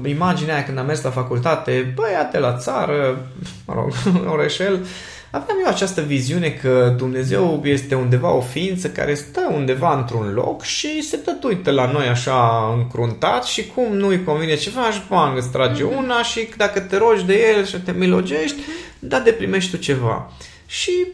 uh, 0.05 0.11
imaginea 0.11 0.55
aia 0.55 0.64
când 0.64 0.79
am 0.79 0.87
mers 0.87 1.03
la 1.03 1.11
facultate, 1.11 1.93
băiate 1.95 2.38
la 2.38 2.57
țară, 2.57 3.27
mă 3.66 3.75
rog, 3.75 3.93
orășel, 4.33 4.87
aveam 5.31 5.57
eu 5.64 5.66
această 5.71 6.01
viziune 6.01 6.49
că 6.49 6.95
Dumnezeu 6.97 7.61
este 7.64 7.95
undeva 7.95 8.33
o 8.33 8.40
ființă 8.40 8.88
care 8.88 9.14
stă 9.14 9.40
undeva 9.55 9.97
într-un 9.99 10.33
loc 10.35 10.62
și 10.62 11.03
se 11.03 11.16
tot 11.16 11.45
uită 11.45 11.71
la 11.71 11.90
noi 11.93 12.07
așa 12.07 12.71
încruntat 12.79 13.45
și 13.45 13.66
cum 13.66 13.97
nu-i 13.97 14.25
convine 14.25 14.55
ceva, 14.57 14.90
și 14.90 15.01
bang, 15.09 15.37
îți 15.37 15.51
trage 15.51 15.83
Mhm. 15.85 15.97
una 15.97 16.23
și 16.23 16.49
dacă 16.57 16.81
te 16.81 16.97
rogi 16.97 17.25
de 17.25 17.53
el 17.57 17.64
și 17.66 17.77
te 17.81 17.93
milogești, 17.93 18.57
da, 18.99 19.19
de 19.21 19.31
primești 19.31 19.71
tu 19.71 19.77
ceva. 19.77 20.33
Și 20.66 21.07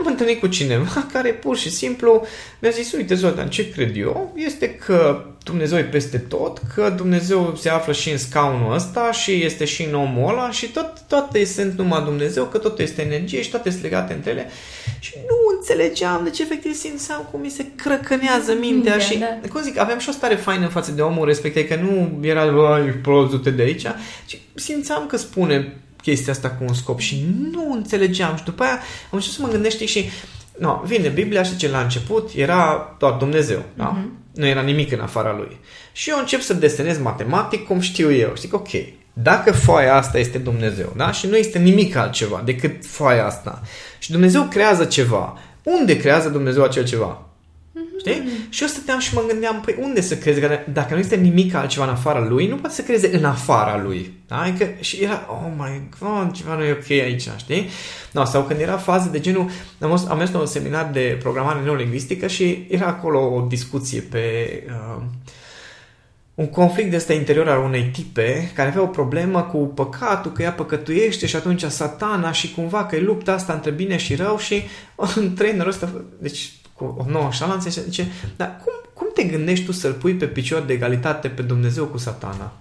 am 0.00 0.06
întâlnit 0.06 0.40
cu 0.40 0.46
cineva 0.46 1.06
care 1.12 1.30
pur 1.30 1.56
și 1.56 1.70
simplu 1.70 2.26
mi-a 2.58 2.70
zis, 2.70 2.92
uite 2.92 3.14
Zoltan, 3.14 3.48
ce 3.48 3.70
cred 3.70 3.96
eu 3.96 4.32
este 4.36 4.74
că 4.74 5.24
Dumnezeu 5.44 5.78
e 5.78 5.82
peste 5.82 6.18
tot, 6.18 6.60
că 6.74 6.94
Dumnezeu 6.96 7.56
se 7.60 7.68
află 7.68 7.92
și 7.92 8.10
în 8.10 8.18
scaunul 8.18 8.74
ăsta 8.74 9.12
și 9.12 9.44
este 9.44 9.64
și 9.64 9.82
în 9.82 9.94
omul 9.94 10.28
ăla 10.28 10.50
și 10.50 10.66
tot, 10.66 10.92
toate 11.08 11.44
sunt 11.44 11.78
numai 11.78 12.02
Dumnezeu, 12.04 12.44
că 12.44 12.58
tot 12.58 12.78
este 12.78 13.02
energie 13.02 13.42
și 13.42 13.50
toate 13.50 13.70
sunt 13.70 13.82
legate 13.82 14.12
între 14.12 14.30
ele 14.30 14.50
și 14.98 15.12
nu 15.16 15.56
înțelegeam, 15.58 16.20
deci 16.24 16.38
efectiv 16.38 16.74
simțeam 16.74 17.28
cum 17.30 17.40
mi 17.40 17.50
se 17.50 17.66
crăcănează 17.76 18.52
mintea 18.52 18.68
Mintea, 18.70 18.98
și, 18.98 19.18
da. 19.18 19.48
cum 19.52 19.62
zic, 19.62 19.78
aveam 19.78 19.98
și 19.98 20.08
o 20.08 20.12
stare 20.12 20.34
faină 20.34 20.64
în 20.64 20.70
față 20.70 20.92
de 20.92 21.02
omul 21.02 21.26
respectiv, 21.26 21.68
că 21.68 21.74
nu 21.74 22.18
era, 22.26 22.50
băi, 22.50 22.90
prost, 23.02 23.30
du-te 23.30 23.50
de 23.50 23.62
aici, 23.62 23.86
ci 24.26 24.38
simțeam 24.54 25.06
că 25.06 25.16
spune 25.16 25.80
chestia 26.02 26.32
asta 26.32 26.50
cu 26.50 26.64
un 26.66 26.74
scop 26.74 26.98
și 26.98 27.24
nu 27.52 27.72
înțelegeam 27.72 28.36
și 28.36 28.44
după 28.44 28.62
aia 28.62 28.72
am 28.72 28.80
început 29.10 29.36
să 29.36 29.42
mă 29.42 29.48
gândesc 29.48 29.74
știi, 29.74 29.86
și 29.86 30.10
no, 30.58 30.80
vine 30.84 31.08
Biblia 31.08 31.42
și 31.42 31.56
ce 31.56 31.68
la 31.68 31.80
început 31.80 32.30
era 32.34 32.94
doar 32.98 33.12
Dumnezeu, 33.12 33.62
da? 33.74 33.84
Mhm. 33.84 34.18
Nu 34.34 34.46
era 34.46 34.60
nimic 34.60 34.92
în 34.92 35.00
afara 35.00 35.34
lui. 35.36 35.58
Și 35.92 36.10
eu 36.10 36.18
încep 36.18 36.40
să 36.40 36.54
desenez 36.54 36.98
matematic 36.98 37.66
cum 37.66 37.80
știu 37.80 38.12
eu. 38.12 38.32
Știi 38.34 38.48
că, 38.48 38.56
ok, 38.56 38.68
dacă 39.12 39.52
foaia 39.52 39.94
asta 39.96 40.18
este 40.18 40.38
Dumnezeu, 40.38 40.92
da? 40.96 41.12
Și 41.12 41.26
nu 41.26 41.36
este 41.36 41.58
nimic 41.58 41.96
altceva 41.96 42.42
decât 42.44 42.86
foaia 42.86 43.26
asta. 43.26 43.62
Și 43.98 44.10
Dumnezeu 44.10 44.42
creează 44.42 44.84
ceva. 44.84 45.38
Unde 45.62 45.96
creează 45.96 46.28
Dumnezeu 46.28 46.62
acel 46.62 46.84
ceva? 46.84 47.29
Știi? 48.00 48.22
Și 48.48 48.62
eu 48.62 48.68
stăteam 48.68 48.98
și 48.98 49.14
mă 49.14 49.24
gândeam, 49.28 49.60
păi 49.60 49.76
unde 49.80 50.00
să 50.00 50.16
creeze? 50.16 50.40
Că 50.40 50.58
Dacă 50.72 50.94
nu 50.94 51.00
este 51.00 51.16
nimic 51.16 51.54
altceva 51.54 51.84
în 51.84 51.90
afara 51.90 52.24
lui, 52.24 52.46
nu 52.46 52.56
poate 52.56 52.74
să 52.74 52.82
creeze 52.82 53.16
în 53.16 53.24
afara 53.24 53.82
lui. 53.82 54.12
Da? 54.26 54.40
Adică, 54.40 54.70
și 54.80 55.02
era, 55.02 55.26
oh 55.28 55.52
my 55.56 55.88
god, 56.00 56.32
ceva 56.32 56.54
nu 56.54 56.64
e 56.64 56.72
ok 56.72 56.90
aici, 56.90 57.28
știi? 57.36 57.68
No, 58.12 58.24
sau 58.24 58.42
când 58.42 58.60
era 58.60 58.76
fază 58.76 59.08
de 59.08 59.20
genul, 59.20 59.50
am, 59.80 59.88
mers- 59.88 60.06
am 60.08 60.16
mers 60.16 60.30
la 60.30 60.38
un 60.38 60.46
seminar 60.46 60.90
de 60.92 61.18
programare 61.22 61.60
neolingvistică 61.60 62.26
și 62.26 62.66
era 62.68 62.86
acolo 62.86 63.34
o 63.34 63.46
discuție 63.48 64.00
pe... 64.00 64.22
Uh, 64.66 65.02
un 66.34 66.48
conflict 66.48 66.90
de 66.90 66.96
ăsta 66.96 67.12
interior 67.12 67.48
al 67.48 67.64
unei 67.64 67.90
tipe 67.92 68.50
care 68.54 68.68
avea 68.68 68.82
o 68.82 68.86
problemă 68.86 69.42
cu 69.42 69.58
păcatul, 69.58 70.32
că 70.32 70.42
ea 70.42 70.52
păcătuiește 70.52 71.26
și 71.26 71.36
atunci 71.36 71.62
satana 71.62 72.32
și 72.32 72.52
cumva 72.52 72.86
că 72.86 72.96
e 72.96 73.00
lupta 73.00 73.32
asta 73.32 73.52
între 73.52 73.70
bine 73.70 73.96
și 73.96 74.14
rău 74.14 74.38
și 74.38 74.62
un 75.16 75.34
trainerul 75.34 75.70
ăsta, 75.70 76.04
deci 76.18 76.52
cu 76.80 76.94
o 76.98 77.10
nouă 77.10 77.30
șalanță, 77.30 77.68
și 77.68 77.82
zice, 77.82 78.06
dar 78.36 78.60
cum, 78.64 78.72
cum 78.94 79.06
te 79.14 79.22
gândești 79.22 79.64
tu 79.64 79.72
să-l 79.72 79.92
pui 79.92 80.14
pe 80.14 80.26
picior 80.26 80.62
de 80.62 80.72
egalitate 80.72 81.28
pe 81.28 81.42
Dumnezeu 81.42 81.86
cu 81.86 81.98
satana? 81.98 82.52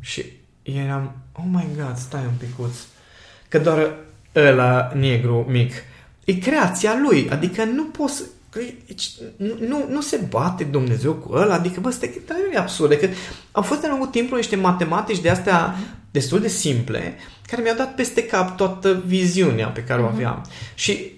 Și 0.00 0.24
eram, 0.62 1.16
oh 1.32 1.44
my 1.50 1.66
god, 1.76 1.96
stai 1.96 2.20
un 2.26 2.34
picuț, 2.38 2.76
că 3.48 3.58
doar 3.58 3.94
ăla 4.34 4.92
negru 4.94 5.46
mic, 5.48 5.72
e 6.24 6.32
creația 6.32 6.98
lui, 7.08 7.28
adică 7.30 7.64
nu 7.64 7.84
poți, 7.84 8.22
că 8.50 8.60
e- 8.60 8.74
nu, 9.36 9.56
nu, 9.66 9.86
nu 9.88 10.00
se 10.00 10.20
bate 10.28 10.64
Dumnezeu 10.64 11.12
cu 11.12 11.32
ăla, 11.32 11.54
adică 11.54 11.80
bă, 11.80 11.90
stai, 11.90 12.20
dar 12.26 12.36
e 12.52 12.58
absurd, 12.58 12.94
că 12.94 13.08
au 13.52 13.62
fost 13.62 13.80
de 13.80 13.86
lungul 13.88 14.06
timpului 14.06 14.40
niște 14.40 14.56
matematici 14.56 15.20
de 15.20 15.30
astea 15.30 15.74
destul 16.10 16.40
de 16.40 16.48
simple, 16.48 17.14
care 17.46 17.62
mi-au 17.62 17.76
dat 17.76 17.94
peste 17.94 18.26
cap 18.26 18.56
toată 18.56 19.02
viziunea 19.06 19.68
pe 19.68 19.84
care 19.84 20.02
o 20.02 20.06
aveam. 20.06 20.46
Și 20.74 21.14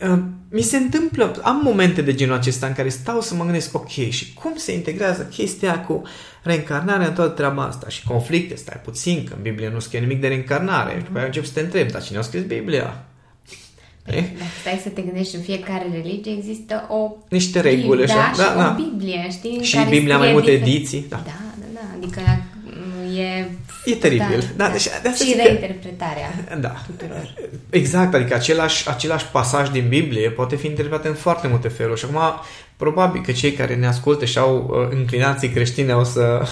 Uh, 0.00 0.18
mi 0.50 0.62
se 0.62 0.76
întâmplă, 0.76 1.40
am 1.42 1.60
momente 1.64 2.02
de 2.02 2.14
genul 2.14 2.34
acesta 2.36 2.66
în 2.66 2.72
care 2.72 2.88
stau 2.88 3.20
să 3.20 3.34
mă 3.34 3.44
gândesc, 3.44 3.74
ok, 3.76 3.88
și 3.88 4.32
cum 4.32 4.52
se 4.56 4.72
integrează 4.74 5.22
chestia 5.22 5.80
cu 5.80 6.02
reîncarnarea 6.42 7.06
în 7.06 7.12
toată 7.14 7.30
treaba 7.30 7.62
asta 7.62 7.88
și 7.88 8.04
conflicte, 8.04 8.56
stai 8.56 8.80
puțin, 8.84 9.24
că 9.24 9.32
în 9.36 9.42
Biblie 9.42 9.70
nu 9.70 9.78
scrie 9.78 10.00
nimic 10.00 10.20
de 10.20 10.28
reîncarnare, 10.28 10.94
și 10.98 11.04
după 11.04 11.16
aia 11.16 11.26
încep 11.26 11.44
să 11.44 11.52
te 11.52 11.60
întreb, 11.60 11.90
dar 11.90 12.02
cine 12.02 12.18
a 12.18 12.22
scris 12.22 12.42
Biblia? 12.42 13.04
Eh? 14.04 14.22
Dacă 14.22 14.50
stai 14.60 14.80
să 14.82 14.88
te 14.88 15.02
gândești, 15.02 15.36
în 15.36 15.42
fiecare 15.42 15.86
religie 15.92 16.32
există 16.32 16.86
o... 16.90 17.10
Niște 17.28 17.60
reguli, 17.60 18.06
da, 18.06 18.12
așa, 18.12 18.32
și 18.32 18.38
da, 18.38 18.54
da. 18.56 18.76
o 18.78 18.82
Biblie, 18.82 19.28
știi? 19.30 19.56
în 19.56 19.62
Și 19.62 19.74
care 19.74 19.88
Biblia 19.88 20.18
mai 20.18 20.26
scrie 20.26 20.32
multe 20.32 20.50
diferit. 20.56 20.74
ediții, 20.74 21.06
da. 21.08 21.22
Da, 21.24 21.40
da, 21.58 21.66
da, 21.74 21.80
adică 21.96 22.20
mm, 22.20 22.47
e... 23.20 23.48
E 23.84 23.94
teribil. 23.94 24.52
Da, 24.56 24.68
deci 24.68 24.84
de 25.02 25.08
asta 25.08 25.24
și 25.24 25.30
zic 25.30 25.36
că- 25.36 25.42
reinterpretarea 25.42 26.30
Da. 26.60 26.74
tuturor. 26.86 27.34
Exact, 27.70 28.14
adică 28.14 28.34
același, 28.34 28.88
același 28.88 29.26
pasaj 29.26 29.68
din 29.68 29.88
Biblie 29.88 30.30
poate 30.30 30.56
fi 30.56 30.66
interpretat 30.66 31.04
în 31.04 31.14
foarte 31.14 31.48
multe 31.48 31.68
feluri 31.68 31.98
și 32.00 32.04
acum 32.04 32.40
probabil 32.78 33.20
că 33.22 33.32
cei 33.32 33.52
care 33.52 33.74
ne 33.74 33.86
ascultă 33.86 34.24
și 34.24 34.38
au 34.38 34.70
uh, 34.70 34.98
inclinații 34.98 35.48
creștine 35.48 35.92
o 35.92 36.02
să 36.02 36.42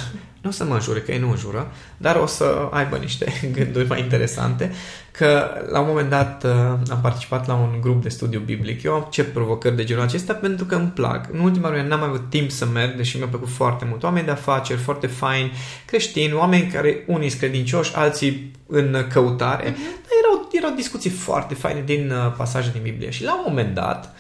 nu 0.47 0.53
o 0.53 0.55
să 0.55 0.65
mă 0.65 0.75
înjure, 0.75 1.01
că 1.01 1.13
ei 1.13 1.19
nu 1.19 1.31
înjură, 1.31 1.73
dar 1.97 2.17
o 2.17 2.27
să 2.27 2.69
aibă 2.71 2.97
niște 2.97 3.33
gânduri 3.57 3.89
mai 3.89 4.01
interesante, 4.01 4.73
că 5.11 5.51
la 5.71 5.81
un 5.81 5.87
moment 5.87 6.11
dat 6.11 6.45
uh, 6.45 6.51
am 6.91 6.99
participat 7.03 7.47
la 7.47 7.55
un 7.55 7.81
grup 7.81 8.03
de 8.03 8.09
studiu 8.09 8.41
biblic. 8.41 8.83
Eu 8.83 8.95
accept 8.95 9.33
provocări 9.33 9.77
de 9.77 9.85
genul 9.85 10.03
acesta 10.03 10.33
pentru 10.33 10.65
că 10.65 10.75
îmi 10.75 10.89
plac. 10.89 11.29
În 11.33 11.39
ultima 11.39 11.69
vreme 11.69 11.89
n-am 11.89 12.03
avut 12.03 12.31
timp 12.31 12.51
să 12.51 12.67
merg, 12.67 12.97
deși 12.97 13.17
mi-a 13.17 13.27
plăcut 13.27 13.49
foarte 13.49 13.85
mult. 13.89 14.03
Oameni 14.03 14.25
de 14.25 14.31
afaceri 14.31 14.79
foarte 14.79 15.07
faini, 15.07 15.53
creștini, 15.87 16.33
oameni 16.33 16.71
care 16.71 17.05
unii 17.07 17.29
sunt 17.29 17.41
credincioși, 17.41 17.95
alții 17.95 18.51
în 18.67 19.07
căutare. 19.13 19.65
Dar 19.65 20.13
erau, 20.25 20.49
erau 20.53 20.71
discuții 20.71 21.11
foarte 21.11 21.55
faine 21.55 21.83
din 21.85 22.11
uh, 22.11 22.35
pasaje 22.37 22.71
din 22.73 22.83
Biblie. 22.83 23.11
Și 23.11 23.25
la 23.25 23.35
un 23.35 23.45
moment 23.47 23.75
dat, 23.75 24.15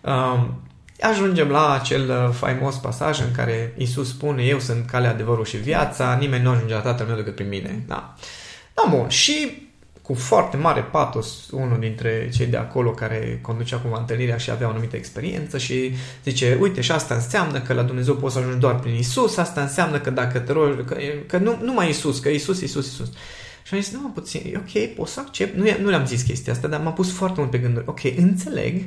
um, 0.00 0.62
ajungem 1.02 1.48
la 1.48 1.72
acel 1.72 2.10
uh, 2.10 2.34
faimos 2.34 2.76
pasaj 2.76 3.20
în 3.20 3.32
care 3.36 3.74
Isus 3.76 4.08
spune 4.08 4.42
eu 4.42 4.58
sunt 4.58 4.86
calea, 4.86 5.10
adevărul 5.10 5.44
și 5.44 5.56
viața, 5.56 6.16
nimeni 6.20 6.42
nu 6.42 6.50
ajunge 6.50 6.74
la 6.74 6.80
Tatăl 6.80 7.06
meu 7.06 7.16
decât 7.16 7.34
prin 7.34 7.48
mine. 7.48 7.84
Da. 7.86 8.14
Da, 8.74 8.84
bun. 8.90 9.08
Și 9.08 9.70
cu 10.02 10.14
foarte 10.14 10.56
mare 10.56 10.80
patos, 10.80 11.50
unul 11.50 11.78
dintre 11.80 12.30
cei 12.34 12.46
de 12.46 12.56
acolo 12.56 12.90
care 12.90 13.38
conducea 13.42 13.76
cumva 13.76 13.98
întâlnirea 13.98 14.36
și 14.36 14.50
avea 14.50 14.66
o 14.66 14.70
anumită 14.70 14.96
experiență 14.96 15.58
și 15.58 15.94
zice, 16.24 16.58
uite, 16.60 16.80
și 16.80 16.92
asta 16.92 17.14
înseamnă 17.14 17.60
că 17.60 17.72
la 17.72 17.82
Dumnezeu 17.82 18.14
poți 18.14 18.34
să 18.34 18.40
ajungi 18.40 18.58
doar 18.58 18.80
prin 18.80 18.94
Isus, 18.94 19.36
asta 19.36 19.60
înseamnă 19.60 19.98
că 19.98 20.10
dacă 20.10 20.38
te 20.38 20.52
rogi, 20.52 20.82
că, 20.82 20.96
că 21.26 21.38
nu, 21.38 21.58
numai 21.62 21.88
Isus, 21.88 22.18
că 22.18 22.28
Isus, 22.28 22.60
Isus, 22.60 22.86
Isus. 22.86 23.12
Și 23.62 23.74
am 23.74 23.80
zis, 23.80 23.92
nu, 23.92 24.00
mă, 24.00 24.10
puțin, 24.14 24.40
e 24.52 24.56
ok, 24.56 24.94
pot 24.94 25.08
să 25.08 25.20
accept. 25.20 25.56
Nu, 25.56 25.64
nu 25.82 25.88
le-am 25.88 26.06
zis 26.06 26.22
chestia 26.22 26.52
asta, 26.52 26.68
dar 26.68 26.80
m-a 26.80 26.92
pus 26.92 27.12
foarte 27.12 27.40
mult 27.40 27.50
pe 27.50 27.58
gânduri. 27.58 27.84
Ok, 27.88 28.00
înțeleg 28.16 28.82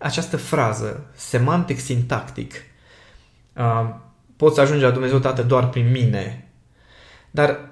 această 0.00 0.36
frază, 0.36 1.06
semantic, 1.14 1.78
sintactic. 1.78 2.54
Uh, 3.56 3.94
pot 4.36 4.54
să 4.54 4.60
ajungi 4.60 4.82
la 4.82 4.90
Dumnezeu 4.90 5.18
Tată 5.18 5.42
doar 5.42 5.68
prin 5.68 5.90
mine. 5.90 6.48
Dar 7.30 7.70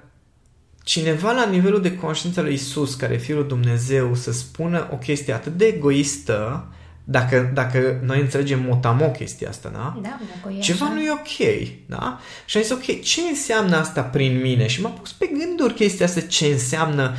cineva 0.83 1.31
la 1.31 1.45
nivelul 1.45 1.81
de 1.81 1.95
conștiință 1.95 2.41
lui 2.41 2.53
Isus, 2.53 2.95
care 2.95 3.13
e 3.13 3.17
Fiul 3.17 3.37
lui 3.37 3.47
Dumnezeu, 3.47 4.15
să 4.15 4.31
spună 4.31 4.87
o 4.91 4.95
chestie 4.95 5.33
atât 5.33 5.57
de 5.57 5.65
egoistă, 5.65 6.67
dacă, 7.03 7.51
dacă 7.53 7.99
noi 8.03 8.19
înțelegem 8.19 8.63
motamo 8.67 9.09
chestia 9.09 9.49
asta, 9.49 9.69
da? 9.69 9.99
Da, 10.01 10.19
dacă 10.41 10.53
e 10.57 10.59
Ceva 10.59 10.85
așa. 10.85 10.93
nu 10.93 11.01
e 11.01 11.11
ok, 11.11 11.67
da? 11.85 12.19
Și 12.45 12.57
am 12.57 12.63
zis, 12.63 12.71
ok, 12.71 13.01
ce 13.01 13.21
înseamnă 13.29 13.75
asta 13.75 14.01
prin 14.01 14.41
mine? 14.41 14.67
Și 14.67 14.81
m-a 14.81 14.89
pus 14.89 15.11
pe 15.11 15.29
gânduri 15.37 15.73
chestia 15.73 16.05
asta, 16.05 16.21
ce 16.21 16.45
înseamnă 16.45 17.15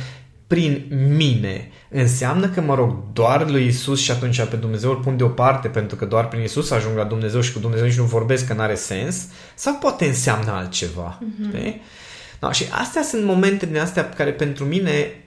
prin 0.47 0.85
mine. 1.17 1.71
Înseamnă 1.93 2.49
că 2.49 2.61
mă 2.61 2.75
rog 2.75 2.95
doar 3.13 3.49
lui 3.49 3.65
Isus 3.65 3.99
și 3.99 4.11
atunci 4.11 4.43
pe 4.43 4.55
Dumnezeu 4.55 4.89
îl 4.89 4.95
pun 4.95 5.17
deoparte 5.17 5.67
pentru 5.67 5.95
că 5.95 6.05
doar 6.05 6.27
prin 6.27 6.41
Isus 6.41 6.71
ajung 6.71 6.97
la 6.97 7.03
Dumnezeu 7.03 7.41
și 7.41 7.53
cu 7.53 7.59
Dumnezeu 7.59 7.85
nici 7.85 7.97
nu 7.97 8.03
vorbesc 8.03 8.47
că 8.47 8.53
n-are 8.53 8.75
sens? 8.75 9.27
Sau 9.55 9.73
poate 9.73 10.05
înseamnă 10.05 10.51
altceva? 10.51 11.19
Mm-hmm. 11.23 11.73
Da, 12.39 12.51
și 12.51 12.63
astea 12.71 13.03
sunt 13.03 13.23
momente 13.23 13.65
din 13.65 13.77
astea 13.77 14.09
care 14.09 14.31
pentru 14.31 14.65
mine 14.65 15.23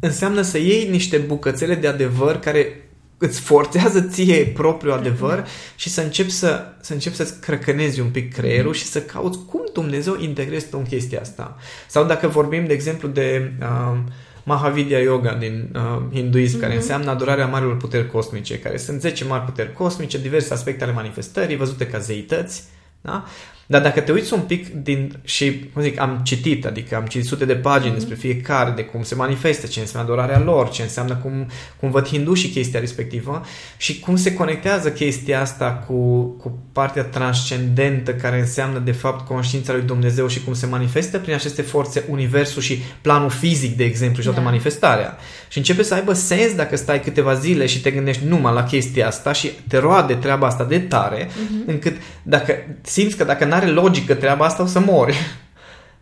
înseamnă 0.00 0.42
să 0.42 0.58
iei 0.58 0.88
niște 0.88 1.16
bucățele 1.16 1.74
de 1.74 1.86
adevăr 1.86 2.38
care 2.38 2.88
îți 3.18 3.40
forțează 3.40 4.00
ție 4.00 4.46
propriul 4.46 4.92
adevăr 4.92 5.46
și 5.76 5.88
să 5.88 6.00
începi, 6.00 6.30
să, 6.30 6.64
să 6.80 6.92
începi 6.92 7.16
să-ți 7.16 7.40
crăcănezi 7.40 8.00
un 8.00 8.08
pic 8.08 8.34
creierul 8.34 8.74
și 8.74 8.84
să 8.84 9.02
cauți 9.02 9.38
cum 9.38 9.60
Dumnezeu 9.72 10.16
integrezi 10.18 10.68
tu 10.68 10.78
în 10.78 10.84
chestia 10.84 11.20
asta. 11.20 11.56
Sau 11.88 12.04
dacă 12.04 12.28
vorbim, 12.28 12.66
de 12.66 12.72
exemplu, 12.72 13.08
de 13.08 13.52
uh, 13.60 13.98
Mahavidya 14.42 14.98
Yoga 14.98 15.34
din 15.34 15.68
uh, 15.74 16.02
hinduism, 16.12 16.56
mm-hmm. 16.56 16.60
care 16.60 16.74
înseamnă 16.74 17.10
adorarea 17.10 17.46
marilor 17.46 17.76
puteri 17.76 18.06
cosmice, 18.06 18.58
care 18.58 18.76
sunt 18.76 19.00
10 19.00 19.24
mari 19.24 19.44
puteri 19.44 19.72
cosmice, 19.72 20.18
diverse 20.18 20.52
aspecte 20.52 20.84
ale 20.84 20.92
manifestării, 20.92 21.56
văzute 21.56 21.86
ca 21.86 21.98
zeități, 21.98 22.64
da? 23.00 23.24
Dar 23.72 23.82
dacă 23.82 24.00
te 24.00 24.12
uiți 24.12 24.32
un 24.32 24.40
pic 24.40 24.68
din, 24.68 25.18
și, 25.24 25.68
cum 25.72 25.82
zic, 25.82 26.00
am 26.00 26.20
citit, 26.22 26.66
adică 26.66 26.96
am 26.96 27.04
citit 27.06 27.26
sute 27.26 27.44
de 27.44 27.54
pagini 27.54 27.90
mm-hmm. 27.90 27.94
despre 27.94 28.14
fiecare, 28.14 28.70
de 28.70 28.82
cum 28.82 29.02
se 29.02 29.14
manifestă, 29.14 29.66
ce 29.66 29.80
înseamnă 29.80 30.12
adorarea 30.12 30.38
lor, 30.38 30.70
ce 30.70 30.82
înseamnă 30.82 31.14
cum, 31.14 31.46
cum 31.80 31.90
văd 31.90 32.06
și 32.34 32.48
chestia 32.48 32.80
respectivă 32.80 33.42
și 33.76 34.00
cum 34.00 34.16
se 34.16 34.34
conectează 34.34 34.90
chestia 34.90 35.40
asta 35.40 35.84
cu, 35.86 36.22
cu 36.22 36.58
partea 36.72 37.02
transcendentă 37.02 38.14
care 38.14 38.38
înseamnă, 38.38 38.78
de 38.78 38.92
fapt, 38.92 39.26
conștiința 39.26 39.72
lui 39.72 39.82
Dumnezeu 39.82 40.26
și 40.26 40.44
cum 40.44 40.54
se 40.54 40.66
manifestă 40.66 41.18
prin 41.18 41.34
aceste 41.34 41.62
forțe 41.62 42.04
universul 42.08 42.62
și 42.62 42.78
planul 43.00 43.30
fizic, 43.30 43.76
de 43.76 43.84
exemplu, 43.84 44.18
și 44.18 44.24
toată 44.24 44.40
da. 44.40 44.46
manifestarea. 44.46 45.16
Și 45.48 45.58
începe 45.58 45.82
să 45.82 45.94
aibă 45.94 46.12
sens 46.12 46.54
dacă 46.54 46.76
stai 46.76 47.00
câteva 47.00 47.34
zile 47.34 47.66
și 47.66 47.80
te 47.80 47.90
gândești 47.90 48.24
numai 48.24 48.54
la 48.54 48.64
chestia 48.64 49.06
asta 49.06 49.32
și 49.32 49.50
te 49.68 49.78
roade 49.78 50.14
treaba 50.14 50.46
asta 50.46 50.64
de 50.64 50.78
tare, 50.78 51.26
mm-hmm. 51.26 51.66
încât 51.66 51.96
dacă 52.22 52.54
simți 52.82 53.16
că 53.16 53.24
dacă 53.24 53.44
n-are 53.62 53.80
logică 53.80 54.14
treaba 54.14 54.44
asta, 54.44 54.62
o 54.62 54.66
să 54.66 54.80
mori. 54.80 55.16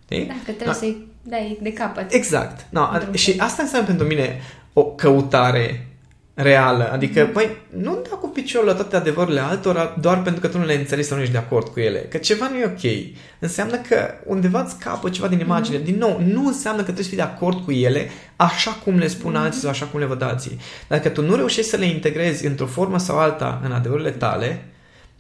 Dacă 0.09 0.41
trebuie 0.45 0.67
da. 0.67 0.73
să-i 0.73 1.07
dai 1.23 1.59
de 1.63 1.73
capăt. 1.73 2.13
Exact. 2.13 2.67
No, 2.71 2.89
și 3.13 3.35
asta 3.39 3.63
înseamnă 3.63 3.87
pentru 3.87 4.07
mine 4.07 4.41
o 4.73 4.85
căutare 4.85 5.87
reală. 6.35 6.91
Adică, 6.93 7.23
mm. 7.25 7.33
băi, 7.33 7.57
nu 7.77 7.99
da 8.11 8.17
cu 8.17 8.29
piciorul 8.29 8.67
la 8.67 8.75
toate 8.75 8.97
adevărurile 8.97 9.41
altora 9.41 9.97
doar 10.01 10.23
pentru 10.23 10.41
că 10.41 10.49
tu 10.49 10.59
nu 10.59 10.65
le 10.65 10.75
înțelegi 10.75 11.09
sau 11.09 11.17
nu 11.17 11.23
ești 11.23 11.35
de 11.35 11.41
acord 11.41 11.67
cu 11.67 11.81
ele. 11.81 11.99
Că 11.99 12.17
ceva 12.17 12.49
nu 12.49 12.57
e 12.57 12.65
ok. 12.65 13.11
Înseamnă 13.39 13.77
că 13.77 14.15
undeva 14.25 14.61
îți 14.61 14.77
scapă 14.79 15.11
ceva 15.11 15.29
din 15.29 15.39
imagine. 15.39 15.79
Mm. 15.79 15.85
Din 15.85 15.97
nou, 15.99 16.21
nu 16.25 16.47
înseamnă 16.47 16.79
că 16.79 16.85
trebuie 16.85 17.05
să 17.05 17.11
fii 17.11 17.19
de 17.19 17.25
acord 17.25 17.65
cu 17.65 17.73
ele 17.73 18.11
așa 18.37 18.71
cum 18.71 18.99
le 18.99 19.07
spun 19.07 19.31
mm. 19.31 19.41
alții 19.41 19.61
sau 19.61 19.71
așa 19.71 19.87
cum 19.87 20.01
le 20.01 20.07
văd 20.07 20.23
alții. 20.23 20.59
Dacă 20.89 21.09
tu 21.09 21.23
nu 21.23 21.35
reușești 21.35 21.71
să 21.71 21.77
le 21.77 21.87
integrezi 21.87 22.47
într-o 22.47 22.67
formă 22.67 22.99
sau 22.99 23.19
alta 23.19 23.61
în 23.65 23.73
adevărurile 23.73 24.11
tale, 24.11 24.65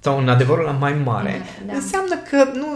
sau 0.00 0.18
în 0.18 0.28
adevărul 0.28 0.64
la 0.64 0.70
mai 0.70 0.94
mare, 1.04 1.42
da, 1.66 1.72
da. 1.72 1.78
înseamnă 1.78 2.14
că 2.30 2.58
nu, 2.58 2.66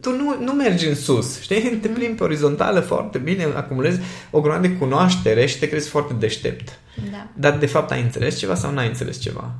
tu 0.00 0.10
nu, 0.10 0.36
nu 0.40 0.52
mergi 0.52 0.86
în 0.86 0.94
sus, 0.94 1.40
știi? 1.40 1.56
Mm-hmm. 1.56 1.80
Te 1.80 1.88
plimbi 1.88 2.16
pe 2.16 2.22
orizontală 2.22 2.80
foarte 2.80 3.18
bine, 3.18 3.44
acumulezi 3.44 4.00
o 4.30 4.40
grămadă 4.40 4.66
de 4.66 4.76
cunoaștere 4.76 5.46
și 5.46 5.58
te 5.58 5.68
crezi 5.68 5.88
foarte 5.88 6.12
deștept. 6.12 6.78
Da. 7.10 7.26
Dar 7.34 7.58
de 7.58 7.66
fapt 7.66 7.90
ai 7.90 8.02
înțeles 8.02 8.38
ceva 8.38 8.54
sau 8.54 8.72
n-ai 8.72 8.86
înțeles 8.86 9.18
ceva? 9.18 9.54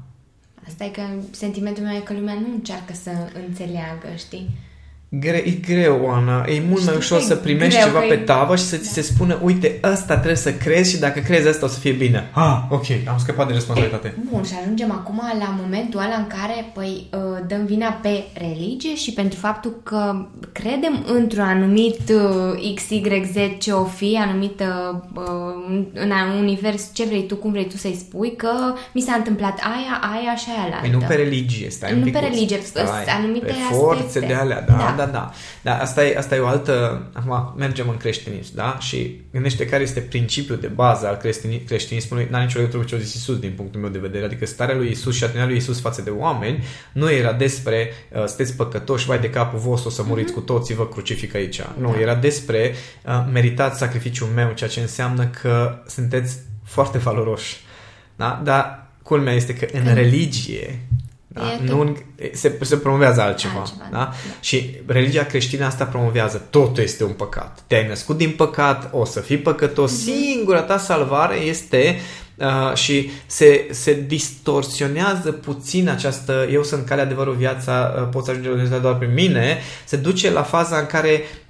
Asta 0.67 0.85
e 0.85 0.89
că 0.89 1.03
sentimentul 1.31 1.83
meu 1.83 1.97
e 1.97 2.01
că 2.01 2.13
lumea 2.13 2.35
nu 2.35 2.49
încearcă 2.55 2.93
să 3.03 3.11
înțeleagă, 3.47 4.09
știi? 4.17 4.51
Gre- 5.13 5.43
e 5.47 5.51
greu, 5.51 6.11
Ana. 6.11 6.45
E 6.49 6.63
mult 6.67 6.77
Știi 6.77 6.89
mai 6.89 6.97
ușor 6.97 7.21
să 7.21 7.37
primești 7.37 7.79
greu, 7.81 7.87
ceva 7.87 8.01
pe 8.01 8.17
tavă 8.17 8.57
și 8.57 8.63
să 8.63 8.77
ți 8.77 8.85
da. 8.85 8.91
se 8.91 9.01
spună, 9.01 9.39
uite, 9.43 9.79
ăsta 9.83 10.15
trebuie 10.15 10.37
să 10.37 10.53
crezi 10.53 10.91
și 10.91 10.99
dacă 10.99 11.21
crezi 11.21 11.49
asta 11.49 11.67
o 11.67 11.69
să 11.69 11.79
fie 11.79 11.93
bine. 11.93 12.31
Ah, 12.33 12.59
ok, 12.69 12.85
am 13.09 13.19
scăpat 13.19 13.47
de 13.47 13.53
responsabilitate. 13.53 14.15
Bun, 14.31 14.43
și 14.45 14.53
ajungem 14.61 14.91
acum 14.91 15.21
la 15.39 15.55
momentul 15.63 16.01
ăla 16.01 16.15
în 16.15 16.27
care, 16.27 16.71
păi, 16.75 17.07
uh, 17.13 17.21
dăm 17.47 17.65
vina 17.65 17.89
pe 18.03 18.25
religie 18.33 18.95
și 18.95 19.13
pentru 19.13 19.39
faptul 19.39 19.81
că 19.83 20.27
credem 20.53 21.05
într-un 21.07 21.45
anumit 21.45 22.01
uh, 22.15 22.75
X, 22.75 22.91
Y, 22.91 23.03
Z 23.33 23.37
ce 23.59 23.73
o 23.73 23.85
fi, 23.85 24.19
anumită 24.21 25.01
uh, 25.15 25.85
în 25.95 26.13
univers, 26.39 26.91
ce 26.93 27.05
vrei 27.05 27.27
tu, 27.27 27.37
cum 27.37 27.51
vrei 27.51 27.69
tu 27.69 27.77
să-i 27.77 27.97
spui, 27.99 28.37
că 28.37 28.51
mi 28.95 29.01
s-a 29.01 29.13
întâmplat 29.13 29.59
aia, 29.59 30.15
aia 30.15 30.37
și 30.37 30.47
aia 30.57 30.69
la 30.71 30.77
Păi 30.77 30.91
nu 30.91 30.99
pe 30.99 31.15
religie, 31.15 31.71
stai 31.71 31.99
Nu 31.99 32.11
pe 32.11 32.19
religie, 32.19 32.61
stai, 32.63 33.05
anumite 33.19 33.47
pe 33.47 33.55
forțe 33.71 34.03
aspecte. 34.05 34.27
de 34.27 34.35
alea, 34.35 34.61
da, 34.61 34.95
da 34.97 35.00
da, 35.00 35.00
da. 35.07 35.33
Da, 35.63 35.79
asta 35.79 36.05
e, 36.05 36.17
asta 36.17 36.35
e 36.35 36.39
o 36.39 36.47
altă... 36.47 37.03
Acum 37.13 37.55
mergem 37.57 37.89
în 37.89 37.97
creștinism, 37.97 38.55
da? 38.55 38.79
Și 38.81 39.21
gândește 39.33 39.67
care 39.67 39.83
este 39.83 40.01
principiul 40.01 40.59
de 40.59 40.67
bază 40.67 41.09
al 41.09 41.19
creștinismului. 41.67 42.29
N-are 42.31 42.45
nicio 42.45 42.59
legătură 42.59 42.83
cu 42.83 42.89
ce 42.89 42.95
a 42.95 42.99
zis 42.99 43.15
Isus 43.15 43.39
din 43.39 43.53
punctul 43.57 43.81
meu 43.81 43.91
de 43.91 43.99
vedere. 43.99 44.25
Adică 44.25 44.47
starea 44.47 44.77
lui 44.77 44.91
Isus 44.91 45.15
și 45.15 45.23
atitudinea 45.23 45.51
lui 45.51 45.57
Isus 45.57 45.81
față 45.81 46.03
de 46.03 46.11
oameni 46.11 46.65
nu 46.93 47.11
era 47.11 47.33
despre 47.33 47.91
uh, 48.13 48.25
sunteți 48.27 48.57
păcătoși, 48.57 49.07
vai 49.07 49.19
de 49.19 49.31
capul 49.31 49.59
vostru, 49.59 49.89
o 49.89 49.93
să 49.93 50.03
muriți 50.03 50.31
mm-hmm. 50.31 50.35
cu 50.35 50.41
toții, 50.41 50.75
vă 50.75 50.87
crucific 50.87 51.35
aici. 51.35 51.57
Da. 51.57 51.75
Nu, 51.79 51.97
era 52.01 52.15
despre 52.15 52.75
uh, 53.07 53.25
meritați 53.33 53.79
sacrificiul 53.79 54.29
meu, 54.35 54.53
ceea 54.53 54.71
ce 54.71 54.81
înseamnă 54.81 55.27
că 55.27 55.83
sunteți 55.87 56.39
foarte 56.65 56.99
valoroși. 56.99 57.57
Da? 58.17 58.41
Dar 58.45 58.87
culmea 59.03 59.33
este 59.33 59.55
că 59.55 59.67
în 59.73 59.95
religie 59.95 60.81
da? 61.33 61.43
Nu, 61.63 61.97
se, 62.33 62.59
se 62.61 62.77
promovează 62.77 63.21
altceva. 63.21 63.59
altceva 63.59 63.89
da? 63.91 63.99
Da. 63.99 64.13
Și 64.41 64.77
religia 64.87 65.25
creștină 65.25 65.65
asta 65.65 65.85
promovează. 65.85 66.47
Totul 66.51 66.83
este 66.83 67.05
un 67.05 67.13
păcat. 67.13 67.59
Te-ai 67.67 67.87
născut 67.87 68.17
din 68.17 68.31
păcat, 68.31 68.89
o 68.93 69.05
să 69.05 69.21
fii 69.21 69.39
păcătos. 69.39 69.93
Mm-hmm. 69.93 70.05
Singura 70.05 70.63
ta 70.63 70.79
salvare 70.79 71.37
este 71.37 72.01
uh, 72.37 72.75
și 72.75 73.11
se, 73.27 73.67
se 73.71 74.05
distorsionează 74.07 75.33
puțin 75.33 75.89
această 75.89 76.49
eu 76.53 76.63
sunt 76.63 76.87
calea 76.87 77.05
adevărul 77.05 77.35
viața, 77.35 77.95
uh, 77.97 78.09
poți 78.11 78.31
ajunge 78.31 78.49
la 78.49 78.55
Dumnezeu 78.55 78.79
doar 78.79 78.97
prin 78.99 79.13
mine, 79.13 79.59
se 79.85 79.97
duce 79.97 80.31
la 80.31 80.43
faza 80.43 80.79
în 80.79 80.87
care 80.87 81.23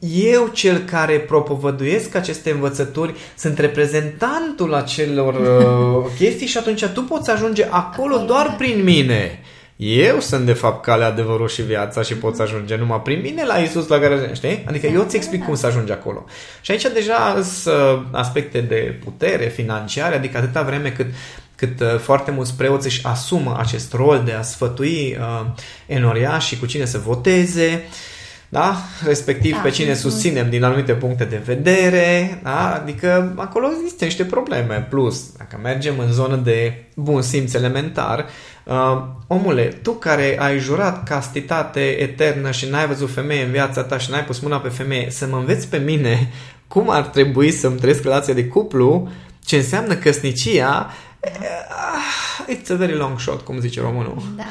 eu 0.00 0.50
cel 0.52 0.78
care 0.78 1.18
propovăduiesc 1.18 2.14
aceste 2.14 2.50
învățături 2.50 3.14
sunt 3.36 3.58
reprezentantul 3.58 4.74
acelor 4.74 5.34
uh, 5.34 6.10
chestii 6.18 6.46
și 6.46 6.58
atunci 6.58 6.84
tu 6.84 7.02
poți 7.02 7.30
ajunge 7.30 7.66
acolo 7.70 8.16
doar 8.16 8.54
prin 8.58 8.82
mine. 8.84 9.40
Eu 9.76 10.20
sunt 10.20 10.46
de 10.46 10.52
fapt 10.52 10.84
calea, 10.84 11.06
adevărul 11.06 11.48
și 11.48 11.62
viața 11.62 12.02
și 12.02 12.14
poți 12.14 12.42
ajunge 12.42 12.76
numai 12.76 13.00
prin 13.00 13.20
mine 13.20 13.44
la 13.44 13.54
Isus 13.54 13.86
la 13.86 13.98
care, 13.98 14.30
știi? 14.34 14.64
Adică 14.68 14.86
eu 14.86 15.02
îți 15.02 15.16
explic 15.16 15.44
cum 15.44 15.54
să 15.54 15.66
ajungi 15.66 15.92
acolo. 15.92 16.24
Și 16.60 16.70
aici 16.70 16.86
deja 16.92 17.42
sunt 17.42 17.74
uh, 17.74 18.02
aspecte 18.12 18.60
de 18.60 18.98
putere 19.04 19.44
financiare, 19.44 20.14
adică 20.14 20.36
atâta 20.36 20.62
vreme 20.62 20.90
cât 20.90 21.06
cât 21.54 21.80
uh, 21.80 21.98
foarte 21.98 22.30
mulți 22.30 22.54
preoți 22.54 22.86
își 22.86 23.04
asumă 23.04 23.56
acest 23.58 23.92
rol 23.92 24.22
de 24.24 24.32
a 24.32 24.42
sfătui 24.42 25.16
uh, 25.20 25.46
enoriașii 25.86 26.58
cu 26.58 26.66
cine 26.66 26.84
să 26.84 26.98
voteze, 26.98 27.84
uh, 27.84 28.15
da? 28.48 28.76
respectiv 29.04 29.54
da, 29.54 29.60
pe 29.60 29.70
cine 29.70 29.94
susținem 29.94 30.50
din 30.50 30.64
anumite 30.64 30.92
puncte 30.92 31.24
de 31.24 31.42
vedere, 31.44 32.40
da? 32.42 32.74
adică 32.74 33.34
acolo 33.36 33.68
există 33.78 34.04
niște 34.04 34.24
probleme. 34.24 34.86
Plus, 34.90 35.32
dacă 35.36 35.58
mergem 35.62 35.98
în 35.98 36.12
zonă 36.12 36.36
de 36.36 36.84
bun 36.94 37.22
simț 37.22 37.54
elementar, 37.54 38.26
uh, 38.64 39.02
omule, 39.26 39.64
tu 39.64 39.92
care 39.92 40.36
ai 40.40 40.58
jurat 40.58 41.04
castitate 41.04 41.80
eternă 41.80 42.50
și 42.50 42.68
n-ai 42.68 42.86
văzut 42.86 43.12
femeie 43.12 43.44
în 43.44 43.50
viața 43.50 43.82
ta 43.82 43.98
și 43.98 44.10
n-ai 44.10 44.24
pus 44.24 44.38
mâna 44.38 44.60
pe 44.60 44.68
femeie, 44.68 45.10
să 45.10 45.26
mă 45.26 45.36
înveți 45.36 45.68
pe 45.68 45.78
mine 45.78 46.30
cum 46.68 46.90
ar 46.90 47.02
trebui 47.02 47.50
să-mi 47.50 47.76
trăiesc 47.76 48.02
relația 48.02 48.34
de 48.34 48.46
cuplu, 48.46 49.08
ce 49.44 49.56
înseamnă 49.56 49.94
căsnicia, 49.94 50.90
uh, 51.20 52.54
it's 52.54 52.70
a 52.70 52.74
very 52.74 52.96
long 52.96 53.20
shot, 53.20 53.40
cum 53.40 53.58
zice 53.58 53.80
românul. 53.80 54.22
Da. 54.36 54.44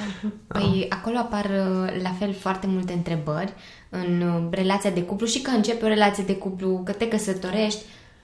Păi 0.48 0.88
da. 0.90 0.96
acolo 0.96 1.18
apar 1.18 1.46
uh, 1.46 2.02
la 2.02 2.12
fel 2.20 2.34
foarte 2.34 2.68
multe 2.68 2.94
întrebări 2.94 3.54
în 4.04 4.22
uh, 4.22 4.48
relația 4.52 4.90
de 4.90 5.04
cuplu 5.04 5.26
și 5.26 5.42
că 5.42 5.50
începe 5.50 5.86
o 5.86 5.88
relație 5.88 6.24
de 6.24 6.36
cuplu, 6.36 6.82
că 6.86 6.92
te 6.92 7.08
căsătorești, 7.08 7.82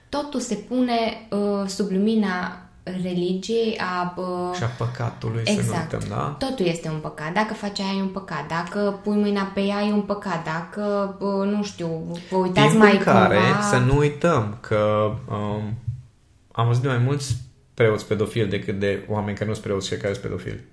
totul 0.08 0.40
se 0.40 0.54
pune 0.54 1.26
uh, 1.30 1.66
sub 1.66 1.90
lumina 1.90 2.62
religiei, 2.82 3.78
a... 3.78 4.14
Uh, 4.16 4.56
și 4.56 4.62
a 4.62 4.66
păcatului, 4.66 5.42
exact. 5.44 5.64
să 5.64 5.70
nu 5.70 5.74
exact. 5.74 5.92
uităm, 5.92 6.08
da? 6.16 6.46
Totul 6.46 6.66
este 6.66 6.88
un 6.88 6.98
păcat. 6.98 7.32
Dacă 7.32 7.54
faci 7.54 7.80
aia 7.80 7.98
e 7.98 8.00
un 8.00 8.08
păcat. 8.08 8.48
Dacă 8.48 9.00
pui 9.02 9.16
mâina 9.16 9.42
pe 9.42 9.60
ea 9.60 9.82
e 9.82 9.92
un 9.92 10.02
păcat. 10.02 10.44
Dacă, 10.44 11.16
uh, 11.20 11.48
nu 11.48 11.62
știu, 11.62 12.18
vă 12.30 12.36
uitați 12.36 12.68
Timp 12.68 12.82
mai 12.82 12.98
care 12.98 13.36
cumva... 13.36 13.60
să 13.60 13.78
nu 13.78 13.96
uităm 13.96 14.56
că 14.60 15.12
um, 15.28 15.74
am 16.52 16.66
văzut 16.66 16.82
de 16.82 16.88
mai 16.88 16.98
mulți 16.98 17.36
preoți 17.74 18.06
pedofili 18.06 18.48
decât 18.48 18.78
de 18.78 19.06
oameni 19.08 19.36
care 19.36 19.48
nu 19.48 19.54
sunt 19.54 19.66
preoți 19.66 19.86
și 19.86 19.96
care 19.96 20.12
sunt 20.12 20.24
pedofili. 20.24 20.64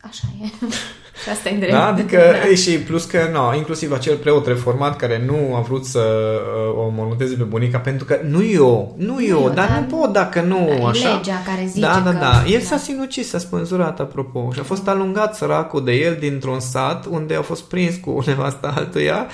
Așa 0.00 0.26
e. 0.42 0.48
Și 1.22 1.28
asta 1.28 1.48
e 1.48 1.56
drept. 1.56 1.72
Da? 1.72 1.86
Adică, 1.86 2.16
da. 2.48 2.54
și 2.54 2.70
plus 2.70 3.04
că, 3.04 3.28
no, 3.32 3.54
inclusiv 3.54 3.92
acel 3.92 4.16
preot 4.16 4.46
reformat 4.46 4.96
care 4.96 5.22
nu 5.26 5.54
a 5.54 5.60
vrut 5.60 5.84
să 5.84 5.98
uh, 5.98 6.84
o 6.84 6.92
mormânteze 6.94 7.34
pe 7.34 7.42
bunica 7.42 7.78
pentru 7.78 8.04
că 8.04 8.20
nu 8.28 8.44
eu, 8.44 8.94
nu, 8.96 9.14
nu 9.14 9.24
eu, 9.24 9.40
eu, 9.40 9.50
dar, 9.54 9.68
dar 9.68 9.86
nu 9.88 9.96
pot 9.96 10.12
dacă 10.12 10.40
nu, 10.40 10.76
da, 10.80 10.88
așa. 10.88 11.14
legea 11.14 11.42
care 11.46 11.66
zice 11.66 11.80
Da, 11.80 12.02
da, 12.04 12.10
că... 12.10 12.18
da. 12.18 12.44
El 12.46 12.60
s-a 12.60 12.76
sinucis, 12.76 13.28
s-a 13.28 13.38
spânzurat, 13.38 14.00
apropo, 14.00 14.50
și 14.52 14.60
a 14.60 14.62
fost 14.62 14.88
alungat 14.88 15.36
săracul 15.36 15.84
de 15.84 15.92
el 15.92 16.16
dintr-un 16.20 16.60
sat 16.60 17.06
unde 17.10 17.34
a 17.34 17.42
fost 17.42 17.62
prins 17.62 17.94
cu 17.96 18.22
nevasta 18.26 18.74
altuia 18.76 19.26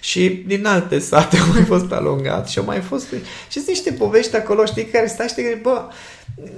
și 0.00 0.44
din 0.46 0.66
alte 0.66 0.98
sate 0.98 1.36
a 1.36 1.44
mai 1.52 1.62
fost 1.62 1.92
alungat 1.92 2.48
și 2.48 2.58
a 2.58 2.62
mai 2.62 2.80
fost... 2.80 3.06
Și 3.48 3.52
sunt 3.52 3.66
niște 3.66 3.92
povești 3.92 4.36
acolo, 4.36 4.64
știi, 4.64 4.84
care 4.84 5.06
stai 5.06 5.26
și 5.26 5.34
te 5.34 5.42
gândi, 5.42 5.60
bă, 5.60 5.82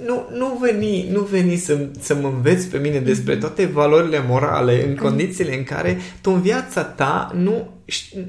nu, 0.05 0.29
nu 0.37 0.57
veni, 0.61 1.07
nu 1.11 1.21
veni 1.21 1.55
să, 1.55 1.87
să 1.99 2.15
mă 2.15 2.27
înveți 2.27 2.67
pe 2.67 2.77
mine 2.77 2.99
despre 2.99 3.31
mhm. 3.31 3.41
toate 3.41 3.65
valorile 3.65 4.23
morale 4.27 4.85
în 4.85 4.91
mhm. 4.91 5.01
condițiile 5.01 5.57
în 5.57 5.63
care 5.63 5.99
tu 6.21 6.31
în 6.31 6.41
viața 6.41 6.83
ta 6.83 7.31
nu, 7.35 7.69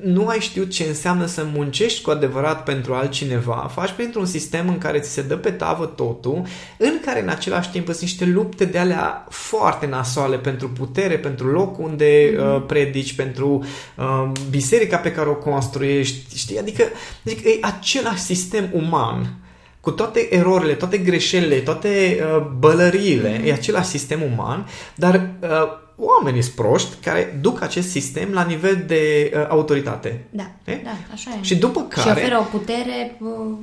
nu 0.02 0.26
ai 0.26 0.38
știut 0.40 0.70
ce 0.70 0.84
înseamnă 0.84 1.26
să 1.26 1.46
muncești 1.52 2.02
cu 2.02 2.10
adevărat 2.10 2.62
pentru 2.62 2.94
altcineva, 2.94 3.70
faci 3.74 3.90
pentru 3.90 4.20
un 4.20 4.26
sistem 4.26 4.68
în 4.68 4.78
care 4.78 4.98
ți 4.98 5.10
se 5.10 5.22
dă 5.22 5.36
pe 5.36 5.50
tavă 5.50 5.86
totul, 5.86 6.42
în 6.78 7.00
care 7.04 7.22
în 7.22 7.28
același 7.28 7.70
timp 7.70 7.86
sunt 7.86 8.00
niște 8.00 8.24
lupte 8.24 8.64
de 8.64 8.78
alea 8.78 9.26
foarte 9.30 9.86
nasoale 9.86 10.38
pentru 10.38 10.68
putere, 10.68 11.18
pentru 11.18 11.50
loc 11.50 11.78
unde 11.78 12.32
mm-hmm. 12.32 12.54
uh, 12.54 12.62
predici, 12.66 13.14
pentru 13.14 13.64
uh, 13.96 14.32
biserica 14.50 14.96
pe 14.96 15.12
care 15.12 15.28
o 15.28 15.34
construiești, 15.34 16.38
știi? 16.38 16.58
Adică, 16.58 16.82
adică 17.24 17.48
e 17.48 17.58
același 17.60 18.20
sistem 18.20 18.68
uman 18.72 19.45
cu 19.86 19.92
toate 19.92 20.34
erorile, 20.34 20.72
toate 20.74 20.98
greșelile, 20.98 21.56
toate 21.56 21.88
uh, 22.36 22.46
bălăriile, 22.58 23.40
mm-hmm. 23.40 23.46
e 23.46 23.52
același 23.52 23.88
sistem 23.88 24.22
uman, 24.32 24.66
dar 24.94 25.14
uh, 25.40 25.48
oamenii 25.96 26.42
sunt 26.42 26.54
proști 26.54 26.96
care 27.02 27.38
duc 27.40 27.62
acest 27.62 27.88
sistem 27.90 28.32
la 28.32 28.42
nivel 28.42 28.84
de 28.86 29.32
uh, 29.34 29.46
autoritate. 29.48 30.24
Da, 30.30 30.50
E? 30.64 30.80
da, 30.84 30.90
așa 31.12 31.30
e. 31.40 31.42
Și 31.42 31.56
după 31.56 31.86
Și 31.90 32.04
care... 32.04 32.20
oferă 32.20 32.38
o 32.38 32.56
putere 32.58 33.16
uh, 33.20 33.56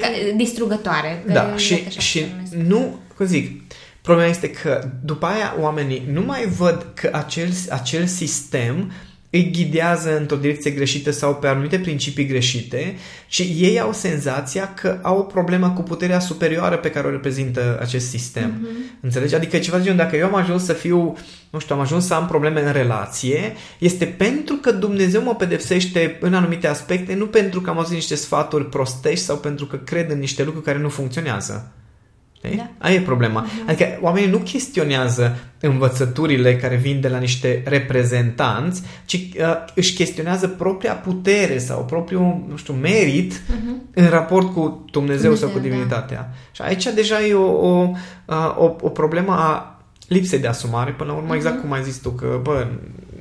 ca- 0.00 0.36
distrugătoare. 0.36 1.22
că 1.26 1.32
Da, 1.32 1.42
iată 1.42 1.58
și, 1.58 1.72
așa 1.74 1.90
se 1.90 2.00
și 2.00 2.24
numesc. 2.30 2.52
nu, 2.68 2.98
cum 3.16 3.26
zic, 3.26 3.60
problema 4.02 4.28
este 4.28 4.50
că 4.50 4.88
după 5.04 5.26
aia 5.26 5.56
oamenii 5.60 6.08
nu 6.12 6.20
mai 6.20 6.46
văd 6.46 6.86
că 6.94 7.10
acel, 7.12 7.48
acel 7.70 8.06
sistem 8.06 8.92
îi 9.34 9.50
ghidează 9.50 10.18
într-o 10.18 10.36
direcție 10.36 10.70
greșită 10.70 11.10
sau 11.10 11.34
pe 11.34 11.46
anumite 11.46 11.78
principii 11.78 12.26
greșite, 12.26 12.96
ci 13.26 13.38
ei 13.56 13.80
au 13.80 13.92
senzația 13.92 14.74
că 14.74 14.98
au 15.02 15.18
o 15.18 15.22
problemă 15.22 15.70
cu 15.70 15.82
puterea 15.82 16.18
superioară 16.18 16.76
pe 16.76 16.90
care 16.90 17.06
o 17.06 17.10
reprezintă 17.10 17.78
acest 17.80 18.08
sistem. 18.08 18.50
Mm-hmm. 18.50 19.00
Înțelegi? 19.00 19.34
Adică 19.34 19.56
e 19.56 19.60
ceva 19.60 19.76
de 19.76 19.82
genul, 19.82 19.98
dacă 19.98 20.16
eu 20.16 20.26
am 20.26 20.34
ajuns 20.34 20.64
să 20.64 20.72
fiu, 20.72 21.16
nu 21.50 21.58
știu, 21.58 21.74
am 21.74 21.80
ajuns 21.80 22.06
să 22.06 22.14
am 22.14 22.26
probleme 22.26 22.62
în 22.66 22.72
relație, 22.72 23.52
este 23.78 24.04
pentru 24.04 24.54
că 24.54 24.72
Dumnezeu 24.72 25.22
mă 25.22 25.34
pedepsește 25.34 26.18
în 26.20 26.34
anumite 26.34 26.66
aspecte, 26.66 27.14
nu 27.14 27.26
pentru 27.26 27.60
că 27.60 27.70
am 27.70 27.76
auzit 27.76 27.94
niște 27.94 28.14
sfaturi 28.14 28.68
prostești 28.68 29.24
sau 29.24 29.36
pentru 29.36 29.66
că 29.66 29.76
cred 29.76 30.10
în 30.10 30.18
niște 30.18 30.44
lucruri 30.44 30.64
care 30.64 30.78
nu 30.78 30.88
funcționează. 30.88 31.72
Știi? 32.44 32.56
Da. 32.56 32.70
Aia 32.78 32.94
e 32.94 33.00
problema. 33.00 33.46
Uh-huh. 33.46 33.68
Adică 33.68 33.98
oamenii 34.00 34.30
nu 34.30 34.38
chestionează 34.38 35.38
învățăturile 35.60 36.56
care 36.56 36.76
vin 36.76 37.00
de 37.00 37.08
la 37.08 37.18
niște 37.18 37.62
reprezentanți, 37.66 38.82
ci 39.04 39.14
uh, 39.14 39.64
își 39.74 39.94
chestionează 39.94 40.48
propria 40.48 40.92
putere 40.92 41.58
sau 41.58 41.84
propriul, 41.84 42.44
nu 42.48 42.56
știu, 42.56 42.74
merit 42.74 43.32
uh-huh. 43.34 43.94
în 43.94 44.08
raport 44.08 44.46
cu 44.46 44.84
Dumnezeu, 44.90 44.90
Dumnezeu 44.92 45.34
sau 45.34 45.48
cu 45.48 45.54
Dumnezeu, 45.54 45.70
divinitatea. 45.70 46.30
Și 46.52 46.62
aici 46.62 46.84
deja 46.94 47.26
e 47.26 47.34
o, 47.34 47.68
o, 47.68 47.90
uh, 48.24 48.56
o, 48.58 48.76
o 48.80 48.88
problemă 48.88 49.32
a 49.32 49.76
lipsei 50.08 50.38
de 50.38 50.46
asumare, 50.46 50.90
până 50.90 51.10
la 51.12 51.16
urmă, 51.16 51.34
exact 51.34 51.60
cum 51.60 51.72
ai 51.72 51.82
zis 51.82 51.96
tu, 51.96 52.10
că, 52.10 52.40
bă, 52.42 52.66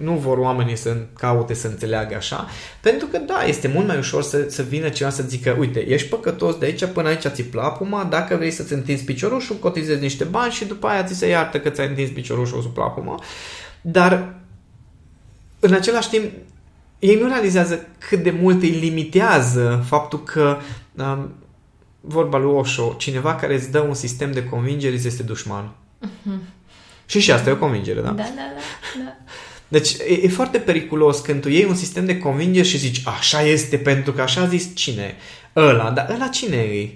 nu 0.01 0.13
vor 0.13 0.37
oamenii 0.37 0.75
să 0.75 0.97
caute 1.17 1.53
să 1.53 1.67
înțeleagă 1.67 2.15
așa, 2.15 2.47
pentru 2.81 3.07
că, 3.07 3.17
da, 3.17 3.43
este 3.43 3.67
mult 3.67 3.87
mai 3.87 3.97
ușor 3.97 4.23
să, 4.23 4.45
să 4.49 4.61
vină 4.61 4.89
cineva 4.89 5.13
să 5.13 5.23
zică, 5.27 5.55
uite, 5.59 5.79
ești 5.79 6.07
păcătos 6.07 6.57
de 6.57 6.65
aici 6.65 6.85
până 6.85 7.07
aici 7.07 7.27
ți 7.27 7.43
plapuma, 7.43 8.03
dacă 8.03 8.35
vrei 8.35 8.51
să-ți 8.51 8.73
întinzi 8.73 9.03
piciorușul, 9.03 9.55
cotizezi 9.55 10.01
niște 10.01 10.23
bani 10.23 10.51
și 10.51 10.65
după 10.65 10.87
aia 10.87 11.03
ți 11.03 11.13
se 11.13 11.27
iartă 11.27 11.59
că 11.59 11.69
ți-ai 11.69 11.87
întins 11.87 12.09
piciorușul 12.09 12.61
sub 12.61 12.73
plapuma, 12.73 13.23
dar 13.81 14.35
în 15.59 15.73
același 15.73 16.09
timp, 16.09 16.31
ei 16.99 17.19
nu 17.19 17.27
realizează 17.27 17.87
cât 18.09 18.23
de 18.23 18.31
mult 18.41 18.61
îi 18.61 18.69
limitează 18.69 19.83
faptul 19.87 20.23
că 20.23 20.57
um, 20.97 21.33
vorba 22.01 22.37
lui 22.37 22.53
Osho, 22.53 22.95
cineva 22.97 23.35
care 23.35 23.53
îți 23.53 23.71
dă 23.71 23.79
un 23.79 23.93
sistem 23.93 24.31
de 24.31 24.43
convingere 24.43 24.95
îți 24.95 25.07
este 25.07 25.23
dușman. 25.23 25.71
Și 27.05 27.19
și 27.19 27.31
asta 27.31 27.49
e 27.49 27.53
o 27.53 27.57
convingere, 27.57 28.01
da? 28.01 28.11
Da, 28.11 28.23
da, 28.23 28.23
da. 28.35 29.03
da. 29.03 29.33
Deci 29.71 29.91
e, 30.09 30.19
e 30.23 30.27
foarte 30.27 30.57
periculos 30.57 31.19
când 31.19 31.41
tu 31.41 31.49
iei 31.49 31.65
un 31.65 31.75
sistem 31.75 32.05
de 32.05 32.17
convingeri 32.17 32.67
și 32.67 32.77
zici 32.77 33.01
așa 33.05 33.41
este 33.41 33.77
pentru 33.77 34.11
că 34.11 34.21
așa 34.21 34.41
a 34.41 34.47
zis 34.47 34.75
cine? 34.75 35.15
Ăla, 35.55 35.91
dar 35.91 36.09
ăla 36.09 36.27
cine 36.27 36.57
e? 36.57 36.89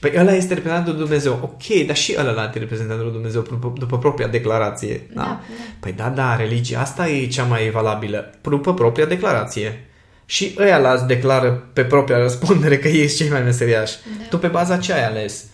Păi 0.00 0.12
ăla 0.16 0.32
este 0.32 0.54
reprezentantul 0.54 0.92
lui 0.92 1.02
Dumnezeu. 1.02 1.40
Ok, 1.42 1.86
dar 1.86 1.96
și 1.96 2.14
ăla 2.18 2.44
este 2.44 2.58
reprezentantul 2.58 3.04
lui 3.04 3.14
Dumnezeu 3.14 3.42
după, 3.42 3.72
după 3.78 3.98
propria 3.98 4.26
declarație. 4.26 5.06
Da? 5.14 5.22
Da, 5.22 5.40
da. 5.48 5.62
Păi 5.80 5.92
da, 5.92 6.08
da, 6.08 6.36
religia 6.36 6.80
asta 6.80 7.08
e 7.08 7.26
cea 7.26 7.44
mai 7.44 7.70
valabilă 7.70 8.34
după 8.42 8.74
propria 8.74 9.04
declarație. 9.04 9.86
Și 10.26 10.54
ăia 10.58 10.78
la 10.78 10.98
declară 10.98 11.68
pe 11.72 11.84
propria 11.84 12.18
răspundere 12.18 12.78
că 12.78 12.88
ei 12.88 13.08
sunt 13.08 13.18
cei 13.18 13.28
mai 13.28 13.42
meseriași. 13.42 13.96
Da. 14.18 14.24
Tu 14.28 14.38
pe 14.38 14.46
baza 14.46 14.76
ce 14.76 14.92
ai 14.92 15.06
ales? 15.06 15.44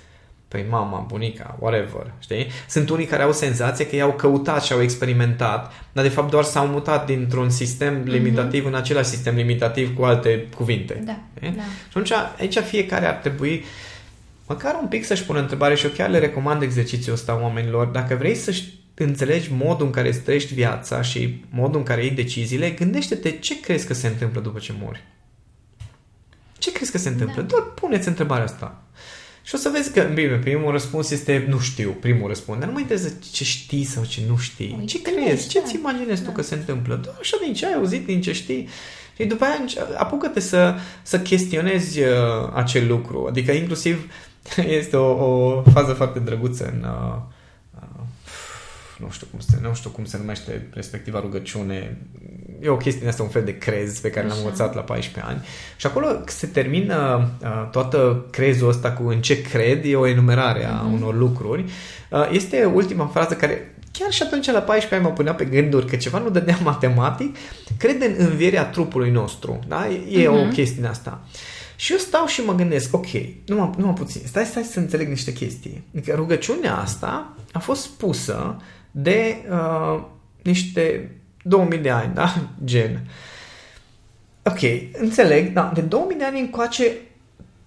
Păi 0.49 0.67
mama, 0.69 0.99
bunica, 0.99 1.57
whatever, 1.61 2.13
știi? 2.19 2.47
Sunt 2.69 2.89
unii 2.89 3.07
care 3.07 3.23
au 3.23 3.33
senzația 3.33 3.87
că 3.87 3.97
i-au 3.97 4.13
căutat 4.13 4.63
și 4.63 4.73
au 4.73 4.83
experimentat, 4.83 5.73
dar 5.93 6.05
de 6.05 6.11
fapt 6.11 6.31
doar 6.31 6.45
s-au 6.45 6.67
mutat 6.67 7.07
dintr-un 7.07 7.51
sistem 7.51 8.03
limitativ 8.05 8.67
în 8.67 8.75
același 8.75 9.09
sistem 9.09 9.35
limitativ 9.35 9.95
cu 9.97 10.03
alte 10.03 10.47
cuvinte. 10.57 11.03
Da, 11.05 11.19
știi? 11.37 11.51
da. 11.51 11.63
Și 11.63 11.89
atunci 11.89 12.13
aici 12.39 12.59
fiecare 12.59 13.07
ar 13.07 13.15
trebui 13.15 13.65
măcar 14.47 14.79
un 14.81 14.89
pic 14.89 15.05
să-și 15.05 15.25
pună 15.25 15.39
întrebare 15.39 15.75
și 15.75 15.85
eu 15.85 15.91
chiar 15.91 16.11
le 16.11 16.19
recomand 16.19 16.63
exercițiul 16.63 17.15
ăsta 17.15 17.41
oamenilor. 17.43 17.87
Dacă 17.87 18.15
vrei 18.15 18.35
să 18.35 18.63
înțelegi 18.95 19.53
modul 19.53 19.87
în 19.87 19.93
care 19.93 20.09
îți 20.09 20.21
trăiești 20.21 20.55
viața 20.55 21.03
și 21.03 21.45
modul 21.51 21.79
în 21.79 21.85
care 21.85 22.03
iei 22.03 22.11
deciziile, 22.11 22.71
gândește-te 22.71 23.31
ce 23.31 23.61
crezi 23.61 23.87
că 23.87 23.95
se 23.95 24.07
întâmplă 24.07 24.41
după 24.41 24.59
ce 24.59 24.75
mori. 24.81 25.05
Ce 26.59 26.73
crezi 26.73 26.91
că 26.91 26.99
se 26.99 27.09
întâmplă? 27.09 27.43
Da. 27.43 27.49
Doar 27.49 27.63
puneți 27.63 28.09
întrebarea 28.09 28.45
asta. 28.45 28.83
Și 29.49 29.55
o 29.55 29.59
să 29.59 29.69
vezi 29.73 29.93
că, 29.93 30.11
bine, 30.15 30.37
primul 30.37 30.73
răspuns 30.73 31.11
este 31.11 31.47
nu 31.49 31.59
știu, 31.59 31.97
primul 32.01 32.29
răspuns, 32.29 32.59
dar 32.59 32.67
nu 32.69 32.73
mă 32.75 32.81
interesează 32.81 33.15
ce 33.33 33.45
știi 33.45 33.85
sau 33.85 34.05
ce 34.05 34.21
nu 34.29 34.37
știi. 34.37 34.77
Ui, 34.79 34.87
ce 34.87 34.99
gândești, 35.03 35.29
crezi? 35.29 35.49
Ce 35.49 35.59
da. 35.61 35.65
ți 35.67 35.75
imaginezi 35.75 36.21
tu 36.21 36.27
Da. 36.27 36.33
că 36.33 36.43
se 36.43 36.55
întâmplă? 36.55 36.95
Doar 36.95 37.17
așa 37.21 37.37
din 37.45 37.55
ce 37.55 37.67
ai 37.67 37.75
auzit, 37.75 38.07
din 38.07 38.21
ce 38.21 38.33
știi. 38.33 38.69
Și 39.17 39.25
după 39.25 39.45
aia 39.45 39.57
înce- 39.61 39.81
apucă-te 39.97 40.41
să, 40.41 40.75
să 41.03 41.21
chestionezi 41.21 42.01
uh, 42.01 42.07
acel 42.55 42.87
lucru. 42.87 43.27
Adică 43.29 43.53
inclusiv 43.53 44.11
este 44.81 44.97
o, 44.97 45.09
o 45.27 45.63
fază 45.73 45.93
foarte 45.93 46.19
drăguță 46.19 46.65
în... 46.75 46.83
Uh, 46.83 47.17
uh, 47.17 47.23
nu 49.01 49.11
știu, 49.11 49.27
cum 49.31 49.39
se, 49.41 49.59
nu 49.63 49.75
știu 49.75 49.91
cum 49.91 50.05
se 50.05 50.17
numește 50.17 50.67
respectiva 50.73 51.21
rugăciune. 51.21 51.97
E 52.63 52.69
o 52.69 52.77
chestie 52.77 53.01
din 53.01 53.09
asta, 53.09 53.23
un 53.23 53.29
fel 53.29 53.45
de 53.45 53.59
crez 53.59 53.99
pe 53.99 54.11
care 54.11 54.27
l-am 54.27 54.37
Așa. 54.37 54.45
învățat 54.45 54.75
la 54.75 54.81
14 54.81 55.33
ani. 55.33 55.45
Și 55.77 55.87
acolo 55.87 56.07
se 56.27 56.47
termină 56.47 57.29
uh, 57.43 57.69
toată 57.71 58.27
crezul 58.31 58.69
ăsta 58.69 58.93
cu 58.93 59.09
în 59.09 59.21
ce 59.21 59.43
cred, 59.43 59.85
e 59.85 59.97
o 59.97 60.07
enumerare 60.07 60.65
a 60.67 60.73
Mhm. 60.83 60.93
unor 60.93 61.15
lucruri. 61.17 61.65
Uh, 62.11 62.29
este 62.33 62.65
ultima 62.65 63.07
frază 63.07 63.35
care 63.35 63.75
chiar 63.93 64.11
și 64.13 64.23
atunci 64.23 64.47
la 64.47 64.61
14 64.61 64.95
ani 64.95 65.05
mă 65.05 65.11
punea 65.11 65.35
pe 65.35 65.45
gânduri 65.45 65.87
că 65.87 65.97
ceva 65.97 66.19
nu 66.19 66.31
dădea 66.31 66.59
matematic. 66.63 67.37
Cred 67.79 68.03
în 68.03 68.15
învierea 68.19 68.65
trupului 68.65 69.11
nostru. 69.11 69.59
Da? 69.69 69.89
E 70.11 70.29
o 70.29 70.43
Mhm. 70.45 70.53
chestie 70.53 70.77
din 70.77 70.87
asta. 70.87 71.21
Și 71.77 71.93
eu 71.93 71.99
stau 71.99 72.27
și 72.27 72.41
mă 72.41 72.55
gândesc, 72.55 72.95
ok, 72.95 73.07
numai, 73.47 73.71
numai 73.77 73.95
puțin, 73.95 74.21
stai, 74.25 74.45
stai 74.45 74.63
să 74.63 74.79
înțeleg 74.79 75.09
niște 75.09 75.33
chestii. 75.33 75.83
Adică 75.97 76.15
rugăciunea 76.17 76.77
asta 76.77 77.37
a 77.53 77.59
fost 77.59 77.83
spusă 77.83 78.57
de 78.91 79.37
uh, 79.51 80.03
niște 80.43 81.11
2000 81.43 81.79
de 81.79 81.91
ani, 81.91 82.15
da? 82.15 82.35
Gen. 82.65 83.01
Ok, 84.43 84.59
înțeleg, 84.93 85.53
da, 85.53 85.71
de 85.75 85.81
2000 85.81 86.17
de 86.17 86.25
ani 86.25 86.41
încoace 86.41 86.93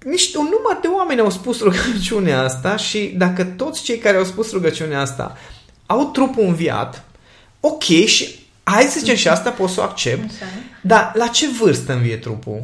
niște, 0.06 0.38
un 0.38 0.44
număr 0.44 0.80
de 0.82 0.88
oameni 0.88 1.20
au 1.20 1.30
spus 1.30 1.62
rugăciunea 1.62 2.42
asta 2.42 2.76
și 2.76 3.14
dacă 3.18 3.44
toți 3.44 3.84
cei 3.84 3.98
care 3.98 4.18
au 4.18 4.24
spus 4.24 4.52
rugăciunea 4.52 5.02
asta 5.02 5.38
au 5.86 6.10
trupul 6.12 6.44
înviat, 6.44 7.04
ok, 7.60 7.84
și 7.84 8.40
hai 8.64 8.84
să 8.84 9.00
zicem 9.00 9.16
și 9.16 9.28
asta 9.28 9.50
pot 9.50 9.70
să 9.70 9.80
o 9.80 9.84
accept, 9.84 10.24
Așa. 10.24 10.46
dar 10.82 11.12
la 11.16 11.28
ce 11.28 11.48
vârstă 11.48 11.94
învie 11.94 12.18
trupul? 12.18 12.64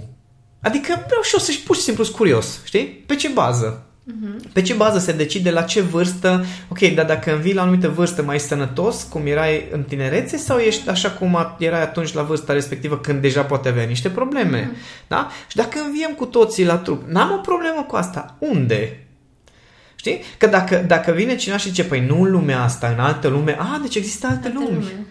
Adică 0.61 1.03
vreau 1.07 1.21
și 1.21 1.33
eu 1.33 1.39
să-și 1.39 1.61
pur 1.61 1.75
și 1.75 1.81
simplu 1.81 2.03
sunt 2.03 2.15
curios, 2.15 2.59
știi? 2.63 2.85
Pe 2.85 3.15
ce 3.15 3.27
bază? 3.27 3.86
Pe 4.53 4.61
ce 4.61 4.73
bază 4.73 4.99
se 4.99 5.11
decide 5.11 5.51
la 5.51 5.61
ce 5.61 5.81
vârstă? 5.81 6.45
Ok, 6.69 6.79
dar 6.79 7.05
dacă 7.05 7.33
învii 7.33 7.53
la 7.53 7.61
o 7.61 7.63
anumită 7.63 7.89
vârstă 7.89 8.23
mai 8.23 8.39
sănătos, 8.39 9.03
cum 9.03 9.25
erai 9.25 9.65
în 9.71 9.83
tinerețe, 9.83 10.37
sau 10.37 10.57
ești 10.57 10.89
așa 10.89 11.11
cum 11.11 11.35
a- 11.35 11.55
erai 11.59 11.81
atunci 11.81 12.13
la 12.13 12.21
vârsta 12.21 12.53
respectivă 12.53 12.97
când 12.97 13.21
deja 13.21 13.41
poate 13.43 13.69
avea 13.69 13.83
niște 13.83 14.09
probleme? 14.09 14.71
Da? 15.07 15.29
Și 15.47 15.55
dacă 15.55 15.79
înviem 15.85 16.11
cu 16.11 16.25
toții 16.25 16.65
la 16.65 16.77
trup, 16.77 17.07
n-am 17.07 17.31
o 17.31 17.37
problemă 17.37 17.83
cu 17.87 17.95
asta. 17.95 18.35
Unde? 18.39 18.99
Știi? 19.95 20.21
Că 20.37 20.47
dacă, 20.47 20.83
dacă 20.87 21.11
vine 21.11 21.35
cineva 21.35 21.59
și 21.59 21.67
zice, 21.67 21.83
păi 21.83 22.05
nu 22.05 22.21
în 22.21 22.31
lumea 22.31 22.63
asta, 22.63 22.87
în 22.87 22.99
altă 22.99 23.27
lume, 23.27 23.55
a, 23.59 23.79
deci 23.81 23.95
există 23.95 24.27
alte, 24.27 24.47
Alte 24.47 24.59
lumi. 24.59 24.73
lume. 24.73 25.05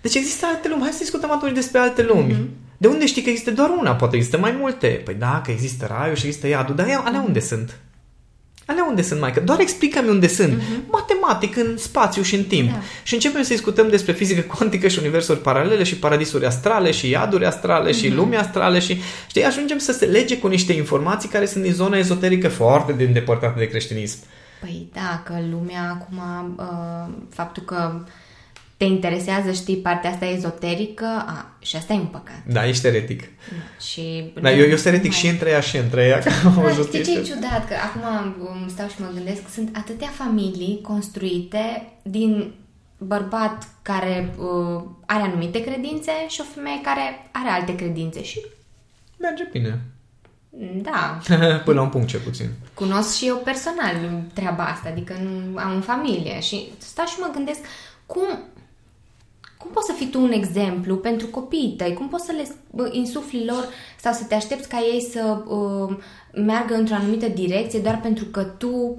Deci 0.00 0.14
există 0.14 0.46
alte 0.46 0.68
lumi. 0.68 0.82
Hai 0.82 0.90
să 0.90 0.98
discutăm 0.98 1.30
atunci 1.30 1.54
despre 1.54 1.78
alte 1.80 2.02
lumi. 2.02 2.32
Mm-hmm. 2.34 2.68
De 2.80 2.88
unde 2.88 3.06
știi 3.06 3.22
că 3.22 3.28
există 3.28 3.50
doar 3.50 3.70
una? 3.78 3.94
Poate 3.94 4.16
există 4.16 4.38
mai 4.38 4.54
multe. 4.58 4.86
Păi 5.04 5.14
da, 5.14 5.40
că 5.44 5.50
există 5.50 5.86
raiul 5.98 6.16
și 6.16 6.26
există 6.26 6.46
iadul. 6.46 6.74
Dar 6.74 6.86
ea- 6.86 7.02
alea 7.04 7.24
unde 7.26 7.40
sunt? 7.40 7.78
Alea 8.66 8.84
unde 8.88 9.02
sunt, 9.02 9.20
mai? 9.20 9.32
Că 9.32 9.40
doar 9.40 9.60
explică-mi 9.60 10.08
unde 10.08 10.26
sunt. 10.26 10.52
Mm-hmm. 10.52 10.90
Matematic, 10.90 11.56
în 11.56 11.76
spațiu 11.76 12.22
și 12.22 12.34
în 12.34 12.44
timp. 12.44 12.70
Da. 12.70 12.78
Și 13.02 13.14
începem 13.14 13.42
să 13.42 13.52
discutăm 13.52 13.88
despre 13.88 14.12
fizică 14.12 14.40
cuantică 14.40 14.88
și 14.88 14.98
universuri 14.98 15.40
paralele 15.40 15.82
și 15.82 15.96
paradisuri 15.96 16.46
astrale 16.46 16.90
și 16.90 17.08
iaduri 17.08 17.46
astrale 17.46 17.92
și 17.92 18.08
lumi 18.08 18.36
astrale 18.36 18.78
și 18.78 19.00
știi, 19.28 19.44
ajungem 19.44 19.78
să 19.78 19.92
se 19.92 20.04
lege 20.04 20.38
cu 20.38 20.46
niște 20.46 20.72
informații 20.72 21.28
care 21.28 21.46
sunt 21.46 21.62
din 21.62 21.72
zona 21.72 21.96
ezoterică 21.98 22.48
foarte 22.48 22.92
de 22.92 23.04
îndepărtată 23.04 23.58
de 23.58 23.68
creștinism. 23.68 24.18
Păi 24.60 24.88
da, 24.92 25.22
că 25.24 25.34
lumea 25.50 25.98
acum, 26.00 26.18
uh, 26.56 27.12
faptul 27.30 27.62
că 27.62 28.00
te 28.80 28.86
interesează, 28.86 29.52
știi, 29.52 29.76
partea 29.76 30.10
asta 30.10 30.24
ezoterică, 30.26 31.04
a, 31.06 31.50
și 31.58 31.76
asta 31.76 31.92
e 31.92 31.96
un 31.96 32.06
păcat. 32.06 32.42
Da, 32.46 32.66
ești 32.68 32.86
eretic. 32.86 33.22
Și 33.80 34.32
Da, 34.42 34.50
eu, 34.52 34.68
eu 34.68 34.76
sunt 34.76 34.86
eretic 34.94 35.12
și 35.12 35.26
între 35.26 35.50
ea 35.50 35.60
și 35.60 35.76
între 35.76 36.04
ea, 36.04 36.18
că 36.18 36.30
am 36.46 36.54
Da, 36.54 36.60
văzut 36.60 36.86
știi 36.86 37.02
ce 37.04 37.10
e 37.10 37.14
chestia. 37.14 37.34
ciudat? 37.34 37.68
Că 37.68 37.74
acum 37.74 38.34
um, 38.46 38.68
stau 38.68 38.88
și 38.88 38.94
mă 39.00 39.10
gândesc, 39.14 39.40
sunt 39.52 39.76
atâtea 39.76 40.08
familii 40.08 40.78
construite 40.82 41.92
din 42.02 42.54
bărbat 42.98 43.68
care 43.82 44.34
uh, 44.38 44.82
are 45.06 45.22
anumite 45.22 45.64
credințe 45.64 46.12
și 46.28 46.40
o 46.40 46.44
femeie 46.54 46.80
care 46.82 47.28
are 47.32 47.48
alte 47.48 47.74
credințe. 47.74 48.22
Și 48.22 48.40
Merge 49.18 49.48
bine. 49.52 49.80
da, 50.82 51.18
Până 51.64 51.76
la 51.76 51.82
un 51.82 51.88
punct, 51.88 52.08
cel 52.08 52.20
puțin. 52.20 52.48
cunosc 52.74 53.16
și 53.16 53.26
eu 53.26 53.36
personal 53.36 53.94
treaba 54.34 54.64
asta, 54.64 54.88
adică 54.88 55.14
nu 55.22 55.58
am 55.58 55.74
în 55.74 55.80
familie 55.80 56.40
și 56.40 56.68
stau 56.78 57.06
și 57.06 57.14
mă 57.20 57.30
gândesc 57.34 57.58
cum, 58.06 58.38
cum 59.60 59.70
poți 59.70 59.86
să 59.86 59.92
fii 59.92 60.06
tu 60.06 60.22
un 60.22 60.32
exemplu 60.32 60.96
pentru 60.96 61.26
copiii 61.26 61.74
tăi? 61.76 61.94
Cum 61.94 62.08
poți 62.08 62.24
să 62.24 62.32
le 62.32 62.46
insufli 62.90 63.44
lor 63.44 63.68
sau 64.00 64.12
să 64.12 64.24
te 64.24 64.34
aștepți 64.34 64.68
ca 64.68 64.78
ei 64.92 65.00
să 65.00 65.44
uh, 65.46 65.96
meargă 66.34 66.74
într-o 66.74 66.94
anumită 66.94 67.28
direcție 67.28 67.78
doar 67.78 68.00
pentru 68.00 68.24
că 68.24 68.42
tu 68.42 68.96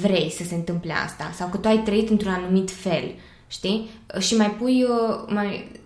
vrei 0.00 0.30
să 0.30 0.44
se 0.44 0.54
întâmple 0.54 0.92
asta 0.92 1.30
sau 1.34 1.48
că 1.48 1.56
tu 1.56 1.68
ai 1.68 1.82
trăit 1.82 2.10
într-un 2.10 2.32
anumit 2.32 2.70
fel, 2.70 3.14
știi? 3.46 3.90
Și 4.18 4.36
mai 4.36 4.50
pui, 4.50 4.82
uh, 4.82 5.24
mai, 5.28 5.70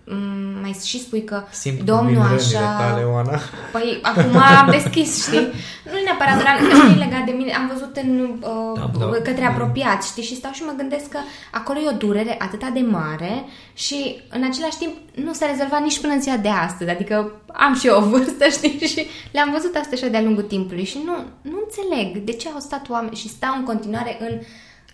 mai 0.61 0.75
și 0.83 0.99
spui 0.99 1.23
că 1.23 1.43
Simt 1.49 1.81
domnul 1.81 2.21
așa... 2.21 2.75
tale, 2.77 3.03
Oana. 3.03 3.39
Păi 3.71 3.99
acum 4.01 4.35
am 4.35 4.69
deschis, 4.71 5.27
știi? 5.27 5.47
Nu 5.91 5.97
e 5.97 6.03
neapărat 6.03 6.39
știi, 6.39 6.97
legat 6.97 7.25
de 7.25 7.31
mine. 7.31 7.53
Am 7.53 7.69
văzut 7.73 7.95
în, 7.95 8.39
uh, 8.39 8.79
da, 8.97 9.05
da. 9.05 9.05
către 9.05 9.45
apropiați, 9.45 10.07
știi? 10.07 10.23
Și 10.23 10.35
stau 10.35 10.51
și 10.51 10.63
mă 10.63 10.73
gândesc 10.77 11.09
că 11.09 11.19
acolo 11.51 11.79
e 11.79 11.93
o 11.93 11.97
durere 11.97 12.35
atât 12.39 12.59
de 12.73 12.79
mare 12.79 13.45
și 13.73 14.21
în 14.29 14.43
același 14.43 14.77
timp 14.77 14.93
nu 15.15 15.33
s-a 15.33 15.45
rezolvat 15.45 15.81
nici 15.81 15.99
până 15.99 16.13
în 16.13 16.21
ziua 16.21 16.37
de 16.37 16.49
astăzi. 16.49 16.89
Adică 16.89 17.31
am 17.53 17.75
și 17.75 17.87
eu 17.87 17.97
o 17.97 18.05
vârstă, 18.05 18.45
știi? 18.57 18.87
Și 18.87 19.07
le-am 19.31 19.51
văzut 19.51 19.75
asta 19.75 19.89
așa 19.93 20.07
de-a 20.07 20.21
lungul 20.21 20.43
timpului 20.43 20.83
și 20.83 20.97
nu, 21.05 21.15
nu 21.41 21.57
înțeleg 21.63 22.23
de 22.23 22.31
ce 22.31 22.49
au 22.49 22.59
stat 22.59 22.89
oameni 22.89 23.15
și 23.15 23.29
stau 23.29 23.53
în 23.57 23.63
continuare 23.63 24.17
în, 24.19 24.39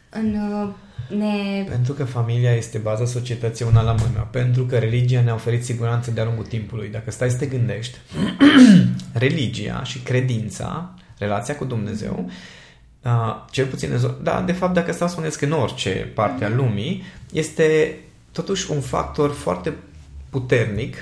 în 0.10 0.36
uh, 0.52 0.68
ne... 1.10 1.64
Pentru 1.70 1.94
că 1.94 2.04
familia 2.04 2.52
este 2.52 2.78
baza 2.78 3.06
societății 3.06 3.66
una 3.66 3.82
la 3.82 3.92
mână. 3.92 4.28
Pentru 4.32 4.66
că 4.66 4.78
religia 4.78 5.22
ne-a 5.22 5.34
oferit 5.34 5.66
siguranță 5.66 6.12
de-a 6.12 6.24
lungul 6.24 6.46
timpului. 6.46 6.90
Dacă 6.90 7.12
stai 7.12 7.30
să 7.30 7.38
te 7.38 7.46
gândești, 7.46 7.98
religia 9.14 9.84
și 9.84 10.00
credința, 10.00 10.94
relația 11.18 11.56
cu 11.56 11.66
Dumnezeu, 11.66 12.30
uh, 13.04 13.12
cel 13.52 13.66
puțin, 13.66 13.90
da, 14.22 14.42
de 14.42 14.52
fapt, 14.52 14.74
dacă 14.74 14.92
stau 14.92 15.08
să 15.08 15.14
spuneți 15.14 15.38
că 15.38 15.46
în 15.46 15.52
orice 15.52 15.90
parte 15.90 16.46
a 16.46 16.50
lumii, 16.50 17.04
este 17.32 17.98
totuși 18.32 18.72
un 18.72 18.82
factor 18.82 19.32
foarte 19.32 19.74
puternic 20.30 20.96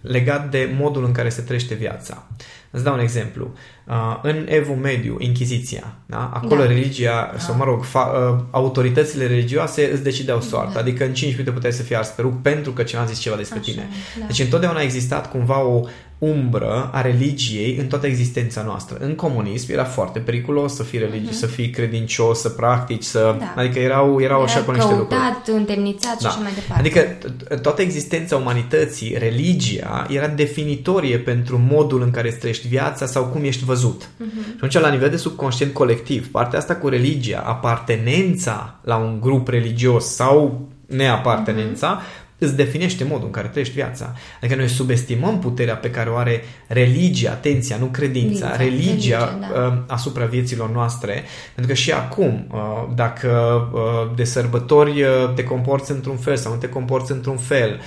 legat 0.00 0.50
de 0.50 0.74
modul 0.78 1.04
în 1.04 1.12
care 1.12 1.28
se 1.28 1.42
trăiește 1.42 1.74
viața. 1.74 2.26
Îți 2.74 2.84
dau 2.84 2.94
un 2.94 3.00
exemplu. 3.00 3.52
Uh, 3.86 4.18
în 4.22 4.46
Evul 4.48 4.76
Mediu, 4.76 5.16
Inchiziția, 5.18 5.94
da? 6.06 6.30
acolo 6.34 6.60
da. 6.60 6.66
religia, 6.66 7.28
da. 7.32 7.38
sau 7.38 7.56
mă 7.56 7.64
rog, 7.64 7.84
fa- 7.84 8.32
uh, 8.32 8.44
autoritățile 8.50 9.26
religioase 9.26 9.90
îți 9.92 10.02
decideau 10.02 10.40
soarta, 10.40 10.72
da. 10.72 10.80
adică 10.80 11.04
în 11.04 11.14
5 11.14 11.32
minute 11.32 11.50
puteai 11.50 11.72
să 11.72 11.82
fii 11.82 11.96
ars 11.96 12.08
pe 12.08 12.22
rug 12.22 12.40
pentru 12.42 12.72
că 12.72 12.82
cineva 12.82 13.06
a 13.06 13.08
zis 13.08 13.18
ceva 13.18 13.36
despre 13.36 13.58
Așa, 13.58 13.70
tine. 13.70 13.88
Da. 14.18 14.26
Deci 14.26 14.38
întotdeauna 14.38 14.78
a 14.78 14.82
existat 14.82 15.30
cumva 15.30 15.64
o 15.64 15.80
umbră 16.22 16.90
a 16.92 17.00
religiei 17.00 17.76
în 17.76 17.86
toată 17.86 18.06
existența 18.06 18.62
noastră. 18.62 18.96
În 19.00 19.14
comunism 19.14 19.72
era 19.72 19.84
foarte 19.84 20.18
periculos 20.18 20.74
să 20.74 20.82
fii 20.82 20.98
religi- 20.98 21.28
uh-huh. 21.28 21.38
să 21.38 21.46
fii 21.46 21.70
credincios, 21.70 22.40
să 22.40 22.48
practici, 22.48 23.02
să... 23.02 23.36
Da. 23.38 23.54
Adică 23.56 23.78
erau, 23.78 24.20
erau 24.20 24.40
Era 24.40 24.52
așa 24.52 24.60
cu 24.60 24.70
niște 24.70 24.94
lucruri. 24.94 25.20
întemnițat 25.52 26.16
și 26.16 26.22
da. 26.22 26.28
așa 26.28 26.38
mai 26.38 26.52
departe. 26.54 26.80
Adică 26.80 27.56
toată 27.56 27.82
existența 27.82 28.36
umanității, 28.36 29.16
religia, 29.18 30.06
era 30.10 30.28
definitorie 30.28 31.18
pentru 31.18 31.60
modul 31.70 32.02
în 32.02 32.10
care 32.10 32.28
îți 32.28 32.38
trăiești 32.38 32.68
viața 32.68 33.06
sau 33.06 33.24
cum 33.24 33.44
ești 33.44 33.64
văzut. 33.64 34.02
Uh-huh. 34.04 34.46
Și 34.46 34.52
atunci, 34.56 34.78
la 34.78 34.90
nivel 34.90 35.10
de 35.10 35.16
subconștient 35.16 35.72
colectiv, 35.72 36.30
partea 36.30 36.58
asta 36.58 36.76
cu 36.76 36.88
religia, 36.88 37.42
apartenența 37.46 38.78
la 38.82 38.96
un 38.96 39.20
grup 39.20 39.48
religios 39.48 40.04
sau 40.04 40.68
neapartenența, 40.86 42.00
uh-huh 42.00 42.21
îți 42.44 42.56
definește 42.56 43.04
modul 43.04 43.24
în 43.24 43.30
care 43.30 43.48
trăiești 43.48 43.74
viața. 43.74 44.14
Adică 44.40 44.58
noi 44.58 44.68
subestimăm 44.68 45.38
puterea 45.38 45.76
pe 45.76 45.90
care 45.90 46.10
o 46.10 46.16
are 46.16 46.44
religia, 46.66 47.30
atenția, 47.30 47.76
nu 47.76 47.86
credința, 47.86 48.56
Religia, 48.56 48.86
religia 48.86 49.38
da. 49.52 49.66
Uh, 49.66 49.78
asupra 49.86 50.24
vieților 50.24 50.70
noastre, 50.70 51.22
pentru 51.54 51.72
că 51.72 51.78
și 51.78 51.92
acum, 51.92 52.46
uh, 52.52 52.60
dacă 52.94 53.30
uh, 53.72 54.16
de 54.16 54.24
sărbători 54.24 55.04
te 55.34 55.44
comporți 55.44 55.90
într-un 55.90 56.16
fel 56.16 56.36
sau 56.36 56.52
nu 56.52 56.58
te 56.58 56.68
comporți 56.68 57.12
într-un 57.12 57.36
fel, 57.36 57.80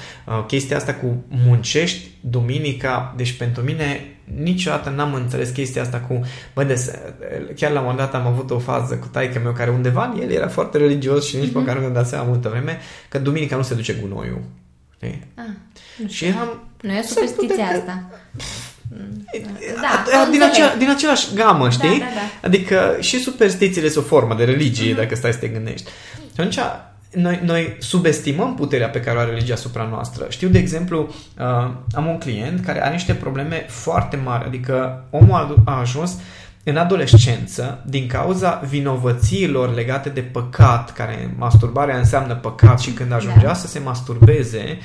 chestia 0.47 0.78
asta 0.78 0.93
cu 0.93 1.24
muncești 1.45 2.08
duminica, 2.20 3.14
deci 3.18 3.32
pentru 3.32 3.64
mine 3.64 4.14
niciodată 4.34 4.90
n-am 4.90 5.14
înțeles 5.14 5.50
chestia 5.50 5.82
asta 5.82 6.00
cu, 6.00 6.22
bă, 6.54 6.64
de, 6.64 7.00
chiar 7.56 7.72
la 7.72 7.80
un 7.80 7.86
moment 7.86 8.12
dat 8.12 8.22
am 8.22 8.28
avut 8.28 8.52
o 8.52 8.60
fază 8.60 8.96
cu 8.96 9.08
taică 9.08 9.40
meu 9.40 9.52
care 9.52 9.70
undeva 9.70 10.16
el 10.22 10.30
era 10.30 10.48
foarte 10.48 10.78
religios 10.78 11.28
și 11.28 11.36
nici 11.36 11.50
mm-hmm. 11.50 11.54
măcar 11.54 11.74
nu 11.74 11.80
mi-am 11.80 11.94
dat 11.94 12.08
seama 12.08 12.28
multă 12.28 12.50
vreme 12.50 12.80
că 13.10 13.20
duminica 13.20 13.56
nu 13.56 13.62
se 13.62 13.74
duce 13.74 13.94
gunoiul. 13.94 14.42
Știi? 14.96 15.28
Ah, 15.36 16.10
și 16.10 16.26
eram... 16.26 16.68
Nu 16.82 16.92
e 16.92 17.02
superstiția 17.02 17.66
asta. 17.66 18.10
Da, 19.82 20.04
da, 20.12 20.28
din, 20.32 20.44
acea, 20.44 20.76
din 20.76 20.90
același 20.90 21.34
gamă, 21.34 21.70
știi? 21.70 22.00
Da, 22.00 22.06
da, 22.06 22.12
da. 22.14 22.48
Adică 22.48 22.98
și 23.00 23.20
superstițiile 23.20 23.90
sunt 23.90 24.04
o 24.04 24.08
formă 24.08 24.36
de 24.36 24.44
religie, 24.44 24.94
mm-hmm. 24.94 24.98
dacă 24.98 25.16
stai 25.16 25.34
să 25.34 25.40
te 25.40 25.48
gândești. 25.48 25.90
Și 26.16 26.40
atunci 26.40 26.60
noi, 27.16 27.39
noi 27.43 27.76
subestimăm 27.80 28.55
puterea 28.55 28.89
pe 28.89 28.99
care 28.99 29.18
o 29.18 29.20
are 29.20 29.30
religia 29.30 29.53
asupra 29.53 29.88
noastră. 29.89 30.26
Știu, 30.30 30.47
de 30.47 30.57
exemplu, 30.57 30.99
uh, 31.39 31.45
am 31.93 32.05
un 32.07 32.18
client 32.18 32.66
care 32.66 32.84
are 32.84 32.91
niște 32.91 33.13
probleme 33.13 33.66
foarte 33.68 34.16
mari, 34.16 34.45
adică 34.45 35.03
omul 35.09 35.61
a 35.66 35.80
ajuns 35.80 36.18
în 36.63 36.78
adolescență, 36.78 37.84
din 37.86 38.07
cauza 38.07 38.61
vinovățiilor 38.68 39.74
legate 39.74 40.09
de 40.09 40.22
păcat, 40.22 40.93
care 40.93 41.34
masturbarea 41.38 41.97
înseamnă 41.97 42.36
păcat 42.36 42.80
și 42.80 42.91
când 42.91 43.11
ajungea 43.11 43.47
da. 43.47 43.53
să 43.53 43.68
se 43.68 43.80
masturbeze, 43.80 44.78
uh, 44.78 44.84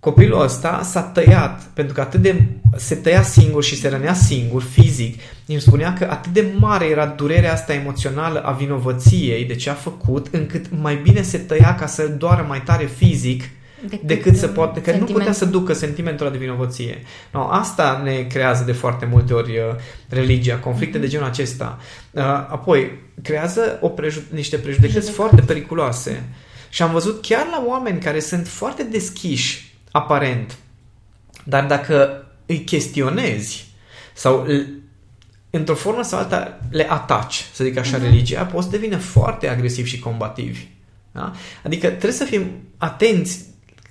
Copilul 0.00 0.40
ăsta 0.40 0.82
s-a 0.82 1.02
tăiat, 1.02 1.62
pentru 1.62 1.94
că 1.94 2.00
atât 2.00 2.20
de 2.20 2.42
se 2.76 2.94
tăia 2.94 3.22
singur 3.22 3.64
și 3.64 3.76
se 3.76 3.88
rănea 3.88 4.14
singur, 4.14 4.62
fizic. 4.62 5.20
Îmi 5.46 5.60
spunea 5.60 5.92
că 5.92 6.06
atât 6.10 6.32
de 6.32 6.46
mare 6.58 6.84
era 6.84 7.06
durerea 7.06 7.52
asta 7.52 7.72
emoțională 7.72 8.40
a 8.40 8.52
vinovăției 8.52 9.44
de 9.44 9.54
ce 9.54 9.70
a 9.70 9.74
făcut, 9.74 10.26
încât 10.30 10.66
mai 10.80 10.96
bine 10.96 11.22
se 11.22 11.38
tăia 11.38 11.74
ca 11.74 11.86
să 11.86 12.08
doară 12.08 12.44
mai 12.48 12.62
tare 12.62 12.84
fizic 12.96 13.42
decât, 13.88 14.06
decât 14.06 14.36
să 14.36 14.46
poată, 14.46 14.80
că 14.80 14.96
nu 14.96 15.04
putea 15.04 15.32
să 15.32 15.44
ducă 15.44 15.72
sentimentul 15.72 16.30
de 16.30 16.38
vinovăție. 16.38 17.02
No, 17.32 17.48
asta 17.48 18.00
ne 18.04 18.22
creează 18.22 18.62
de 18.64 18.72
foarte 18.72 19.08
multe 19.10 19.34
ori 19.34 19.50
uh, 19.50 19.64
religia, 20.08 20.56
conflicte 20.56 20.98
mm-hmm. 20.98 21.00
de 21.00 21.06
genul 21.06 21.26
acesta. 21.26 21.78
Uh, 22.10 22.22
apoi, 22.22 22.90
creează 23.22 23.78
o 23.80 23.88
preju- 23.88 24.26
niște 24.30 24.56
prejudecăți 24.56 25.10
foarte 25.10 25.40
periculoase. 25.40 26.22
Și 26.68 26.82
am 26.82 26.92
văzut 26.92 27.22
chiar 27.22 27.46
la 27.50 27.64
oameni 27.66 28.00
care 28.00 28.20
sunt 28.20 28.48
foarte 28.48 28.82
deschiși 28.82 29.65
aparent. 29.96 30.56
Dar 31.44 31.66
dacă 31.66 32.26
îi 32.46 32.60
chestionezi 32.60 33.66
sau 34.14 34.46
într-o 35.50 35.74
formă 35.74 36.02
sau 36.02 36.18
alta 36.18 36.60
le 36.70 36.90
ataci, 36.90 37.44
să 37.52 37.64
zic 37.64 37.76
așa, 37.78 37.98
uh-huh. 37.98 38.02
religia, 38.02 38.44
poți 38.44 38.70
devine 38.70 38.96
foarte 38.96 39.48
agresiv 39.48 39.86
și 39.86 39.98
combativi. 39.98 40.66
Da? 41.12 41.32
Adică 41.62 41.86
trebuie 41.86 42.12
să 42.12 42.24
fim 42.24 42.50
atenți 42.76 43.44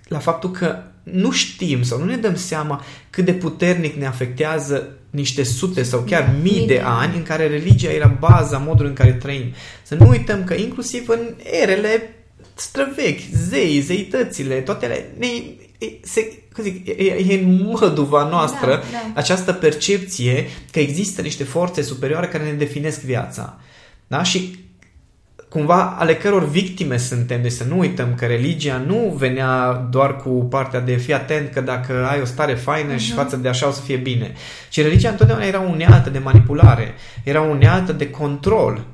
la 0.07 0.19
faptul 0.19 0.51
că 0.51 0.83
nu 1.03 1.31
știm 1.31 1.83
sau 1.83 1.99
nu 1.99 2.05
ne 2.05 2.17
dăm 2.17 2.35
seama 2.35 2.83
cât 3.09 3.25
de 3.25 3.33
puternic 3.33 3.95
ne 3.95 4.05
afectează 4.05 4.89
niște 5.09 5.43
sute 5.43 5.83
sau 5.83 5.99
chiar 5.99 6.23
da, 6.23 6.31
mii 6.41 6.67
de 6.67 6.81
ani 6.83 7.15
în 7.15 7.23
care 7.23 7.47
religia 7.47 7.91
era 7.91 8.17
baza 8.19 8.57
modului 8.57 8.89
în 8.89 8.95
care 8.95 9.13
trăim. 9.13 9.53
Să 9.83 9.95
nu 9.95 10.09
uităm 10.09 10.43
că 10.43 10.53
inclusiv 10.53 11.09
în 11.09 11.35
erele 11.61 12.15
străvechi, 12.53 13.21
zei, 13.31 13.79
zeitățile, 13.79 14.55
toate 14.55 14.85
ele 14.85 15.13
ne 15.17 15.27
se, 16.03 16.31
cum 16.53 16.63
zic, 16.63 16.87
e, 16.87 17.03
e 17.03 17.43
în 17.43 17.61
măduva 17.63 18.27
noastră 18.29 18.69
da, 18.69 18.81
da. 18.91 19.11
această 19.13 19.53
percepție 19.53 20.47
că 20.71 20.79
există 20.79 21.21
niște 21.21 21.43
forțe 21.43 21.81
superioare 21.81 22.27
care 22.27 22.43
ne 22.43 22.51
definesc 22.51 23.01
viața. 23.01 23.59
Da? 24.07 24.23
Și 24.23 24.65
cumva 25.49 25.95
ale 25.99 26.15
căror 26.15 26.49
victime 26.49 26.97
suntem. 26.97 27.41
Deci 27.41 27.51
să 27.51 27.63
nu 27.63 27.79
uităm 27.79 28.15
că 28.15 28.25
religia 28.25 28.77
nu 28.77 29.15
venea 29.17 29.73
doar 29.91 30.15
cu 30.15 30.29
partea 30.29 30.79
de 30.79 30.95
fi 30.95 31.13
atent 31.13 31.51
că 31.51 31.61
dacă 31.61 32.07
ai 32.11 32.21
o 32.21 32.25
stare 32.25 32.53
faină 32.53 32.93
uh-huh. 32.93 32.99
și 32.99 33.11
mhm. 33.11 33.21
față 33.21 33.35
de 33.35 33.47
așa 33.47 33.67
o 33.67 33.71
să 33.71 33.81
fie 33.81 33.97
bine. 33.97 34.33
Ci 34.69 34.81
religia 34.81 35.09
întotdeauna 35.09 35.45
era 35.45 35.59
unealtă 35.59 36.09
de 36.09 36.19
manipulare, 36.19 36.93
era 37.23 37.41
unealtă 37.41 37.91
de 37.91 38.09
control 38.09 38.85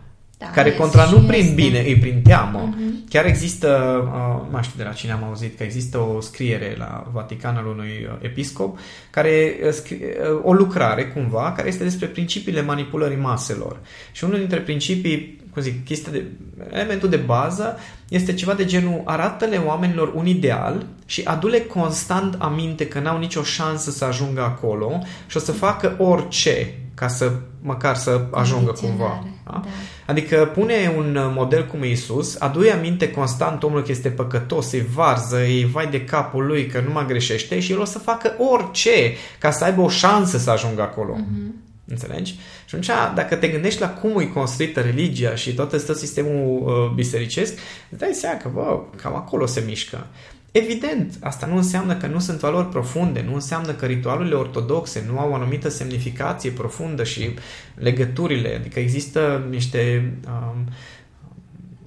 da, 0.41 0.49
care 0.49 0.73
contra 0.73 1.09
nu 1.09 1.19
prin 1.19 1.39
este. 1.39 1.53
bine, 1.53 1.79
îi 1.79 1.95
prin 1.95 2.21
teamă. 2.21 2.69
Uh-huh. 2.69 3.09
Chiar 3.09 3.25
există, 3.25 3.67
uh, 4.05 4.47
mai 4.51 4.63
știu 4.63 4.77
de 4.77 4.83
la 4.83 4.91
cine 4.91 5.11
am 5.11 5.23
auzit, 5.23 5.57
că 5.57 5.63
există 5.63 5.97
o 5.97 6.21
scriere 6.21 6.75
la 6.77 7.07
Vatican 7.11 7.55
al 7.55 7.65
unui 7.65 8.07
uh, 8.09 8.17
episcop, 8.21 8.79
care 9.09 9.55
uh, 9.65 9.71
scrie, 9.71 9.97
uh, 9.97 10.39
o 10.43 10.53
lucrare 10.53 11.05
cumva, 11.05 11.53
care 11.55 11.67
este 11.67 11.83
despre 11.83 12.05
principiile 12.05 12.61
manipulării 12.61 13.17
maselor. 13.17 13.79
Și 14.11 14.23
unul 14.23 14.37
dintre 14.37 14.59
principii, 14.59 15.39
cum 15.53 15.61
zic, 15.61 15.85
chestia 15.85 16.11
de, 16.11 16.23
elementul 16.71 17.09
de 17.09 17.17
bază 17.17 17.77
este 18.09 18.33
ceva 18.33 18.53
de 18.53 18.65
genul 18.65 19.01
arată-le 19.05 19.57
oamenilor 19.57 20.13
un 20.15 20.25
ideal 20.25 20.85
și 21.05 21.21
adu-le 21.23 21.59
constant 21.59 22.35
aminte 22.39 22.87
că 22.87 22.99
n-au 22.99 23.17
nicio 23.17 23.43
șansă 23.43 23.91
să 23.91 24.05
ajungă 24.05 24.41
acolo 24.41 25.01
și 25.27 25.37
o 25.37 25.39
să 25.39 25.51
facă 25.51 25.95
orice 25.97 26.80
ca 27.01 27.07
să 27.07 27.31
măcar 27.61 27.95
să 27.95 28.25
ajungă 28.31 28.71
cumva. 28.71 29.23
Da? 29.45 29.51
Da. 29.51 29.63
Adică 30.05 30.51
pune 30.53 30.93
un 30.97 31.17
model 31.33 31.67
cum 31.67 31.83
Isus, 31.83 32.35
adu-i 32.39 32.71
aminte 32.71 33.11
constant 33.11 33.63
omul 33.63 33.83
că 33.83 33.91
este 33.91 34.09
păcătos, 34.09 34.71
îi 34.71 34.85
varză, 34.93 35.37
îi 35.37 35.65
vai 35.65 35.87
de 35.87 36.03
capul 36.03 36.45
lui 36.45 36.65
că 36.65 36.83
nu 36.87 36.91
mai 36.91 37.05
greșește 37.05 37.59
și 37.59 37.71
el 37.71 37.79
o 37.79 37.85
să 37.85 37.99
facă 37.99 38.35
orice 38.37 39.13
ca 39.39 39.51
să 39.51 39.63
aibă 39.63 39.81
o 39.81 39.89
șansă 39.89 40.37
să 40.37 40.49
ajungă 40.49 40.81
acolo. 40.81 41.15
Uh-huh. 41.15 41.51
Înțelegi? 41.85 42.31
Și 42.65 42.75
atunci, 42.75 43.15
dacă 43.15 43.35
te 43.35 43.47
gândești 43.47 43.81
la 43.81 43.89
cum 43.89 44.19
e 44.19 44.25
construită 44.25 44.81
religia 44.81 45.35
și 45.35 45.53
tot 45.53 45.73
ăsta 45.73 45.93
sistemul 45.93 46.63
uh, 46.63 46.95
bisericesc, 46.95 47.53
îți 47.89 47.99
dai 47.99 48.13
seama 48.13 48.37
că, 48.37 48.49
bă, 48.53 48.79
cam 49.01 49.15
acolo 49.15 49.45
se 49.45 49.63
mișcă. 49.65 50.07
Evident, 50.51 51.17
asta 51.21 51.45
nu 51.45 51.55
înseamnă 51.55 51.95
că 51.95 52.07
nu 52.07 52.19
sunt 52.19 52.39
valori 52.39 52.69
profunde, 52.69 53.23
nu 53.27 53.33
înseamnă 53.33 53.71
că 53.71 53.85
ritualurile 53.85 54.35
ortodoxe 54.35 55.03
nu 55.11 55.19
au 55.19 55.31
o 55.31 55.33
anumită 55.33 55.69
semnificație 55.69 56.51
profundă 56.51 57.03
și 57.03 57.33
legăturile, 57.75 58.55
adică 58.55 58.79
există 58.79 59.47
niște 59.49 60.13
um, 60.27 60.67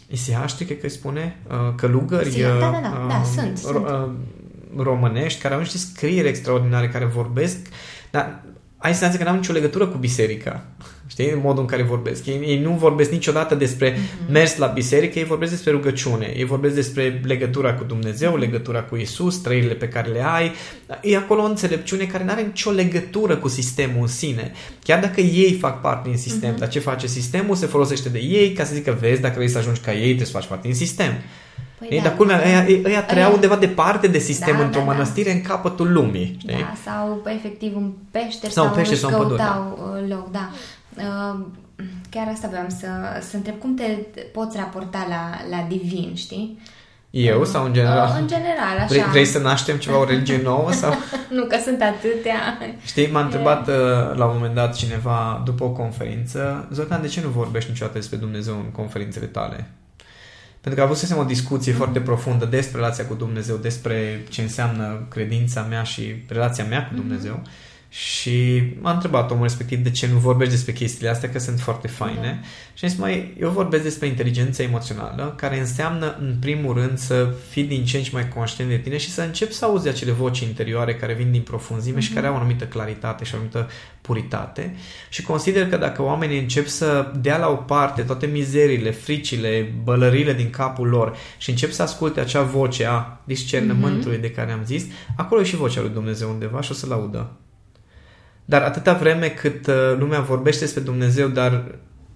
isihaști, 0.08 0.64
cred 0.64 0.78
că 0.78 0.84
îi 0.84 0.90
spune, 0.90 1.36
uh, 1.48 1.74
călugări 1.74 2.30
Si, 2.30 2.40
da, 2.40 2.58
da, 2.58 2.80
da, 2.82 3.00
uh, 3.02 3.08
da, 3.08 3.22
sunt, 3.34 3.58
sunt. 3.58 3.76
uh, 3.76 4.10
românești 4.76 5.40
care 5.40 5.54
au 5.54 5.60
niște 5.60 5.78
scrieri 5.78 6.28
extraordinare, 6.28 6.88
care 6.88 7.04
vorbesc, 7.04 7.56
dar 8.10 8.42
ai 8.76 8.94
senzația 8.94 9.18
că 9.18 9.24
n-au 9.24 9.38
nicio 9.38 9.52
legătură 9.52 9.86
cu 9.86 9.98
biserica. 9.98 10.64
Știi? 11.14 11.30
În 11.30 11.40
modul 11.42 11.60
în 11.60 11.66
care 11.66 11.82
vorbesc. 11.82 12.26
Ei, 12.26 12.40
ei 12.46 12.58
nu 12.58 12.70
vorbesc 12.70 13.10
niciodată 13.10 13.54
despre 13.54 13.92
mm-hmm. 13.92 14.30
mers 14.30 14.56
la 14.56 14.66
biserică, 14.66 15.18
ei 15.18 15.24
vorbesc 15.24 15.50
despre 15.50 15.70
rugăciune. 15.70 16.32
Ei 16.36 16.44
vorbesc 16.44 16.74
despre 16.74 17.20
legătura 17.24 17.74
cu 17.74 17.84
Dumnezeu, 17.84 18.36
legătura 18.36 18.82
cu 18.82 18.96
Isus, 18.96 19.36
trăirile 19.36 19.74
pe 19.74 19.88
care 19.88 20.10
le 20.10 20.24
ai. 20.24 20.52
E 21.02 21.16
acolo 21.16 21.42
o 21.42 21.44
înțelepciune 21.44 22.04
care 22.04 22.24
nu 22.24 22.30
are 22.30 22.42
nicio 22.42 22.70
legătură 22.70 23.36
cu 23.36 23.48
sistemul 23.48 24.00
în 24.00 24.06
sine. 24.06 24.52
Chiar 24.82 25.00
dacă 25.00 25.20
ei 25.20 25.52
fac 25.52 25.80
parte 25.80 26.08
din 26.08 26.18
sistem, 26.18 26.54
mm-hmm. 26.54 26.58
dar 26.58 26.68
ce 26.68 26.78
face 26.78 27.06
sistemul? 27.06 27.54
Se 27.54 27.66
folosește 27.66 28.08
de 28.08 28.18
ei 28.18 28.52
ca 28.52 28.64
să 28.64 28.74
zică, 28.74 28.96
vezi, 29.00 29.20
dacă 29.20 29.34
vrei 29.36 29.48
să 29.48 29.58
ajungi 29.58 29.80
ca 29.80 29.92
ei, 29.92 30.04
trebuie 30.04 30.26
să 30.26 30.32
faci 30.32 30.46
parte 30.46 30.66
din 30.66 30.76
sistem. 30.76 31.12
Păi 31.78 31.88
ei, 31.90 31.98
da, 31.98 32.04
dar 32.04 32.16
culmea, 32.16 32.42
ăia, 32.46 32.66
ăia 32.84 33.02
trăiau 33.02 33.26
aia... 33.26 33.34
undeva 33.34 33.56
departe 33.56 34.06
de 34.06 34.18
sistem, 34.18 34.56
da, 34.56 34.64
într-o 34.64 34.80
da, 34.80 34.86
mănăstire 34.86 35.30
da. 35.30 35.36
în 35.36 35.42
capătul 35.42 35.92
lumii. 35.92 36.36
Știi? 36.38 36.54
Da, 36.54 36.74
sau 36.84 37.22
efectiv 37.36 37.76
un 37.76 37.92
pește 38.10 38.50
sau, 38.50 38.50
sau 38.50 38.66
un 38.66 38.72
pește 38.72 38.94
sau 38.94 39.10
un 39.10 39.16
pădure. 39.16 39.42
căutau 39.42 40.04
loc, 40.08 40.30
da. 40.30 40.50
Uh, 40.96 41.46
chiar 42.10 42.28
asta 42.32 42.48
vreau 42.48 42.66
să, 42.68 42.86
să 43.28 43.36
întreb, 43.36 43.58
cum 43.58 43.74
te 43.74 43.84
poți 44.32 44.56
raporta 44.56 45.06
la, 45.08 45.56
la 45.56 45.66
divin, 45.68 46.14
știi? 46.14 46.58
Eu 47.10 47.40
uh, 47.40 47.46
sau 47.46 47.64
în 47.64 47.72
general? 47.72 48.08
Uh, 48.08 48.16
în 48.20 48.26
general, 48.26 48.76
așa. 48.76 48.86
Vrei, 48.86 49.02
vrei 49.02 49.24
să 49.24 49.38
naștem 49.38 49.76
ceva, 49.76 49.98
o 49.98 50.04
religie 50.04 50.40
nouă? 50.42 50.72
sau? 50.72 50.94
nu, 51.36 51.44
că 51.44 51.56
sunt 51.64 51.82
atâtea. 51.82 52.58
Știi, 52.84 53.10
m-a 53.10 53.24
întrebat 53.24 53.68
uh, 53.68 53.74
la 54.14 54.24
un 54.24 54.34
moment 54.34 54.54
dat 54.54 54.74
cineva 54.74 55.42
după 55.44 55.64
o 55.64 55.70
conferință, 55.70 56.68
Zoltan, 56.72 57.00
de 57.00 57.08
ce 57.08 57.20
nu 57.20 57.28
vorbești 57.28 57.70
niciodată 57.70 57.98
despre 57.98 58.16
Dumnezeu 58.16 58.54
în 58.54 58.70
conferințele 58.72 59.26
tale? 59.26 59.70
Pentru 60.60 60.80
că 60.80 60.86
avusesem 60.86 61.18
o 61.18 61.24
discuție 61.24 61.72
mm-hmm. 61.72 61.76
foarte 61.76 62.00
profundă 62.00 62.44
despre 62.44 62.80
relația 62.80 63.06
cu 63.06 63.14
Dumnezeu, 63.14 63.56
despre 63.56 64.24
ce 64.28 64.42
înseamnă 64.42 65.06
credința 65.10 65.62
mea 65.62 65.82
și 65.82 66.24
relația 66.28 66.64
mea 66.64 66.86
cu 66.86 66.94
Dumnezeu. 66.94 67.42
Mm-hmm. 67.42 67.73
Și 67.96 68.62
m-a 68.80 68.92
întrebat 68.92 69.30
omul 69.30 69.42
respectiv 69.42 69.78
de 69.78 69.90
ce 69.90 70.06
nu 70.06 70.18
vorbești 70.18 70.52
despre 70.52 70.72
chestiile 70.72 71.10
astea, 71.10 71.30
că 71.30 71.38
sunt 71.38 71.60
foarte 71.60 71.88
faine. 71.88 72.40
Da. 72.40 72.48
Și 72.74 72.84
am 72.84 72.90
zis, 72.90 72.98
mai, 72.98 73.36
eu 73.40 73.50
vorbesc 73.50 73.82
despre 73.82 74.06
inteligența 74.06 74.62
emoțională, 74.62 75.34
care 75.36 75.58
înseamnă, 75.58 76.16
în 76.20 76.36
primul 76.40 76.74
rând, 76.74 76.98
să 76.98 77.34
fii 77.50 77.64
din 77.64 77.84
ce 77.84 77.96
în 77.96 78.02
ce 78.02 78.10
mai 78.12 78.28
conștient 78.28 78.70
de 78.70 78.76
tine 78.76 78.96
și 78.96 79.10
să 79.10 79.22
începi 79.22 79.52
să 79.52 79.64
auzi 79.64 79.88
acele 79.88 80.10
voci 80.12 80.40
interioare 80.40 80.94
care 80.94 81.12
vin 81.12 81.30
din 81.30 81.40
profunzime 81.42 81.98
mm-hmm. 81.98 82.02
și 82.02 82.06
mhm. 82.06 82.14
care 82.14 82.26
au 82.26 82.34
o 82.34 82.36
anumită 82.36 82.64
claritate 82.64 83.24
și 83.24 83.34
o 83.34 83.36
anumită 83.36 83.68
puritate. 84.00 84.76
Și 85.08 85.22
consider 85.22 85.68
că 85.68 85.76
dacă 85.76 86.02
oamenii 86.02 86.38
încep 86.38 86.66
să 86.66 87.12
dea 87.20 87.38
la 87.38 87.48
o 87.48 87.56
parte 87.56 88.02
toate 88.02 88.26
mizerile, 88.26 88.90
fricile, 88.90 89.74
bălările 89.82 90.32
din 90.32 90.50
capul 90.50 90.88
lor 90.88 91.16
și 91.38 91.50
încep 91.50 91.70
să 91.70 91.82
asculte 91.82 92.20
acea 92.20 92.42
voce 92.42 92.86
a 92.86 93.20
discernământului 93.24 94.18
mm-hmm. 94.18 94.20
de 94.20 94.30
care 94.30 94.52
am 94.52 94.64
zis, 94.64 94.84
acolo 95.16 95.40
e 95.40 95.44
și 95.44 95.56
vocea 95.56 95.80
lui 95.80 95.90
Dumnezeu 95.90 96.30
undeva 96.30 96.60
și 96.60 96.70
o 96.70 96.74
să-l 96.74 96.92
audă. 96.92 97.30
Dar 98.44 98.62
atâta 98.62 98.92
vreme 98.92 99.28
cât 99.28 99.66
uh, 99.66 99.74
lumea 99.98 100.20
vorbește 100.20 100.64
despre 100.64 100.82
Dumnezeu, 100.82 101.28
dar 101.28 101.64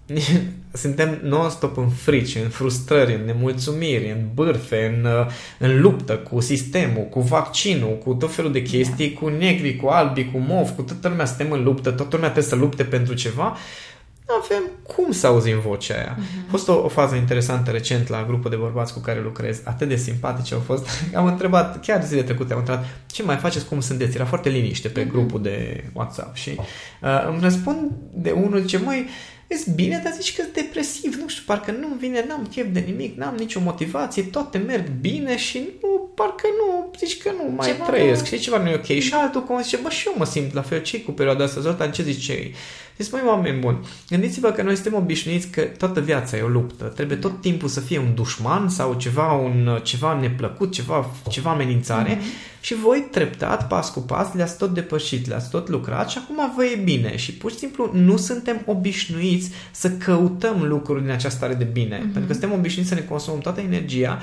suntem 0.72 1.18
non-stop 1.22 1.76
în 1.76 1.88
frici, 1.88 2.34
în 2.34 2.48
frustrări, 2.48 3.14
în 3.14 3.24
nemulțumiri, 3.24 4.10
în 4.10 4.28
bârfe, 4.34 4.94
în, 4.96 5.04
uh, 5.04 5.26
în 5.58 5.80
luptă 5.80 6.16
cu 6.16 6.40
sistemul, 6.40 7.04
cu 7.04 7.20
vaccinul, 7.20 7.98
cu 8.04 8.14
tot 8.14 8.34
felul 8.34 8.52
de 8.52 8.62
chestii, 8.62 9.10
da. 9.10 9.20
cu 9.20 9.28
negri, 9.28 9.76
cu 9.76 9.86
albi, 9.86 10.30
cu 10.32 10.38
mov, 10.38 10.70
cu 10.70 10.82
toată 10.82 11.08
lumea 11.08 11.24
suntem 11.24 11.52
în 11.52 11.62
luptă, 11.62 11.90
toată 11.90 12.16
lumea 12.16 12.30
trebuie 12.30 12.52
să 12.52 12.56
lupte 12.56 12.84
pentru 12.84 13.14
ceva 13.14 13.56
avem 14.42 14.62
cum 14.86 15.12
să 15.12 15.26
auzim 15.26 15.60
vocea 15.60 15.94
aia. 15.94 16.16
Uh-huh. 16.18 16.46
A 16.46 16.50
fost 16.50 16.68
o, 16.68 16.72
o 16.84 16.88
fază 16.88 17.14
interesantă 17.14 17.70
recent 17.70 18.08
la 18.08 18.24
grupul 18.24 18.50
de 18.50 18.56
bărbați 18.56 18.92
cu 18.92 18.98
care 18.98 19.20
lucrez. 19.20 19.60
Atât 19.64 19.88
de 19.88 19.96
simpatice 19.96 20.54
au 20.54 20.60
fost. 20.60 20.88
am 21.14 21.26
întrebat, 21.26 21.80
chiar 21.80 22.04
zile 22.04 22.22
trecute 22.22 22.52
am 22.52 22.58
întrebat, 22.58 22.84
ce 23.06 23.22
mai 23.22 23.36
faceți, 23.36 23.66
cum 23.66 23.80
sunteți? 23.80 24.14
Era 24.14 24.24
foarte 24.24 24.48
liniște 24.48 24.88
pe 24.88 25.04
uh-huh. 25.04 25.10
grupul 25.10 25.42
de 25.42 25.84
WhatsApp 25.92 26.36
și 26.36 26.50
uh, 27.02 27.26
îmi 27.28 27.40
răspund 27.40 27.90
de 28.12 28.30
unul, 28.30 28.60
zice, 28.60 28.78
măi, 28.78 29.08
Ești 29.48 29.70
bine, 29.70 30.00
dar 30.04 30.12
zici 30.12 30.36
că 30.36 30.42
e 30.42 30.60
depresiv, 30.60 31.14
nu 31.14 31.28
știu, 31.28 31.42
parcă 31.46 31.70
nu 31.70 31.88
vine, 31.98 32.24
n-am 32.28 32.48
chef 32.50 32.66
de 32.72 32.80
nimic, 32.80 33.16
n-am 33.16 33.34
nicio 33.38 33.60
motivație, 33.60 34.22
toate 34.22 34.58
merg 34.58 34.88
bine 35.00 35.36
și 35.36 35.68
nu, 35.82 36.12
parcă 36.14 36.46
nu, 36.58 36.90
zici 36.98 37.22
că 37.22 37.30
nu 37.36 37.52
mai 37.56 37.66
ceva 37.66 37.84
trăiesc, 37.84 38.24
știi, 38.24 38.38
ceva 38.38 38.58
nu 38.58 38.68
e 38.68 38.74
ok. 38.74 38.84
Și 38.84 39.14
altul 39.14 39.42
cum 39.42 39.62
zice, 39.62 39.76
bă, 39.76 39.88
și 39.88 40.06
eu 40.06 40.14
mă 40.16 40.24
simt 40.24 40.52
la 40.52 40.62
fel, 40.62 40.82
ce 40.82 41.02
cu 41.02 41.10
perioada 41.10 41.44
asta, 41.44 41.60
Zoltan, 41.60 41.92
ce 41.92 42.02
zice 42.02 42.50
Zici, 42.98 43.12
măi, 43.12 43.20
oameni 43.26 43.60
buni, 43.60 43.78
gândiți-vă 44.08 44.50
că 44.50 44.62
noi 44.62 44.74
suntem 44.74 44.94
obișnuiți 44.94 45.48
că 45.48 45.60
toată 45.60 46.00
viața 46.00 46.36
e 46.36 46.42
o 46.42 46.48
luptă. 46.48 46.84
Trebuie 46.84 47.16
tot 47.16 47.40
timpul 47.40 47.68
să 47.68 47.80
fie 47.80 47.98
un 47.98 48.14
dușman 48.14 48.68
sau 48.68 48.94
ceva, 48.94 49.32
un, 49.32 49.80
ceva 49.82 50.20
neplăcut, 50.20 50.72
ceva, 50.72 51.10
ceva 51.28 51.50
amenințare 51.50 52.16
mm-hmm. 52.16 52.60
și 52.60 52.74
voi 52.74 53.08
treptat, 53.10 53.68
pas 53.68 53.90
cu 53.90 54.00
pas, 54.00 54.34
le-ați 54.34 54.58
tot 54.58 54.74
depășit, 54.74 55.26
le-ați 55.26 55.50
tot 55.50 55.68
lucrat 55.68 56.10
și 56.10 56.18
acum 56.18 56.52
vă 56.56 56.64
e 56.64 56.80
bine. 56.84 57.16
Și 57.16 57.32
pur 57.32 57.50
și 57.50 57.56
simplu 57.56 57.90
nu 57.92 58.16
suntem 58.16 58.62
obișnuiți 58.66 59.50
să 59.70 59.90
căutăm 59.90 60.62
lucruri 60.62 61.02
din 61.02 61.10
această 61.10 61.36
stare 61.36 61.54
de 61.54 61.64
bine. 61.64 61.98
Mm-hmm. 61.98 62.12
Pentru 62.12 62.26
că 62.26 62.32
suntem 62.32 62.52
obișnuiți 62.52 62.88
să 62.88 62.94
ne 62.94 63.04
consumăm 63.08 63.40
toată 63.40 63.60
energia 63.60 64.18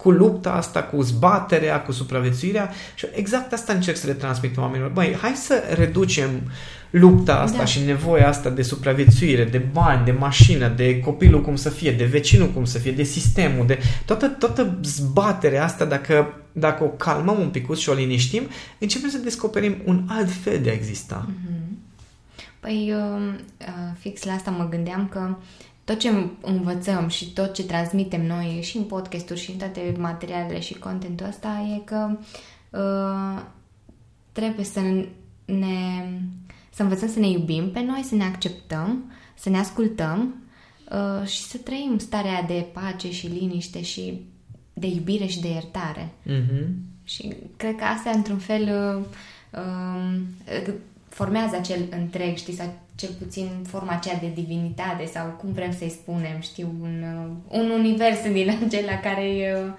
cu 0.00 0.10
lupta 0.10 0.52
asta, 0.52 0.82
cu 0.82 1.02
zbaterea, 1.02 1.82
cu 1.82 1.92
supraviețuirea 1.92 2.70
și 2.94 3.06
exact 3.12 3.52
asta 3.52 3.72
încerc 3.72 3.96
să 3.96 4.06
le 4.06 4.12
transmit 4.12 4.56
oamenilor. 4.56 4.90
Băi, 4.90 5.16
hai 5.20 5.32
să 5.34 5.62
reducem 5.74 6.30
lupta 6.90 7.34
asta 7.34 7.58
da. 7.58 7.64
și 7.64 7.84
nevoia 7.84 8.28
asta 8.28 8.50
de 8.50 8.62
supraviețuire, 8.62 9.44
de 9.44 9.58
bani, 9.58 10.04
de 10.04 10.12
mașină, 10.12 10.68
de 10.68 11.00
copilul 11.00 11.42
cum 11.42 11.56
să 11.56 11.68
fie, 11.70 11.92
de 11.92 12.04
vecinul 12.04 12.48
cum 12.48 12.64
să 12.64 12.78
fie, 12.78 12.92
de 12.92 13.02
sistemul, 13.02 13.66
de 13.66 13.78
toată, 14.04 14.26
toată 14.26 14.78
zbaterea 14.82 15.64
asta, 15.64 15.84
dacă, 15.84 16.34
dacă 16.52 16.84
o 16.84 16.88
calmăm 16.88 17.40
un 17.40 17.48
pic 17.48 17.74
și 17.74 17.88
o 17.88 17.94
liniștim, 17.94 18.42
începem 18.78 19.08
să 19.08 19.18
descoperim 19.18 19.76
un 19.84 20.04
alt 20.08 20.30
fel 20.30 20.58
de 20.62 20.70
a 20.70 20.72
exista. 20.72 21.26
Mm-hmm. 21.28 21.60
Păi, 22.60 22.86
eu, 22.88 23.18
uh, 23.60 23.96
fix 23.98 24.24
la 24.24 24.32
asta 24.32 24.50
mă 24.50 24.68
gândeam 24.70 25.08
că 25.08 25.36
tot 25.90 25.98
ce 25.98 26.10
învățăm 26.40 27.08
și 27.08 27.32
tot 27.32 27.54
ce 27.54 27.64
transmitem 27.64 28.26
noi 28.26 28.60
și 28.62 28.76
în 28.76 28.82
podcasturi 28.82 29.40
și 29.40 29.50
în 29.50 29.56
toate 29.56 29.94
materialele 29.98 30.60
și 30.60 30.78
contentul 30.78 31.26
ăsta 31.26 31.76
e 31.76 31.82
că 31.84 32.18
uh, 32.70 33.42
trebuie 34.32 34.64
să 34.64 34.80
ne 35.44 36.04
să 36.70 36.82
învățăm 36.82 37.08
să 37.08 37.18
ne 37.18 37.28
iubim 37.28 37.70
pe 37.70 37.80
noi, 37.80 38.02
să 38.02 38.14
ne 38.14 38.24
acceptăm, 38.24 39.12
să 39.34 39.48
ne 39.48 39.58
ascultăm 39.58 40.34
uh, 40.90 41.26
și 41.26 41.42
să 41.42 41.56
trăim 41.56 41.98
starea 41.98 42.42
de 42.42 42.66
pace 42.72 43.12
și 43.12 43.26
liniște 43.26 43.82
și 43.82 44.20
de 44.72 44.86
iubire 44.86 45.26
și 45.26 45.40
de 45.40 45.48
iertare. 45.48 46.12
Mm-hmm. 46.26 46.66
Și 47.04 47.36
cred 47.56 47.76
că 47.76 47.84
asta, 47.84 48.10
într-un 48.10 48.38
fel, 48.38 48.62
uh, 48.62 49.04
uh, 50.66 50.74
formează 51.10 51.56
acel 51.56 51.80
întreg, 51.90 52.36
știi, 52.36 52.54
sau 52.54 52.74
cel 52.94 53.10
puțin 53.18 53.48
forma 53.68 53.92
aceea 53.92 54.18
de 54.18 54.30
divinitate 54.34 55.04
sau 55.04 55.26
cum 55.26 55.52
vrem 55.52 55.72
să-i 55.72 55.96
spunem, 56.00 56.40
știu, 56.40 56.74
un, 56.80 57.02
uh, 57.02 57.58
un 57.60 57.70
univers 57.70 58.22
din 58.32 58.50
acela 58.66 58.98
care 59.02 59.24
e 59.36 59.54
uh, 59.54 59.72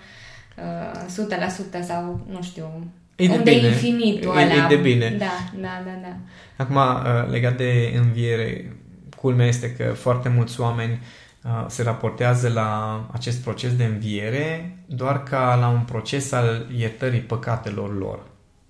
100% 1.81 1.85
sau, 1.85 2.19
nu 2.29 2.41
știu, 2.41 2.87
e 3.15 3.27
de 3.27 3.33
unde 3.33 3.51
bine. 3.51 3.67
e 3.67 3.69
infinitul 3.69 4.37
e, 4.37 4.41
ăla. 4.41 4.65
E 4.65 4.75
de 4.75 4.75
bine. 4.75 5.15
Da, 5.17 5.51
da, 5.61 5.81
da, 5.85 5.99
da. 6.01 6.15
Acum, 6.63 6.75
uh, 6.75 7.31
legat 7.31 7.57
de 7.57 7.93
înviere, 8.03 8.75
culmea 9.17 9.47
este 9.47 9.71
că 9.71 9.83
foarte 9.83 10.29
mulți 10.29 10.61
oameni 10.61 10.99
uh, 11.43 11.65
se 11.67 11.83
raportează 11.83 12.49
la 12.49 13.01
acest 13.11 13.41
proces 13.41 13.75
de 13.75 13.83
înviere 13.83 14.77
doar 14.85 15.23
ca 15.23 15.55
la 15.59 15.67
un 15.67 15.81
proces 15.81 16.31
al 16.31 16.67
iertării 16.77 17.19
păcatelor 17.19 17.97
lor. 17.97 18.19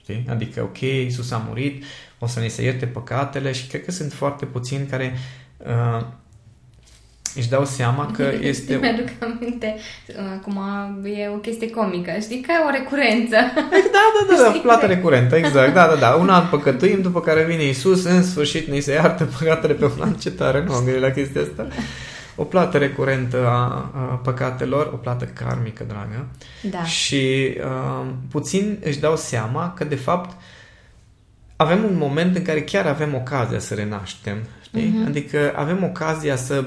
Știi? 0.02 0.26
Adică, 0.30 0.62
ok, 0.62 0.80
Iisus 0.80 1.32
a 1.32 1.44
murit, 1.48 1.84
o 2.24 2.28
să 2.28 2.40
ne 2.40 2.48
se 2.48 2.64
ierte 2.64 2.86
păcatele 2.86 3.52
și 3.52 3.68
cred 3.68 3.86
că 3.86 3.92
sunt 3.92 4.14
foarte 4.14 4.46
puțini 4.46 4.86
care 4.86 5.14
uh, 5.58 6.06
își 7.36 7.50
dau 7.50 7.66
seama 7.66 8.12
că 8.12 8.24
este... 8.52 8.76
Mi-aduc 8.76 9.08
aminte, 9.20 9.76
acum 10.40 10.60
e 11.04 11.28
o 11.28 11.38
chestie 11.38 11.70
comică, 11.70 12.12
știi, 12.22 12.42
ca 12.42 12.54
o 12.68 12.72
recurență. 12.72 13.36
Da, 13.92 14.28
da, 14.28 14.36
da, 14.36 14.52
da 14.52 14.60
plată 14.60 14.86
recurentă, 14.86 15.36
exact, 15.36 15.74
da, 15.74 15.88
da, 15.88 15.96
da. 15.96 16.10
Un 16.14 16.30
an 16.30 16.48
păcătuim, 16.50 17.02
după 17.02 17.22
care 17.22 17.44
vine 17.44 17.64
Isus, 17.64 18.04
în 18.04 18.24
sfârșit 18.24 18.68
ne 18.68 18.80
se 18.80 18.94
iartă 18.94 19.30
păcatele 19.40 19.74
pe 19.74 19.86
un 19.86 20.02
an, 20.02 20.14
ce 20.14 20.32
tare, 20.32 20.64
nu 20.64 20.74
am 20.74 20.84
gândit 20.84 21.02
la 21.02 21.12
chestia 21.12 21.42
asta. 21.42 21.68
O 22.36 22.44
plată 22.44 22.78
recurentă 22.78 23.48
a, 23.48 23.92
a 23.96 24.20
păcatelor, 24.24 24.90
o 24.94 24.96
plată 24.96 25.26
karmică, 25.26 25.84
dragă. 25.88 26.28
Da. 26.62 26.84
Și 26.84 27.54
uh, 27.58 28.08
puțin 28.30 28.80
își 28.84 29.00
dau 29.00 29.16
seama 29.16 29.74
că, 29.78 29.84
de 29.84 29.96
fapt, 29.96 30.38
avem 31.62 31.84
un 31.84 31.98
moment 31.98 32.36
în 32.36 32.44
care 32.44 32.62
chiar 32.62 32.86
avem 32.86 33.16
ocazia 33.16 33.60
să 33.60 33.74
renaștem, 33.74 34.38
știi? 34.62 34.94
Uh-huh. 34.94 35.08
Adică 35.08 35.54
avem 35.56 35.84
ocazia 35.84 36.36
să 36.36 36.64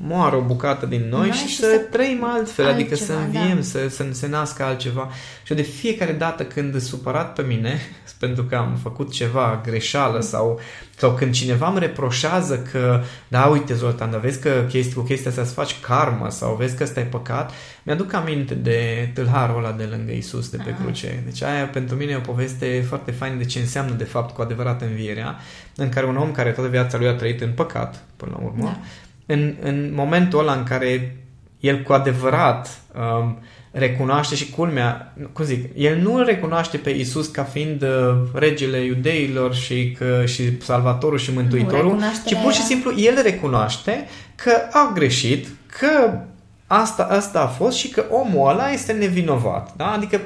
moară 0.00 0.36
o 0.36 0.40
bucată 0.40 0.86
din 0.86 1.06
noi, 1.10 1.28
Noi 1.28 1.36
și, 1.36 1.46
și 1.46 1.56
să, 1.56 1.66
să 1.66 1.78
trăim 1.78 2.24
altfel, 2.24 2.66
adică 2.66 2.88
altceva, 2.90 3.18
să 3.18 3.24
înviem, 3.24 3.54
da. 3.54 3.62
să, 3.62 3.88
să 3.88 4.06
se 4.10 4.28
nască 4.28 4.62
altceva. 4.62 5.10
Și 5.42 5.52
eu 5.52 5.56
de 5.56 5.62
fiecare 5.62 6.12
dată 6.12 6.44
când 6.44 6.70
sunt 6.70 6.82
supărat 6.82 7.32
pe 7.32 7.42
mine, 7.42 7.80
pentru 8.18 8.44
că 8.44 8.56
am 8.56 8.78
făcut 8.82 9.12
ceva 9.12 9.60
greșeală 9.64 10.20
sau, 10.20 10.60
sau 10.96 11.12
când 11.12 11.32
cineva 11.32 11.68
îmi 11.68 11.78
reproșează 11.78 12.58
că, 12.58 13.02
da, 13.28 13.44
uite 13.46 13.74
Zoltan, 13.74 14.10
dar 14.10 14.20
vezi 14.20 14.40
că 14.40 14.64
chestii, 14.68 14.94
cu 14.94 15.00
chestia 15.00 15.30
asta 15.30 15.44
să 15.44 15.52
faci 15.52 15.80
karmă 15.80 16.30
sau 16.30 16.54
vezi 16.54 16.76
că 16.76 16.82
ăsta 16.82 17.00
e 17.00 17.04
păcat, 17.04 17.52
mi-aduc 17.82 18.12
aminte 18.12 18.54
de 18.54 19.10
tâlharul 19.14 19.64
ăla 19.64 19.72
de 19.72 19.84
lângă 19.84 20.12
Isus 20.12 20.48
de 20.48 20.56
pe 20.56 20.70
Aha. 20.70 20.82
cruce. 20.82 21.22
Deci 21.24 21.42
aia 21.42 21.64
pentru 21.66 21.96
mine 21.96 22.12
e 22.12 22.16
o 22.16 22.20
poveste 22.20 22.84
foarte 22.88 23.10
faină 23.10 23.36
de 23.36 23.44
ce 23.44 23.58
înseamnă 23.58 23.94
de 23.94 24.04
fapt 24.04 24.34
cu 24.34 24.42
adevărat 24.42 24.82
învierea, 24.82 25.38
în 25.76 25.88
care 25.88 26.06
un 26.06 26.16
om 26.16 26.32
care 26.32 26.50
toată 26.50 26.70
viața 26.70 26.98
lui 26.98 27.08
a 27.08 27.14
trăit 27.14 27.40
în 27.40 27.52
păcat, 27.52 28.04
până 28.16 28.32
la 28.38 28.44
urmă, 28.44 28.64
Da. 28.64 28.78
În, 29.26 29.54
în 29.60 29.90
momentul 29.94 30.38
ăla 30.38 30.52
în 30.52 30.62
care 30.62 31.16
el 31.60 31.82
cu 31.82 31.92
adevărat 31.92 32.80
um, 32.94 33.38
recunoaște 33.70 34.34
și 34.34 34.50
culmea, 34.50 35.14
cum 35.32 35.44
zic, 35.44 35.64
el 35.76 35.98
nu 35.98 36.14
îl 36.14 36.24
recunoaște 36.24 36.76
pe 36.76 36.90
Isus 36.90 37.26
ca 37.26 37.42
fiind 37.42 37.82
uh, 37.82 38.16
regele 38.34 38.84
iudeilor 38.84 39.54
și, 39.54 39.96
că, 39.98 40.22
și 40.26 40.62
salvatorul 40.62 41.18
și 41.18 41.32
mântuitorul, 41.32 41.78
ci 41.78 41.84
recunoașterea 41.84 42.42
pur 42.42 42.52
și 42.52 42.58
era- 42.58 42.66
simplu 42.66 42.92
el 42.96 43.22
recunoaște 43.22 44.08
că 44.34 44.50
a 44.72 44.90
greșit, 44.94 45.46
că 45.66 46.18
asta, 46.66 47.02
asta 47.02 47.40
a 47.40 47.46
fost 47.46 47.76
și 47.76 47.88
că 47.88 48.04
omul 48.10 48.48
ăla 48.48 48.70
este 48.70 48.92
nevinovat. 48.92 49.72
Da? 49.76 49.92
Adică 49.92 50.20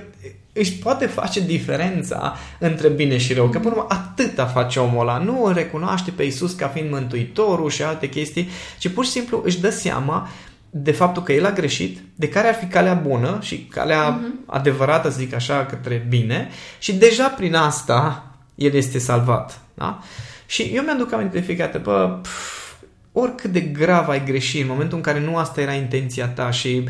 își 0.58 0.72
poate 0.72 1.06
face 1.06 1.40
diferența 1.40 2.36
între 2.58 2.88
bine 2.88 3.18
și 3.18 3.32
rău. 3.32 3.48
Că 3.48 3.58
până 3.58 3.74
la 3.74 3.80
urmă 3.80 3.94
atâta 3.94 4.46
face 4.46 4.80
omul 4.80 5.00
ăla. 5.00 5.18
Nu 5.18 5.44
îl 5.44 5.52
recunoaște 5.52 6.10
pe 6.10 6.22
Isus 6.22 6.52
ca 6.52 6.68
fiind 6.68 6.90
mântuitorul 6.90 7.70
și 7.70 7.82
alte 7.82 8.08
chestii, 8.08 8.48
ci 8.78 8.88
pur 8.88 9.04
și 9.04 9.10
simplu 9.10 9.42
își 9.44 9.60
dă 9.60 9.70
seama 9.70 10.28
de 10.70 10.92
faptul 10.92 11.22
că 11.22 11.32
el 11.32 11.46
a 11.46 11.50
greșit, 11.50 11.98
de 12.14 12.28
care 12.28 12.48
ar 12.48 12.54
fi 12.54 12.66
calea 12.66 12.94
bună 12.94 13.38
și 13.42 13.56
calea 13.56 14.18
uh-huh. 14.18 14.46
adevărată, 14.46 15.10
să 15.10 15.18
zic 15.18 15.34
așa, 15.34 15.66
către 15.66 16.06
bine 16.08 16.48
și 16.78 16.94
deja 16.94 17.28
prin 17.28 17.54
asta 17.54 18.32
el 18.54 18.74
este 18.74 18.98
salvat. 18.98 19.60
Da? 19.74 20.02
Și 20.46 20.62
eu 20.62 20.82
mi-aduc 20.82 21.12
aminte 21.12 21.38
de 21.38 21.44
fiecare 21.44 21.70
dată, 21.72 21.84
bă, 21.84 22.18
pf, 22.22 22.57
oricât 23.12 23.52
de 23.52 23.60
grav 23.60 24.08
ai 24.08 24.24
greșit 24.24 24.60
în 24.60 24.68
momentul 24.68 24.96
în 24.96 25.02
care 25.02 25.20
nu 25.20 25.36
asta 25.36 25.60
era 25.60 25.72
intenția 25.72 26.28
ta 26.28 26.50
și, 26.50 26.88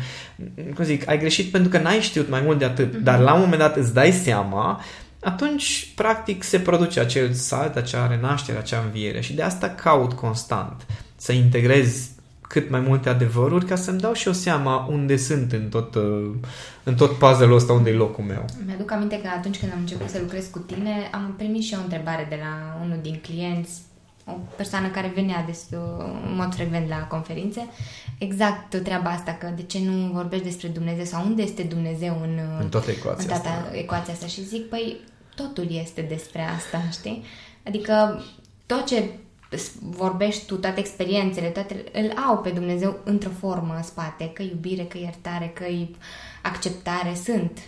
cum 0.75 0.83
zic, 0.83 1.09
ai 1.09 1.19
greșit 1.19 1.51
pentru 1.51 1.69
că 1.69 1.77
n-ai 1.77 1.99
știut 1.99 2.29
mai 2.29 2.41
mult 2.41 2.59
de 2.59 2.65
atât, 2.65 2.95
mm-hmm. 2.95 3.03
dar 3.03 3.19
la 3.19 3.33
un 3.33 3.39
moment 3.39 3.59
dat 3.59 3.75
îți 3.75 3.93
dai 3.93 4.11
seama, 4.11 4.81
atunci, 5.19 5.91
practic, 5.95 6.43
se 6.43 6.59
produce 6.59 6.99
acel 6.99 7.33
salt, 7.33 7.75
acea 7.75 8.07
renaștere, 8.07 8.57
acea 8.57 8.83
înviere 8.85 9.21
și 9.21 9.33
de 9.33 9.41
asta 9.41 9.69
caut 9.69 10.13
constant 10.13 10.85
să 11.15 11.31
integrez 11.31 12.09
cât 12.49 12.69
mai 12.69 12.79
multe 12.79 13.09
adevăruri 13.09 13.65
ca 13.65 13.75
să-mi 13.75 13.99
dau 13.99 14.13
și 14.13 14.27
eu 14.27 14.33
seama 14.33 14.87
unde 14.89 15.17
sunt 15.17 15.51
în 15.51 15.69
tot, 15.69 15.95
uh, 15.95 16.31
în 16.83 16.95
tot 16.95 17.11
puzzle-ul 17.11 17.55
ăsta, 17.55 17.73
unde 17.73 17.89
e 17.89 17.93
locul 17.93 18.23
meu. 18.23 18.45
Mi-aduc 18.65 18.91
aminte 18.91 19.21
că 19.21 19.27
atunci 19.37 19.59
când 19.59 19.71
am 19.71 19.79
început 19.79 20.09
să 20.09 20.17
lucrez 20.21 20.47
cu 20.47 20.59
tine, 20.59 21.09
am 21.11 21.33
primit 21.37 21.63
și 21.63 21.73
eu 21.73 21.79
o 21.79 21.83
întrebare 21.83 22.25
de 22.29 22.39
la 22.41 22.79
unul 22.83 22.99
din 23.01 23.19
clienți, 23.21 23.71
o 24.35 24.39
persoană 24.55 24.87
care 24.87 25.11
venea 25.15 25.43
des, 25.45 25.65
în 26.25 26.35
mod 26.35 26.53
frecvent 26.55 26.89
la 26.89 27.07
conferințe, 27.07 27.67
exact 28.17 28.81
treaba 28.83 29.09
asta, 29.09 29.33
că 29.39 29.51
de 29.55 29.63
ce 29.63 29.79
nu 29.79 30.11
vorbești 30.13 30.45
despre 30.45 30.67
Dumnezeu 30.67 31.03
sau 31.03 31.25
unde 31.25 31.41
este 31.41 31.63
Dumnezeu 31.63 32.19
în, 32.21 32.39
În 32.59 32.69
toată 32.69 32.91
ecuația 32.91 33.23
în 33.23 33.27
toată 33.27 33.47
asta. 33.47 33.77
ecuația 33.77 34.13
asta. 34.13 34.25
Și 34.25 34.43
zic, 34.43 34.69
păi, 34.69 34.97
totul 35.35 35.67
este 35.71 36.01
despre 36.01 36.41
asta, 36.41 36.81
știi? 36.91 37.23
Adică 37.63 38.23
tot 38.65 38.85
ce 38.85 39.09
vorbești 39.79 40.45
tu, 40.45 40.55
toate 40.55 40.79
experiențele, 40.79 41.47
toate, 41.47 41.83
îl 41.91 42.13
au 42.27 42.37
pe 42.37 42.49
Dumnezeu 42.49 42.99
într-o 43.03 43.29
formă 43.39 43.73
în 43.75 43.83
spate, 43.83 44.29
că 44.33 44.41
iubire, 44.41 44.83
că 44.83 44.97
iertare, 44.97 45.51
că 45.55 45.63
acceptare, 46.41 47.13
sunt. 47.23 47.59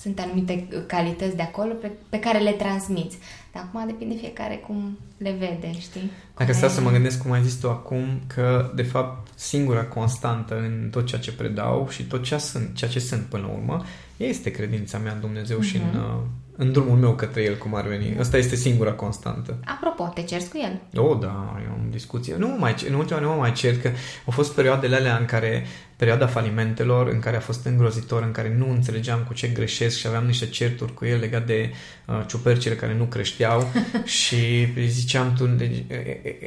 Sunt 0.00 0.18
anumite 0.18 0.68
calități 0.86 1.36
de 1.36 1.42
acolo 1.42 1.72
pe, 1.72 1.90
pe 2.08 2.18
care 2.18 2.38
le 2.38 2.50
transmiți. 2.50 3.18
Dar 3.52 3.62
acum 3.62 3.86
depinde 3.86 4.14
fiecare 4.14 4.54
cum 4.56 4.98
le 5.16 5.30
vede, 5.30 5.80
știi? 5.80 6.10
Dacă 6.36 6.50
Cum 6.50 6.54
stau 6.54 6.68
e- 6.68 6.72
să 6.72 6.80
mă 6.80 6.90
gândesc 6.90 7.22
cum 7.22 7.32
ai 7.32 7.42
zis 7.42 7.54
tu 7.54 7.70
acum, 7.70 8.20
că 8.26 8.72
de 8.74 8.82
fapt 8.82 9.38
singura 9.38 9.84
constantă 9.84 10.58
în 10.58 10.88
tot 10.90 11.06
ceea 11.06 11.20
ce 11.20 11.32
predau 11.32 11.88
și 11.90 12.02
tot 12.02 12.22
ceea, 12.22 12.38
sunt, 12.38 12.74
ceea 12.74 12.90
ce 12.90 12.98
sunt 12.98 13.22
până 13.22 13.46
la 13.46 13.52
urmă, 13.52 13.84
este 14.16 14.50
credința 14.50 14.98
mea 14.98 15.12
în 15.12 15.20
Dumnezeu 15.20 15.58
uh-huh. 15.58 15.66
și 15.66 15.76
în, 15.76 16.00
uh, 16.00 16.20
în 16.60 16.72
drumul 16.72 16.96
meu 16.96 17.14
către 17.14 17.42
El, 17.42 17.56
cum 17.56 17.74
ar 17.74 17.86
veni. 17.86 18.16
Asta 18.18 18.36
este 18.36 18.56
singura 18.56 18.92
constantă. 18.92 19.58
Apropo, 19.64 20.12
te 20.14 20.22
ceri 20.22 20.48
cu 20.48 20.58
el. 20.62 21.02
Oh, 21.04 21.18
da, 21.20 21.60
e 21.60 21.68
o 21.72 21.90
discuție. 21.90 22.34
Nu 22.38 22.48
mă 22.48 22.56
mai, 22.58 22.74
cer- 22.74 22.88
în 22.88 22.94
ultima 22.94 23.20
nu 23.20 23.28
mă 23.28 23.34
mai 23.34 23.52
cer 23.52 23.78
că 23.78 23.88
au 24.26 24.32
fost 24.32 24.54
perioadele 24.54 24.96
alea 24.96 25.16
în 25.16 25.24
care, 25.24 25.66
perioada 25.96 26.26
falimentelor, 26.26 27.08
în 27.08 27.18
care 27.18 27.36
a 27.36 27.40
fost 27.40 27.66
îngrozitor, 27.66 28.22
în 28.22 28.30
care 28.30 28.54
nu 28.58 28.70
înțelegeam 28.70 29.24
cu 29.26 29.34
ce 29.34 29.46
greșesc 29.46 29.96
și 29.98 30.06
aveam 30.06 30.24
niște 30.24 30.46
certuri 30.46 30.94
cu 30.94 31.04
el 31.04 31.18
legat 31.18 31.46
de 31.46 31.70
uh, 32.06 32.22
ciupercile 32.26 32.74
care 32.74 32.94
nu 32.94 33.04
creșteau 33.04 33.68
și 34.20 34.68
îi 34.76 34.88
ziceam 34.88 35.32
tu, 35.32 35.46
deci, 35.46 35.84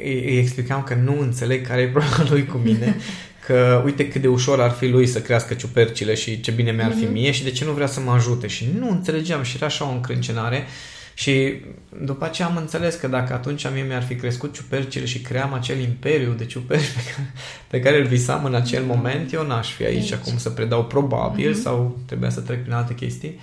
îi, 0.04 0.24
îi 0.24 0.38
explicam 0.38 0.82
că 0.82 0.94
nu 0.94 1.20
înțeleg 1.20 1.66
care 1.66 1.80
e 1.80 1.88
problema 1.88 2.30
lui 2.30 2.44
cu 2.44 2.56
mine, 2.56 2.96
că 3.46 3.82
uite 3.84 4.08
cât 4.08 4.20
de 4.20 4.28
ușor 4.28 4.60
ar 4.60 4.70
fi 4.70 4.88
lui 4.88 5.06
să 5.06 5.20
crească 5.20 5.54
ciupercile 5.54 6.14
și 6.14 6.40
ce 6.40 6.50
bine 6.50 6.70
mi-ar 6.70 6.92
fi 6.92 7.04
mie 7.04 7.30
și 7.30 7.42
de 7.42 7.50
ce 7.50 7.64
nu 7.64 7.72
vrea 7.72 7.86
să 7.86 8.00
mă 8.00 8.10
ajute 8.10 8.46
și 8.46 8.68
nu 8.78 8.90
înțelegeam 8.90 9.42
și 9.42 9.56
era 9.56 9.66
așa 9.66 9.88
o 9.88 9.92
încrâncenare 9.92 10.66
și 11.14 11.54
după 12.04 12.24
aceea 12.24 12.48
am 12.48 12.56
înțeles 12.56 12.94
că 12.94 13.08
dacă 13.08 13.32
atunci 13.32 13.70
mie 13.72 13.82
mi-ar 13.82 14.02
fi 14.02 14.14
crescut 14.14 14.54
ciupercile 14.54 15.04
și 15.04 15.20
cream 15.20 15.52
acel 15.52 15.78
imperiu 15.78 16.32
de 16.32 16.44
ciuperci 16.44 16.90
pe 16.94 17.00
care, 17.14 17.32
pe 17.66 17.80
care 17.80 18.00
îl 18.00 18.06
visam 18.06 18.44
în 18.44 18.54
acel 18.54 18.84
moment, 18.84 19.32
eu 19.32 19.46
n-aș 19.46 19.72
fi 19.72 19.84
aici 19.84 19.96
Aici. 19.96 20.12
acum 20.12 20.38
să 20.38 20.50
predau 20.50 20.84
probabil 20.84 21.54
sau 21.54 21.98
trebuia 22.06 22.30
să 22.30 22.40
trec 22.40 22.60
prin 22.60 22.72
alte 22.72 22.94
chestii. 22.94 23.40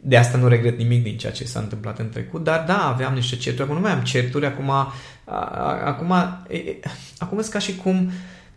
De 0.00 0.16
asta 0.16 0.38
nu 0.38 0.48
regret 0.48 0.78
nimic 0.78 1.02
din 1.02 1.16
ceea 1.18 1.32
ce 1.32 1.44
s-a 1.44 1.60
întâmplat 1.60 1.98
în 1.98 2.08
trecut, 2.08 2.44
dar 2.44 2.64
da, 2.66 2.88
aveam 2.88 3.14
niște 3.14 3.36
certuri. 3.36 3.62
Acum 3.62 3.74
nu 3.74 3.80
mai 3.82 3.92
am 3.92 4.02
certuri, 4.02 4.46
acum, 4.46 4.70
a, 4.70 4.94
a, 5.24 5.80
acum, 5.84 6.14
e, 6.48 6.56
e, 6.56 6.78
acum 7.18 7.40
sunt 7.40 7.52
ca 7.52 7.58
și 7.58 7.76
cum 7.76 8.10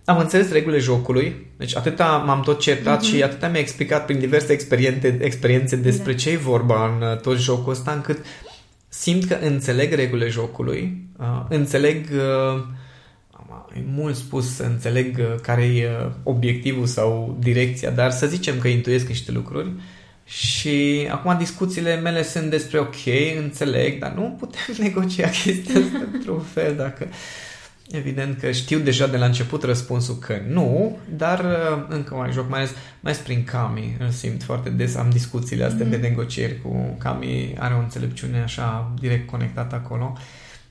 am 0.05 0.17
înțeles 0.17 0.51
regulile 0.51 0.79
jocului, 0.79 1.45
deci 1.57 1.75
atâta 1.75 2.23
m-am 2.25 2.41
tot 2.41 2.59
certat 2.59 2.99
mm-hmm. 2.99 3.09
și 3.09 3.23
atâta 3.23 3.47
mi-a 3.47 3.59
explicat 3.59 4.05
prin 4.05 4.19
diverse 4.19 4.53
experiențe, 4.53 5.17
experiențe 5.21 5.75
despre 5.75 6.11
Da. 6.11 6.17
ce 6.17 6.29
e 6.29 6.37
vorba 6.37 6.95
în 6.95 7.07
uh, 7.07 7.17
tot 7.17 7.37
jocul 7.37 7.71
ăsta, 7.71 7.91
încât 7.91 8.25
simt 8.89 9.25
că 9.25 9.37
înțeleg 9.41 9.93
regulile 9.93 10.29
jocului, 10.29 10.97
uh, 11.19 11.45
înțeleg, 11.49 12.05
uh, 12.13 12.63
am- 13.31 13.69
e 13.75 13.79
mult 13.93 14.15
spus 14.15 14.55
să 14.55 14.63
înțeleg 14.63 15.17
uh, 15.17 15.39
care 15.41 15.63
e 15.63 15.87
uh, 15.87 16.11
obiectivul 16.23 16.85
sau 16.85 17.37
direcția, 17.39 17.89
dar 17.89 18.11
să 18.11 18.27
zicem 18.27 18.59
că 18.59 18.67
intuiesc 18.67 19.07
niște 19.07 19.31
lucruri 19.31 19.71
și 20.25 21.07
acum 21.11 21.35
discuțiile 21.37 21.95
mele 21.95 22.23
sunt 22.23 22.49
despre 22.49 22.79
ok, 22.79 22.95
înțeleg, 23.43 23.99
dar 23.99 24.11
nu 24.11 24.35
putem 24.39 24.75
negocia 24.85 25.29
chestia 25.29 25.79
asta 25.79 26.07
într-un 26.13 26.39
fel 26.39 26.75
dacă 26.75 27.07
Evident 27.89 28.39
că 28.39 28.51
știu 28.51 28.79
deja 28.79 29.07
de 29.07 29.17
la 29.17 29.25
început 29.25 29.63
răspunsul 29.63 30.15
că 30.15 30.41
nu, 30.47 30.97
dar 31.15 31.39
uh, 31.39 31.85
încă 31.89 32.15
mai 32.15 32.31
joc, 32.31 32.49
mai 32.49 32.59
ales, 32.59 32.71
mai 32.99 33.11
ales 33.11 33.17
prin 33.17 33.43
Cami, 33.43 33.97
îl 33.99 34.09
simt 34.09 34.43
foarte 34.43 34.69
des, 34.69 34.95
am 34.95 35.09
discuțiile 35.09 35.63
astea 35.63 35.85
mm-hmm. 35.85 35.89
de 35.89 35.97
negocieri 35.97 36.61
cu 36.61 36.95
Cami, 36.97 37.55
are 37.59 37.73
o 37.73 37.79
înțelepciune 37.79 38.41
așa 38.41 38.93
direct 38.99 39.29
conectată 39.29 39.75
acolo. 39.75 40.17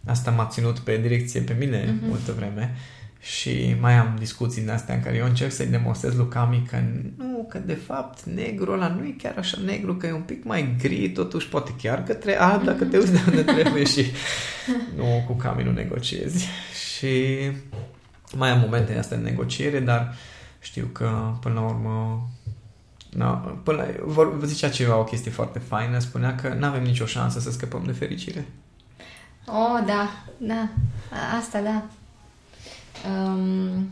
Asta 0.07 0.31
m-a 0.31 0.47
ținut 0.47 0.79
pe 0.79 0.99
direcție 1.03 1.41
pe 1.41 1.57
mine 1.59 1.85
mm-hmm. 1.85 2.09
multă 2.09 2.33
vreme 2.33 2.75
și 3.21 3.77
mai 3.81 3.95
am 3.95 4.17
discuții 4.19 4.61
din 4.61 4.71
astea 4.71 4.95
în 4.95 5.03
care 5.03 5.17
eu 5.17 5.27
încerc 5.27 5.53
să-i 5.53 5.67
demonstrez 5.67 6.15
lui 6.15 6.29
Cami 6.29 6.67
că 6.71 6.77
nu, 7.17 7.47
că 7.49 7.59
de 7.59 7.75
fapt 7.75 8.25
negru 8.25 8.73
ăla 8.73 8.89
nu 8.89 9.05
e 9.05 9.15
chiar 9.19 9.35
așa 9.39 9.59
negru, 9.65 9.95
că 9.95 10.07
e 10.07 10.13
un 10.13 10.21
pic 10.21 10.45
mai 10.45 10.77
gri, 10.83 11.11
totuși 11.11 11.49
poate 11.49 11.75
chiar 11.83 12.03
către 12.03 12.39
alb 12.39 12.65
dacă 12.65 12.85
te 12.85 12.97
uiți 12.97 13.13
de 13.13 13.21
unde 13.29 13.43
trebuie 13.43 13.85
și 13.85 14.05
nu, 14.97 15.25
cu 15.27 15.33
Cami 15.33 15.63
nu 15.63 15.73
negociezi. 15.73 16.49
Și 17.01 17.51
mai 18.37 18.51
am 18.51 18.61
momente 18.61 18.99
astea 18.99 19.17
de 19.17 19.23
negociere, 19.23 19.81
dar 19.81 20.15
știu 20.59 20.89
că 20.93 21.35
până 21.41 21.55
la 21.55 21.61
urmă 21.61 22.29
Na, 23.11 23.31
până 23.63 23.77
la, 23.77 23.87
vor, 24.05 24.45
zicea 24.45 24.69
ceva, 24.69 24.97
o 24.97 25.05
chestie 25.05 25.31
foarte 25.31 25.59
faină, 25.59 25.99
spunea 25.99 26.35
că 26.35 26.55
nu 26.55 26.67
avem 26.67 26.83
nicio 26.83 27.07
șansă 27.07 27.41
să 27.41 27.51
scăpăm 27.51 27.83
de 27.85 27.93
fericire. 27.93 28.47
Oh, 29.47 29.83
da, 29.87 30.25
da, 30.39 30.69
A- 31.11 31.37
asta 31.37 31.61
da. 31.61 31.83
Um, 33.11 33.91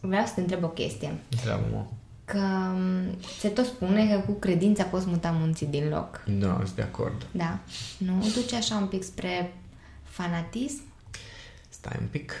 vreau 0.00 0.26
să 0.26 0.32
te 0.34 0.40
întreb 0.40 0.64
o 0.64 0.68
chestie. 0.68 1.18
Întreabă-mă. 1.30 1.84
Că 2.24 2.38
um, 2.74 3.16
se 3.38 3.48
tot 3.48 3.64
spune 3.64 4.08
că 4.08 4.18
cu 4.26 4.32
credința 4.32 4.84
poți 4.84 5.08
muta 5.08 5.30
munții 5.30 5.66
din 5.66 5.88
loc. 5.88 6.22
Da, 6.26 6.54
sunt 6.64 6.74
de 6.74 6.82
acord. 6.82 7.26
Da. 7.30 7.58
Nu 7.98 8.26
duce 8.34 8.56
așa 8.56 8.76
un 8.76 8.86
pic 8.86 9.02
spre 9.02 9.54
fanatism? 10.04 10.82
Stai 11.84 11.96
un 12.00 12.06
pic. 12.10 12.32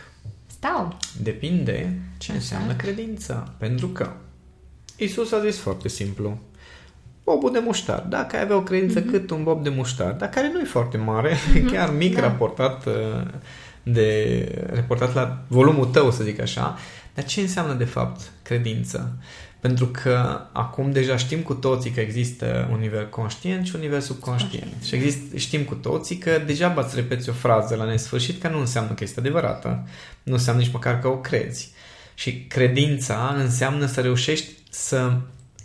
Stau. 0.46 0.96
Depinde 1.22 1.98
ce 2.18 2.30
Așa. 2.30 2.40
înseamnă 2.40 2.74
credința. 2.74 3.54
Pentru 3.58 3.88
că 3.88 4.12
Isus 4.96 5.32
a 5.32 5.40
zis 5.40 5.58
foarte 5.58 5.88
simplu. 5.88 6.38
Bobul 7.24 7.52
de 7.52 7.58
muștar. 7.58 8.00
Dacă 8.00 8.36
ai 8.36 8.42
avea 8.42 8.56
o 8.56 8.62
credință 8.62 9.02
mm-hmm. 9.02 9.10
cât 9.10 9.30
un 9.30 9.42
bob 9.42 9.62
de 9.62 9.68
muștar, 9.68 10.12
dar 10.12 10.28
care 10.28 10.50
nu 10.52 10.60
e 10.60 10.64
foarte 10.64 10.96
mare, 10.96 11.34
mm-hmm. 11.34 11.66
chiar 11.72 11.90
mic 11.90 12.14
Da. 12.14 12.20
raportat 12.20 12.86
uh, 12.86 12.92
de 13.82 14.48
raportat 14.72 15.14
la 15.14 15.44
volumul 15.48 15.86
tău, 15.86 16.10
să 16.10 16.24
zic 16.24 16.40
așa, 16.40 16.78
Dar 17.14 17.24
ce 17.24 17.40
înseamnă 17.40 17.72
de 17.72 17.84
fapt 17.84 18.20
credință? 18.42 19.16
Pentru 19.62 19.86
că 19.86 20.40
acum 20.52 20.92
deja 20.92 21.16
știm 21.16 21.40
cu 21.40 21.54
toții 21.54 21.90
că 21.90 22.00
există 22.00 22.68
un 22.72 22.78
nivel 22.78 23.08
conștient 23.08 23.66
și 23.66 23.74
un 23.74 23.80
nivel 23.80 24.00
subconștient. 24.00 24.70
Conștient. 24.70 24.84
Și 24.84 24.94
exist, 24.94 25.46
știm 25.46 25.62
cu 25.62 25.74
toții 25.74 26.16
că 26.16 26.42
degeaba 26.46 26.82
îți 26.82 26.94
repeți 26.94 27.28
o 27.28 27.32
frază 27.32 27.74
la 27.74 27.84
nesfârșit 27.84 28.40
că 28.40 28.48
nu 28.48 28.58
înseamnă 28.58 28.92
că 28.92 29.04
este 29.04 29.20
adevărată. 29.20 29.86
Nu 30.22 30.32
înseamnă 30.32 30.62
nici 30.62 30.72
măcar 30.72 30.98
că 30.98 31.08
o 31.08 31.16
crezi. 31.16 31.70
Și 32.14 32.44
credința 32.44 33.34
înseamnă 33.38 33.86
să 33.86 34.00
reușești 34.00 34.48
să 34.70 35.16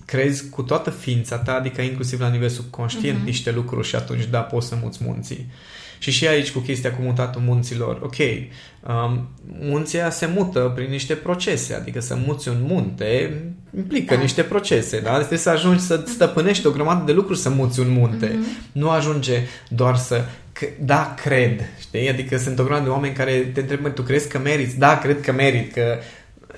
crezi 0.06 0.50
cu 0.50 0.62
toată 0.62 0.90
ființa 0.90 1.38
ta, 1.38 1.54
adică 1.54 1.82
inclusiv 1.82 2.20
la 2.20 2.30
nivel 2.30 2.50
subconștient, 2.50 3.22
uh-huh. 3.22 3.26
niște 3.26 3.52
lucruri 3.52 3.88
și 3.88 3.96
atunci 3.96 4.26
da, 4.26 4.40
poți 4.42 4.68
să 4.68 4.78
muți 4.82 5.04
munții. 5.04 5.50
Și 5.98 6.12
și 6.12 6.28
aici 6.28 6.52
cu 6.52 6.60
chestia 6.60 6.92
cu 6.92 7.02
mutatul 7.02 7.42
munților, 7.42 8.00
ok, 8.04 8.16
um, 8.18 9.30
munția 9.60 10.10
se 10.10 10.26
mută 10.26 10.72
prin 10.76 10.90
niște 10.90 11.14
procese, 11.14 11.74
adică 11.74 12.02
să 12.02 12.18
muți 12.26 12.48
un 12.48 12.58
munte 12.62 13.42
implică 13.78 14.16
da. 14.16 14.22
niște 14.22 14.42
procese, 14.42 15.00
da? 15.00 15.16
Trebuie 15.16 15.40
să 15.40 15.50
ajungi 15.50 15.84
să 15.84 16.04
stăpânești 16.08 16.68
o 16.68 16.72
grămadă 16.72 17.04
de 17.06 17.12
lucruri 17.12 17.40
să 17.40 17.50
muți 17.50 17.80
un 17.80 17.90
munte. 17.90 18.28
Uh-huh. 18.28 18.72
Nu 18.72 18.90
ajunge 18.90 19.42
doar 19.70 19.96
să 19.96 20.26
da, 20.80 21.14
cred, 21.24 21.62
știi? 21.80 22.10
Adică 22.10 22.38
sunt 22.38 22.60
o 22.60 22.64
grămadă 22.64 22.84
de 22.84 22.90
oameni 22.90 23.14
care 23.14 23.32
te 23.32 23.60
întreabă, 23.60 23.90
tu 23.90 24.02
crezi 24.02 24.30
că 24.30 24.40
meriți? 24.40 24.78
Da, 24.78 24.98
cred 24.98 25.22
că 25.22 25.32
merit, 25.32 25.74
că... 25.74 25.98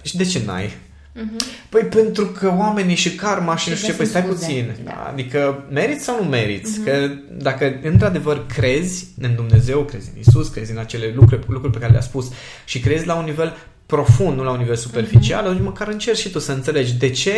Și 0.01 0.17
de 0.17 0.23
ce 0.23 0.41
n-ai? 0.45 0.77
Uh-huh. 1.15 1.67
Păi 1.69 1.81
pentru 1.81 2.25
că 2.25 2.53
oamenii 2.57 2.95
și 2.95 3.15
karma 3.15 3.55
și, 3.55 3.63
și 3.63 3.69
nu 3.69 3.75
știu 3.75 3.87
ce, 3.87 3.97
păi 3.97 4.05
stai 4.05 4.23
puțin. 4.23 4.75
Da. 4.83 5.07
Adică 5.11 5.63
meriți 5.71 6.03
sau 6.03 6.23
nu 6.23 6.29
meriți? 6.29 6.79
Uh-huh. 6.79 6.83
Că 6.83 7.09
dacă 7.31 7.79
într-adevăr 7.83 8.45
crezi 8.45 9.07
în 9.21 9.35
Dumnezeu, 9.35 9.83
crezi 9.83 10.09
în 10.13 10.19
Isus, 10.19 10.47
crezi 10.47 10.71
în 10.71 10.77
acele 10.77 11.13
lucruri, 11.15 11.43
lucruri 11.47 11.73
pe 11.73 11.79
care 11.79 11.91
le-a 11.91 12.01
spus 12.01 12.31
și 12.65 12.79
crezi 12.79 13.05
la 13.05 13.15
un 13.15 13.25
nivel 13.25 13.55
profund, 13.85 14.37
nu 14.37 14.43
la 14.43 14.51
un 14.51 14.57
nivel 14.57 14.75
superficial, 14.75 15.43
uh-huh. 15.43 15.47
atunci 15.47 15.63
măcar 15.63 15.87
încerci 15.87 16.17
și 16.17 16.29
tu 16.29 16.39
să 16.39 16.51
înțelegi 16.51 16.97
de 16.97 17.09
ce 17.09 17.33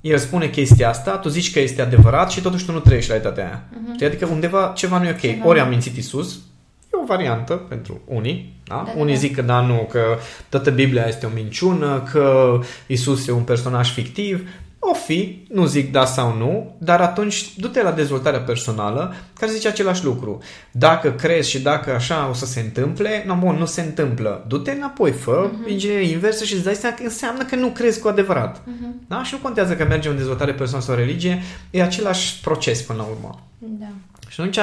el 0.00 0.18
spune 0.18 0.48
chestia 0.48 0.88
asta, 0.88 1.16
tu 1.16 1.28
zici 1.28 1.52
că 1.52 1.60
este 1.60 1.82
adevărat 1.82 2.30
și 2.30 2.40
totuși 2.40 2.64
tu 2.64 2.72
nu 2.72 2.80
trăiești 2.80 3.10
realitatea 3.10 3.44
aia. 3.44 3.68
Uh-huh. 3.70 4.06
Adică 4.06 4.26
undeva 4.26 4.72
ceva 4.76 4.98
nu 4.98 5.06
e 5.06 5.10
ok. 5.10 5.20
Ceva 5.20 5.46
Ori 5.46 5.60
am 5.60 5.68
mințit 5.68 5.96
Isus, 5.96 6.34
E 6.34 6.57
o 7.02 7.06
variantă 7.06 7.54
pentru 7.54 8.00
unii. 8.04 8.56
Da? 8.64 8.82
Da, 8.86 8.92
unii 8.96 9.14
da. 9.14 9.20
zic 9.20 9.34
că 9.34 9.42
da, 9.42 9.60
nu, 9.60 9.88
că 9.90 10.00
toată 10.48 10.70
Biblia 10.70 11.04
este 11.06 11.26
o 11.26 11.34
minciună, 11.34 12.02
că 12.12 12.58
Isus 12.86 13.28
e 13.28 13.32
un 13.32 13.42
personaj 13.42 13.92
fictiv. 13.92 14.48
O 14.80 14.94
fi, 14.94 15.46
nu 15.48 15.64
zic 15.64 15.92
da 15.92 16.04
sau 16.04 16.36
nu, 16.36 16.76
dar 16.78 17.00
atunci 17.00 17.56
du-te 17.56 17.82
la 17.82 17.92
dezvoltarea 17.92 18.40
personală 18.40 19.14
care 19.38 19.52
zice 19.52 19.68
același 19.68 20.04
lucru. 20.04 20.38
Dacă 20.70 21.10
crezi 21.10 21.50
și 21.50 21.60
dacă 21.60 21.94
așa 21.94 22.28
o 22.30 22.32
să 22.32 22.46
se 22.46 22.60
întâmple, 22.60 23.24
no, 23.26 23.34
bun, 23.34 23.56
nu 23.56 23.64
se 23.64 23.80
întâmplă. 23.80 24.44
Du-te 24.48 24.70
înapoi, 24.70 25.12
fă 25.12 25.50
uh-huh. 25.50 25.70
inginerie 25.70 26.10
inversă 26.10 26.44
și 26.44 26.54
îți 26.54 26.64
dai 26.64 26.74
seama 26.74 26.96
că 26.96 27.02
înseamnă 27.02 27.44
că 27.44 27.56
nu 27.56 27.68
crezi 27.68 28.00
cu 28.00 28.08
adevărat. 28.08 28.60
Uh-huh. 28.60 29.06
Da? 29.08 29.22
Și 29.24 29.34
nu 29.34 29.38
contează 29.42 29.76
că 29.76 29.84
mergem 29.84 30.10
în 30.10 30.16
dezvoltare 30.16 30.52
personală 30.52 30.84
sau 30.84 30.94
religie, 30.94 31.42
e 31.70 31.82
același 31.82 32.40
proces 32.40 32.82
până 32.82 32.98
la 32.98 33.08
urmă. 33.10 33.42
Da. 33.58 33.86
Și 34.28 34.40
atunci 34.40 34.58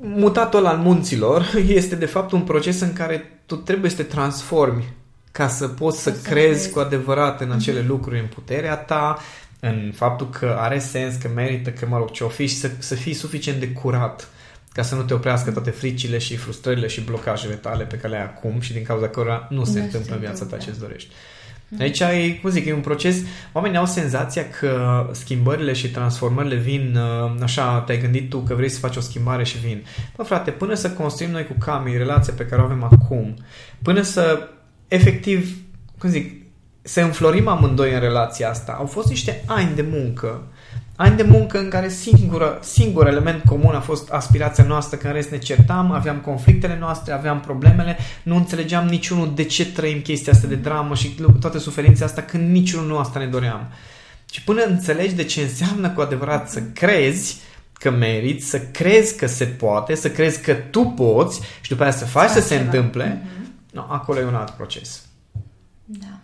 mutatul 0.00 0.66
al 0.66 0.76
munților 0.76 1.54
este 1.80 1.94
de 1.94 2.06
fapt 2.06 2.32
un 2.32 2.40
proces 2.40 2.80
în 2.80 2.92
care 2.92 3.40
tu 3.46 3.56
trebuie 3.56 3.90
să 3.90 3.96
te 3.96 4.02
transformi 4.02 4.92
ca 5.32 5.48
să 5.48 5.68
poți 5.68 6.02
să, 6.02 6.10
să 6.10 6.30
crezi 6.30 6.62
să 6.62 6.70
cu 6.70 6.78
adevărat 6.78 7.40
în 7.40 7.52
acele 7.52 7.82
mm-hmm. 7.82 7.86
lucruri, 7.86 8.20
în 8.20 8.26
puterea 8.26 8.76
ta, 8.76 9.18
în 9.60 9.92
faptul 9.94 10.30
că 10.30 10.56
are 10.58 10.78
sens, 10.78 11.16
că 11.16 11.28
merită, 11.34 11.70
că 11.70 11.86
mă 11.86 11.96
rog 11.96 12.10
ce-o 12.10 12.28
fi 12.28 12.46
și 12.46 12.56
să, 12.56 12.70
să 12.78 12.94
fii 12.94 13.14
suficient 13.14 13.60
de 13.60 13.68
curat 13.68 14.28
ca 14.72 14.82
să 14.82 14.94
nu 14.94 15.02
te 15.02 15.14
oprească 15.14 15.50
toate 15.50 15.70
fricile 15.70 16.18
și 16.18 16.36
frustrările 16.36 16.86
și 16.86 17.00
blocajele 17.00 17.54
tale 17.54 17.84
pe 17.84 17.96
care 17.96 18.08
le 18.08 18.18
ai 18.18 18.24
acum 18.24 18.60
și 18.60 18.72
din 18.72 18.82
cauza 18.82 19.08
cărora 19.08 19.46
nu 19.50 19.64
se 19.64 19.80
întâmplă 19.80 20.14
în 20.14 20.20
viața 20.20 20.44
ta 20.44 20.56
ce 20.56 20.70
îți 20.70 20.78
dorești. 20.78 21.10
Aici 21.78 22.00
e, 22.00 22.38
cum 22.42 22.50
zic, 22.50 22.66
e 22.66 22.72
un 22.72 22.80
proces, 22.80 23.16
oamenii 23.52 23.78
au 23.78 23.86
senzația 23.86 24.48
că 24.60 25.06
schimbările 25.12 25.72
și 25.72 25.90
transformările 25.90 26.54
vin, 26.54 26.96
uh, 26.96 27.42
așa, 27.42 27.80
te-ai 27.80 28.00
gândit 28.00 28.30
tu 28.30 28.38
că 28.38 28.54
vrei 28.54 28.68
să 28.68 28.78
faci 28.78 28.96
o 28.96 29.00
schimbare 29.00 29.44
și 29.44 29.58
vin. 29.58 29.84
Bă, 30.16 30.22
frate, 30.22 30.50
până 30.50 30.74
să 30.74 30.90
construim 30.90 31.30
noi 31.30 31.46
cu 31.46 31.54
Cami 31.58 31.96
relația 31.96 32.32
pe 32.36 32.46
care 32.46 32.62
o 32.62 32.64
avem 32.64 32.82
acum, 32.82 33.36
până 33.82 34.02
să, 34.02 34.48
efectiv, 34.88 35.56
cum 35.98 36.10
zic, 36.10 36.42
să 36.82 37.00
înflorim 37.00 37.48
amândoi 37.48 37.94
în 37.94 38.00
relația 38.00 38.48
asta, 38.48 38.72
au 38.72 38.86
fost 38.86 39.08
niște 39.08 39.42
ani 39.46 39.74
de 39.74 39.86
muncă 39.90 40.42
ani 41.00 41.16
de 41.16 41.22
muncă 41.22 41.58
în 41.58 41.68
care 41.68 41.88
singură, 41.88 42.58
singur 42.62 43.06
element 43.06 43.44
comun 43.44 43.74
a 43.74 43.80
fost 43.80 44.10
aspirația 44.10 44.64
noastră, 44.64 44.96
că 44.96 45.06
în 45.06 45.12
rest 45.12 45.30
ne 45.30 45.38
certam, 45.38 45.90
aveam 45.90 46.16
conflictele 46.16 46.76
noastre, 46.78 47.12
aveam 47.12 47.40
problemele, 47.40 47.96
nu 48.22 48.36
înțelegeam 48.36 48.86
niciunul 48.86 49.34
de 49.34 49.44
ce 49.44 49.72
trăim 49.72 50.00
chestia 50.00 50.32
asta 50.32 50.46
de 50.46 50.54
dramă 50.54 50.94
și 50.94 51.08
toate 51.40 51.58
suferințele 51.58 52.04
astea 52.04 52.24
când 52.24 52.50
niciunul 52.50 52.86
nu 52.86 52.98
asta 52.98 53.18
ne 53.18 53.26
doream. 53.26 53.68
Și 54.30 54.42
până 54.42 54.62
înțelegi 54.62 55.14
de 55.14 55.24
ce 55.24 55.40
înseamnă 55.40 55.90
cu 55.90 56.00
adevărat 56.00 56.50
să 56.50 56.62
crezi 56.62 57.40
că 57.72 57.90
meriți, 57.90 58.48
să 58.48 58.60
crezi 58.60 59.16
că 59.16 59.26
se 59.26 59.44
poate, 59.44 59.94
să 59.94 60.10
crezi 60.10 60.42
că 60.42 60.54
tu 60.54 60.84
poți 60.84 61.40
și 61.60 61.70
după 61.70 61.82
aia 61.82 61.92
să 61.92 62.04
faci 62.04 62.30
să 62.30 62.40
se 62.40 62.56
întâmple, 62.56 63.22
mm-hmm. 63.22 63.72
no, 63.72 63.86
acolo 63.88 64.20
e 64.20 64.24
un 64.24 64.34
alt 64.34 64.50
proces. 64.50 65.02
Da. 65.84 66.17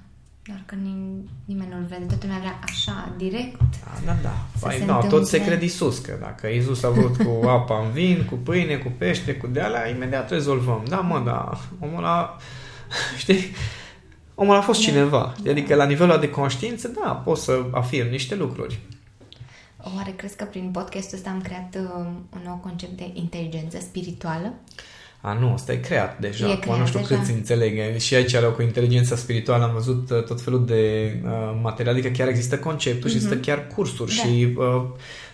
Doar 0.46 0.62
că 0.66 0.74
nim- 0.74 1.28
nimeni 1.44 1.70
nu-l 1.70 1.84
vede, 1.88 2.04
toată 2.04 2.26
lumea 2.26 2.38
vrea 2.40 2.58
așa, 2.62 3.14
direct. 3.16 3.60
Da, 3.60 4.12
da, 4.12 4.16
da. 4.22 4.34
Păi, 4.60 4.84
no, 4.86 4.98
tot 5.08 5.26
se 5.26 5.44
crede 5.44 5.64
Iisus, 5.64 5.98
că 5.98 6.18
dacă 6.20 6.48
Iisus 6.48 6.82
a 6.82 6.88
vrut 6.88 7.16
cu 7.16 7.46
apa 7.46 7.84
în 7.84 7.90
vin, 7.90 8.24
cu 8.30 8.34
pâine, 8.34 8.76
cu 8.76 8.92
pește, 8.98 9.34
cu 9.36 9.46
dealea, 9.46 9.88
imediat 9.88 10.30
rezolvăm. 10.30 10.82
Da, 10.88 10.96
mă, 10.96 11.22
da, 11.24 11.60
omul 11.80 12.04
a, 12.04 12.36
știi, 13.18 13.44
omul 14.34 14.56
a 14.56 14.60
fost 14.60 14.80
da. 14.80 14.86
cineva. 14.86 15.34
Da. 15.42 15.50
Adică 15.50 15.74
la 15.74 15.84
nivelul 15.84 16.20
de 16.20 16.30
conștiință, 16.30 16.88
da, 16.88 17.10
poți 17.10 17.44
să 17.44 17.64
afirm 17.70 18.08
niște 18.08 18.34
lucruri. 18.34 18.78
Oare 19.96 20.10
crezi 20.16 20.36
că 20.36 20.44
prin 20.44 20.70
podcastul 20.70 21.16
ăsta 21.16 21.30
am 21.30 21.40
creat 21.40 21.74
uh, 21.74 22.06
un 22.32 22.40
nou 22.44 22.56
concept 22.62 22.96
de 22.96 23.10
inteligență 23.12 23.78
spirituală? 23.80 24.52
A, 25.26 25.32
nu, 25.32 25.52
ăsta 25.52 25.72
e 25.72 25.76
creat 25.76 26.18
deja. 26.18 26.50
E 26.50 26.56
creat 26.56 26.78
nu 26.78 26.86
știu 26.86 27.00
deja. 27.00 27.14
cât 27.14 27.34
înțeleg. 27.34 27.98
Și 27.98 28.14
aici 28.14 28.34
are 28.34 28.46
cu 28.46 28.62
inteligența 28.62 29.16
spirituală 29.16 29.64
am 29.64 29.72
văzut 29.72 30.10
uh, 30.10 30.24
tot 30.24 30.40
felul 30.40 30.66
de 30.66 31.14
uh, 31.24 31.30
materiale, 31.62 31.98
adică 31.98 32.12
chiar 32.16 32.28
există 32.28 32.58
conceptul 32.58 33.00
mm-hmm. 33.00 33.12
și 33.12 33.14
există 33.14 33.34
mhm. 33.34 33.44
chiar 33.44 33.66
cursuri 33.66 34.16
da. 34.16 34.22
și 34.22 34.54
uh, 34.56 34.82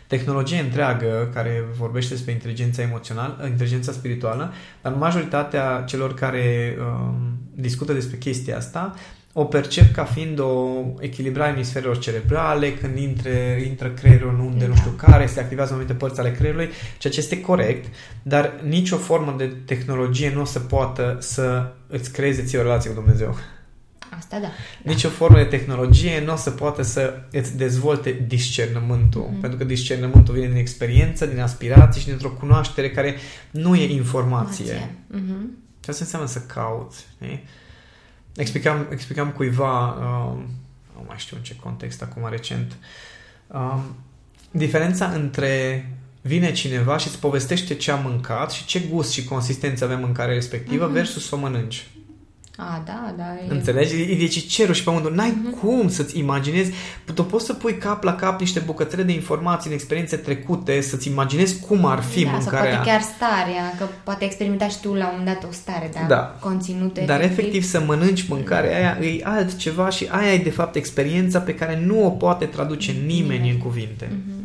tehnologie 0.06 0.58
întreagă 0.58 1.30
care 1.34 1.64
vorbește 1.78 2.14
despre 2.14 2.32
inteligența 2.32 2.82
emoțională, 2.82 3.38
uh, 3.42 3.48
inteligența 3.48 3.92
spirituală, 3.92 4.52
dar 4.82 4.92
majoritatea 4.92 5.84
celor 5.86 6.14
care 6.14 6.76
uh, 6.78 7.14
discută 7.54 7.92
despre 7.92 8.16
chestia 8.16 8.56
asta 8.56 8.94
o 9.32 9.44
percep 9.44 9.92
ca 9.92 10.04
fiind 10.04 10.38
o 10.38 10.84
echilibrare 11.00 11.50
a 11.50 11.54
emisferelor 11.54 11.98
cerebrale, 11.98 12.74
când 12.74 12.98
intre, 12.98 13.64
intră 13.66 13.88
creierul 13.88 14.34
în 14.34 14.40
unde 14.40 14.66
nu 14.66 14.74
știu 14.74 14.90
care, 14.90 15.26
se 15.26 15.40
activează 15.40 15.72
anumite 15.72 15.94
părți 15.94 16.20
ale 16.20 16.32
creierului, 16.32 16.70
ceea 16.98 17.12
ce 17.12 17.18
este 17.18 17.40
corect, 17.40 17.94
dar 18.22 18.60
nicio 18.66 18.96
formă 18.96 19.34
de 19.38 19.46
tehnologie 19.64 20.32
nu 20.34 20.40
o 20.40 20.44
să 20.44 20.58
poată 20.58 21.16
să 21.20 21.72
îți 21.86 22.12
creeze 22.12 22.42
ție 22.42 22.58
o 22.58 22.62
relație 22.62 22.90
cu 22.90 23.00
Dumnezeu. 23.00 23.36
Asta 24.16 24.38
da. 24.38 24.48
Nici 24.82 25.04
o 25.04 25.08
formă 25.08 25.36
de 25.36 25.44
tehnologie 25.44 26.22
nu 26.24 26.32
o 26.32 26.36
să 26.36 26.50
poată 26.50 26.82
să 26.82 27.22
îți 27.30 27.56
dezvolte 27.56 28.24
discernământul. 28.26 29.28
Mm. 29.32 29.40
Pentru 29.40 29.58
că 29.58 29.64
discernământul 29.64 30.34
vine 30.34 30.46
din 30.46 30.56
experiență, 30.56 31.26
din 31.26 31.40
aspirații 31.40 32.00
și 32.00 32.06
dintr-o 32.06 32.30
cunoaștere 32.30 32.90
care 32.90 33.16
nu 33.50 33.76
e 33.76 33.92
informație. 33.92 34.96
Mm-hmm. 35.14 35.60
Ce 35.80 35.90
asta 35.90 36.04
înseamnă 36.04 36.28
să 36.28 36.40
cauți. 36.40 37.06
Știi? 37.14 37.44
Explicam, 38.40 38.86
explicam 38.90 39.30
cuiva, 39.30 39.88
uh, 39.88 40.38
nu 40.94 41.04
mai 41.06 41.16
știu 41.18 41.36
în 41.36 41.42
ce 41.42 41.56
context, 41.56 42.02
acum 42.02 42.28
recent, 42.30 42.76
uh, 43.46 43.78
diferența 44.50 45.06
între 45.06 45.84
vine 46.20 46.52
cineva 46.52 46.96
și 46.96 47.06
îți 47.06 47.18
povestește 47.18 47.74
ce 47.74 47.90
a 47.90 47.96
mâncat 47.96 48.50
și 48.50 48.64
ce 48.64 48.80
gust 48.90 49.12
și 49.12 49.24
consistență 49.24 49.84
avea 49.84 49.96
mâncarea 49.96 50.34
respectivă 50.34 50.88
mm-hmm. 50.88 50.92
versus 50.92 51.30
o 51.30 51.36
mănânci. 51.36 51.88
A, 52.60 52.82
da, 52.84 53.14
da. 53.16 53.24
E... 53.48 53.52
Înțelegi? 53.52 53.96
Deci 54.14 54.46
cerul 54.46 54.74
și 54.74 54.84
pământul. 54.84 55.14
N-ai 55.14 55.30
uh-huh. 55.30 55.60
cum 55.60 55.88
să-ți 55.88 56.18
imaginezi. 56.18 56.72
Tu 57.14 57.24
poți 57.24 57.44
să 57.44 57.52
pui 57.52 57.76
cap 57.76 58.02
la 58.02 58.14
cap 58.14 58.40
niște 58.40 58.60
bucățele 58.60 59.02
de 59.02 59.12
informații 59.12 59.70
în 59.70 59.76
experiențe 59.76 60.16
trecute, 60.16 60.80
să-ți 60.80 61.08
imaginezi 61.08 61.60
cum 61.60 61.84
ar 61.84 62.00
fi 62.02 62.24
da, 62.24 62.30
mâncarea. 62.30 62.60
Sau 62.60 62.70
poate 62.70 62.90
chiar 62.90 63.00
starea, 63.00 63.74
că 63.78 63.86
poate 64.04 64.24
experimenta 64.24 64.68
și 64.68 64.80
tu 64.80 64.94
la 64.94 65.04
un 65.04 65.14
moment 65.18 65.40
dat 65.40 65.50
o 65.50 65.52
stare, 65.52 65.90
da? 65.92 66.06
da. 66.08 66.36
Conținute. 66.40 67.02
Dar 67.06 67.20
efectiv, 67.20 67.38
efectiv 67.38 67.62
să 67.62 67.82
mănânci 67.86 68.28
mâncarea 68.28 68.76
aia 68.76 69.08
e 69.08 69.20
altceva 69.24 69.88
și 69.88 70.08
aia 70.10 70.32
e 70.32 70.38
de 70.38 70.50
fapt 70.50 70.74
experiența 70.74 71.38
pe 71.38 71.54
care 71.54 71.82
nu 71.86 72.06
o 72.06 72.10
poate 72.10 72.44
traduce 72.44 72.92
nimeni, 72.92 73.20
nimeni. 73.20 73.50
în 73.50 73.58
cuvinte. 73.58 74.06
Uh-huh. 74.06 74.39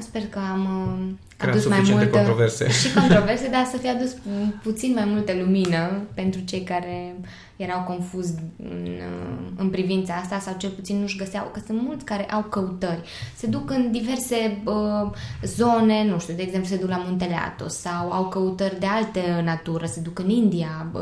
Sper 0.00 0.22
că 0.26 0.38
am 0.38 0.60
uh, 0.60 1.14
Creat 1.36 1.54
adus 1.54 1.66
mai 1.66 1.76
suficiente 1.76 2.04
multă... 2.04 2.16
controverse. 2.16 2.70
Și 2.80 2.92
controverse, 2.92 3.48
dar 3.48 3.64
să 3.64 3.76
fie 3.76 3.88
adus 3.88 4.16
puțin 4.62 4.92
mai 4.92 5.04
multă 5.04 5.32
lumină 5.32 6.02
pentru 6.14 6.40
cei 6.40 6.62
care 6.62 7.14
erau 7.56 7.82
confuzi 7.82 8.34
în, 8.56 8.86
uh, 8.86 9.38
în 9.56 9.70
privința 9.70 10.14
asta 10.14 10.38
sau 10.38 10.54
cel 10.58 10.70
puțin 10.70 11.00
nu-și 11.00 11.16
găseau, 11.16 11.50
că 11.52 11.60
sunt 11.66 11.82
mulți 11.82 12.04
care 12.04 12.24
au 12.24 12.42
căutări. 12.42 13.00
Se 13.36 13.46
duc 13.46 13.70
în 13.70 13.90
diverse 13.92 14.62
uh, 14.64 15.10
zone, 15.42 16.04
nu 16.04 16.18
știu, 16.18 16.34
de 16.34 16.42
exemplu 16.42 16.68
se 16.68 16.80
duc 16.80 16.88
la 16.88 17.02
Muntele 17.06 17.34
Atos 17.34 17.74
sau 17.74 18.12
au 18.12 18.28
căutări 18.28 18.78
de 18.78 18.86
alte 18.86 19.40
natură, 19.44 19.86
se 19.86 20.00
duc 20.00 20.18
în 20.18 20.28
India, 20.28 20.86
uh, 20.92 21.00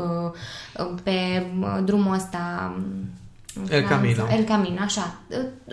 uh 0.77 0.99
pe 1.03 1.45
uh, 1.59 1.79
drumul 1.83 2.13
ăsta 2.13 2.75
El 3.71 3.83
Camino. 3.87 4.27
El 4.31 4.43
Camino, 4.43 4.79
așa. 4.81 5.19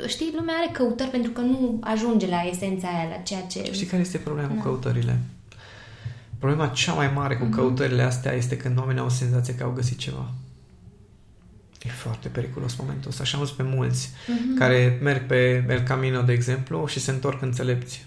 Știi, 0.07 0.32
lumea 0.37 0.55
are 0.55 0.70
căutări 0.72 1.11
pentru 1.11 1.30
că 1.30 1.41
nu 1.41 1.78
ajunge 1.80 2.26
la 2.28 2.41
esența 2.51 2.89
aia, 2.89 3.09
la 3.09 3.16
ceea 3.22 3.41
ce... 3.41 3.72
Știi 3.72 3.87
care 3.87 4.03
este 4.03 4.18
problema 4.18 4.49
Da. 4.49 4.55
cu 4.55 4.61
căutările? 4.62 5.18
Problema 6.39 6.66
cea 6.68 6.93
mai 6.93 7.11
mare 7.14 7.37
cu 7.37 7.45
Mhm. 7.45 7.55
căutările 7.55 8.03
astea 8.03 8.32
este 8.32 8.57
când 8.57 8.78
oamenii 8.78 9.01
au 9.01 9.09
senzația 9.09 9.55
că 9.55 9.62
au 9.64 9.70
găsit 9.70 9.99
ceva. 9.99 10.30
E 11.82 11.89
foarte 11.89 12.28
periculos 12.28 12.76
momentul 12.76 13.11
ăsta 13.11 13.24
și 13.24 13.35
am 13.35 13.41
văzut 13.41 13.57
pe 13.57 13.62
mulți 13.62 14.11
Mhm. 14.26 14.59
care 14.59 14.99
merg 15.03 15.26
pe 15.26 15.64
El 15.68 15.80
Camino, 15.80 16.22
de 16.22 16.32
exemplu, 16.32 16.87
și 16.87 17.01
se 17.01 17.11
întorc 17.11 17.43
înțelepți. 17.43 18.05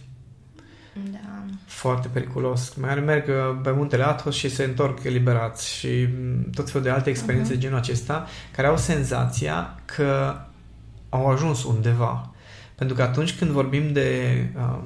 Da. 1.11 1.36
Foarte 1.77 2.07
periculos. 2.07 2.73
Mai 2.73 2.95
merg 2.95 3.27
uh, 3.27 3.59
pe 3.63 3.71
muntele 3.71 4.03
Athos 4.07 4.35
și 4.35 4.49
se 4.49 4.63
întorc 4.63 5.03
eliberați 5.03 5.69
și 5.73 6.07
mm, 6.19 6.49
tot 6.55 6.67
felul 6.69 6.83
de 6.83 6.89
alte 6.89 7.09
experiențe 7.09 7.49
Mhm. 7.51 7.59
de 7.59 7.65
genul 7.65 7.77
acesta 7.79 8.27
care 8.51 8.67
au 8.67 8.77
senzația 8.77 9.79
că 9.85 10.35
au 11.09 11.27
ajuns 11.29 11.63
undeva. 11.63 12.31
Pentru 12.75 12.95
că 12.95 13.01
atunci 13.01 13.37
când 13.37 13.51
vorbim 13.51 13.93
de 13.93 14.09
uh, 14.55 14.79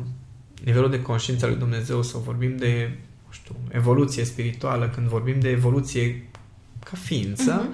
nivelul 0.63 0.89
de 0.89 1.01
conștiință 1.01 1.45
al 1.45 1.51
lui 1.51 1.59
Dumnezeu 1.59 2.01
sau 2.01 2.19
vorbim 2.19 2.57
de, 2.57 2.97
nu 3.25 3.31
știu, 3.31 3.55
evoluție 3.69 4.23
spirituală, 4.25 4.87
când 4.87 5.07
vorbim 5.07 5.39
de 5.39 5.49
evoluție 5.49 6.23
ca 6.83 6.91
ființă, 7.03 7.53
Mhm. 7.53 7.73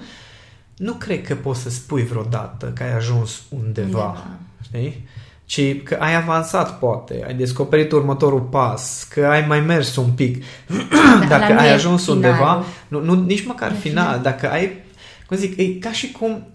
nu 0.76 0.92
cred 0.92 1.26
că 1.26 1.34
poți 1.34 1.60
să 1.60 1.70
spui 1.70 2.02
vreodată 2.04 2.66
că 2.66 2.82
ai 2.82 2.94
ajuns 2.94 3.42
undeva. 3.48 3.86
Undeva. 4.06 4.26
Știi? 4.62 5.06
Ci 5.48 5.82
că 5.82 5.96
ai 6.00 6.14
avansat, 6.14 6.78
poate, 6.78 7.24
ai 7.26 7.34
descoperit 7.34 7.92
următorul 7.92 8.40
pas, 8.40 9.06
că 9.10 9.26
ai 9.26 9.44
mai 9.46 9.60
mers 9.60 9.96
un 9.96 10.10
pic. 10.10 10.44
Dar 11.20 11.28
dacă 11.28 11.44
ăla 11.44 11.54
nu 11.54 11.58
ai 11.60 11.68
e 11.68 11.72
ajuns 11.72 12.04
finalul. 12.04 12.24
undeva, 12.24 12.64
nu, 12.88 13.00
nu, 13.00 13.24
nici 13.24 13.46
măcar 13.46 13.70
Nu 13.70 13.76
e 13.76 13.80
final, 13.80 14.06
final. 14.06 14.22
dacă 14.22 14.50
ai, 14.50 14.72
cum 15.26 15.36
zic, 15.36 15.58
e 15.58 15.64
ca 15.64 15.92
și 15.92 16.12
cum 16.12 16.46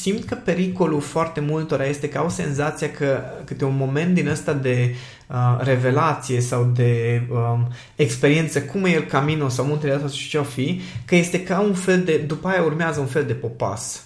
simt 0.00 0.24
că 0.24 0.34
pericolul 0.34 1.00
foarte 1.00 1.40
multora 1.40 1.84
este 1.84 2.08
că 2.08 2.18
au 2.18 2.28
senzația 2.28 2.90
că 2.90 3.20
câte 3.44 3.64
un 3.64 3.76
moment 3.76 4.14
din 4.14 4.28
ăsta 4.28 4.52
de 4.52 4.94
uh, 5.26 5.58
revelație 5.58 6.40
sau 6.40 6.70
de 6.74 7.22
um, 7.30 7.68
experiență, 7.96 8.62
cum 8.62 8.84
e 8.84 8.90
el 8.90 9.02
Camino 9.02 9.48
sau 9.48 9.64
muntele 9.64 9.94
ăsta 9.94 10.08
și 10.08 10.28
ce-o 10.28 10.42
fi, 10.42 10.80
că 11.04 11.14
este 11.14 11.42
ca 11.42 11.60
un 11.60 11.74
fel 11.74 12.02
de, 12.02 12.16
după 12.16 12.48
aia 12.48 12.62
urmează 12.62 13.00
un 13.00 13.06
fel 13.06 13.24
de 13.24 13.32
popas. 13.32 14.04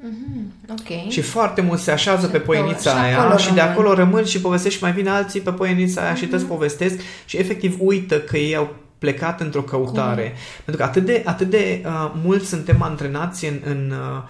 Mhm, 0.00 0.52
Ok. 0.70 1.10
Și 1.10 1.20
foarte 1.20 1.60
mult 1.60 1.80
se 1.80 1.90
așează 1.90 2.26
Și 2.26 2.30
pe 2.32 2.36
acolo- 2.36 2.44
poienița 2.46 2.90
și 2.90 2.96
aia 2.96 3.20
acolo 3.20 3.36
și 3.38 3.52
de 3.52 3.60
rămân. 3.60 3.72
acolo 3.72 3.94
rămân 3.94 4.24
și 4.24 4.40
povestești 4.40 4.76
și 4.78 4.82
mai 4.84 4.92
vin 4.92 5.08
alții 5.08 5.40
pe 5.40 5.50
poienița 5.52 6.02
aia 6.02 6.14
și 6.14 6.24
Mhm. 6.24 6.36
te 6.36 6.44
povestesc 6.44 6.98
și 7.24 7.36
efectiv 7.36 7.76
uită 7.78 8.20
că 8.20 8.36
ei 8.36 8.56
au 8.56 8.74
plecat 8.98 9.40
într-o 9.40 9.62
căutare. 9.62 10.32
Pentru 10.64 10.82
că 10.82 10.88
atât 10.88 11.04
de, 11.04 11.22
atât 11.24 11.50
de 11.50 11.82
uh, 11.86 12.12
mult 12.24 12.44
suntem 12.44 12.82
antrenați 12.82 13.44
în, 13.46 13.60
în, 13.64 13.90
uh, 13.90 14.22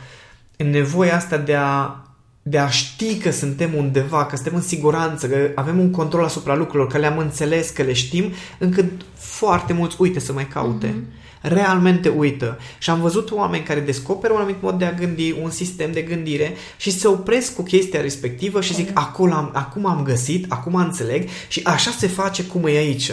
în 0.57 0.71
nevoia 0.71 1.17
asta 1.17 1.37
de 1.37 1.55
a 1.55 1.97
de 2.43 2.59
a 2.59 2.69
ști 2.69 3.19
că 3.19 3.31
suntem 3.31 3.75
undeva, 3.75 4.27
că 4.27 4.35
suntem 4.37 4.55
în 4.55 4.61
siguranță, 4.61 5.29
că 5.29 5.51
avem 5.55 5.79
un 5.79 5.91
control 5.91 6.25
asupra 6.25 6.55
lucrurilor, 6.55 6.87
că 6.87 6.99
le-am 6.99 7.19
înțeles, 7.19 7.71
că 7.71 7.83
le 7.83 7.93
știm, 7.93 8.33
încât 8.59 8.85
foarte 9.15 9.73
mulți 9.73 9.97
uite 9.99 10.19
să 10.21 10.33
mai 10.33 10.47
caute. 10.49 10.87
Mhm. 10.87 11.05
Realmente 11.41 12.09
uită. 12.09 12.59
Și 12.79 12.91
am 12.91 13.01
văzut 13.01 13.31
oameni 13.31 13.65
care 13.65 13.81
descoperă 13.81 14.33
un 14.33 14.39
anumit 14.39 14.63
mod 14.63 14.79
de 14.79 14.85
a 14.85 14.93
gândi, 14.93 15.35
un 15.43 15.51
sistem 15.51 15.93
de 15.93 16.03
gândire 16.03 16.53
și 16.77 16.91
se 16.91 17.09
opresc 17.09 17.55
cu 17.55 17.63
chestia 17.63 18.01
respectivă 18.01 18.61
și 18.61 18.75
zic, 18.75 18.91
acolo 18.95 19.33
am, 19.33 19.51
acum 19.55 19.87
am 19.87 20.03
găsit, 20.03 20.45
acum 20.49 20.75
înțeleg 20.75 21.29
și 21.49 21.61
așa 21.65 21.91
se 21.91 22.07
face 22.07 22.43
cum 22.45 22.67
e 22.67 22.71
aici. 22.77 23.11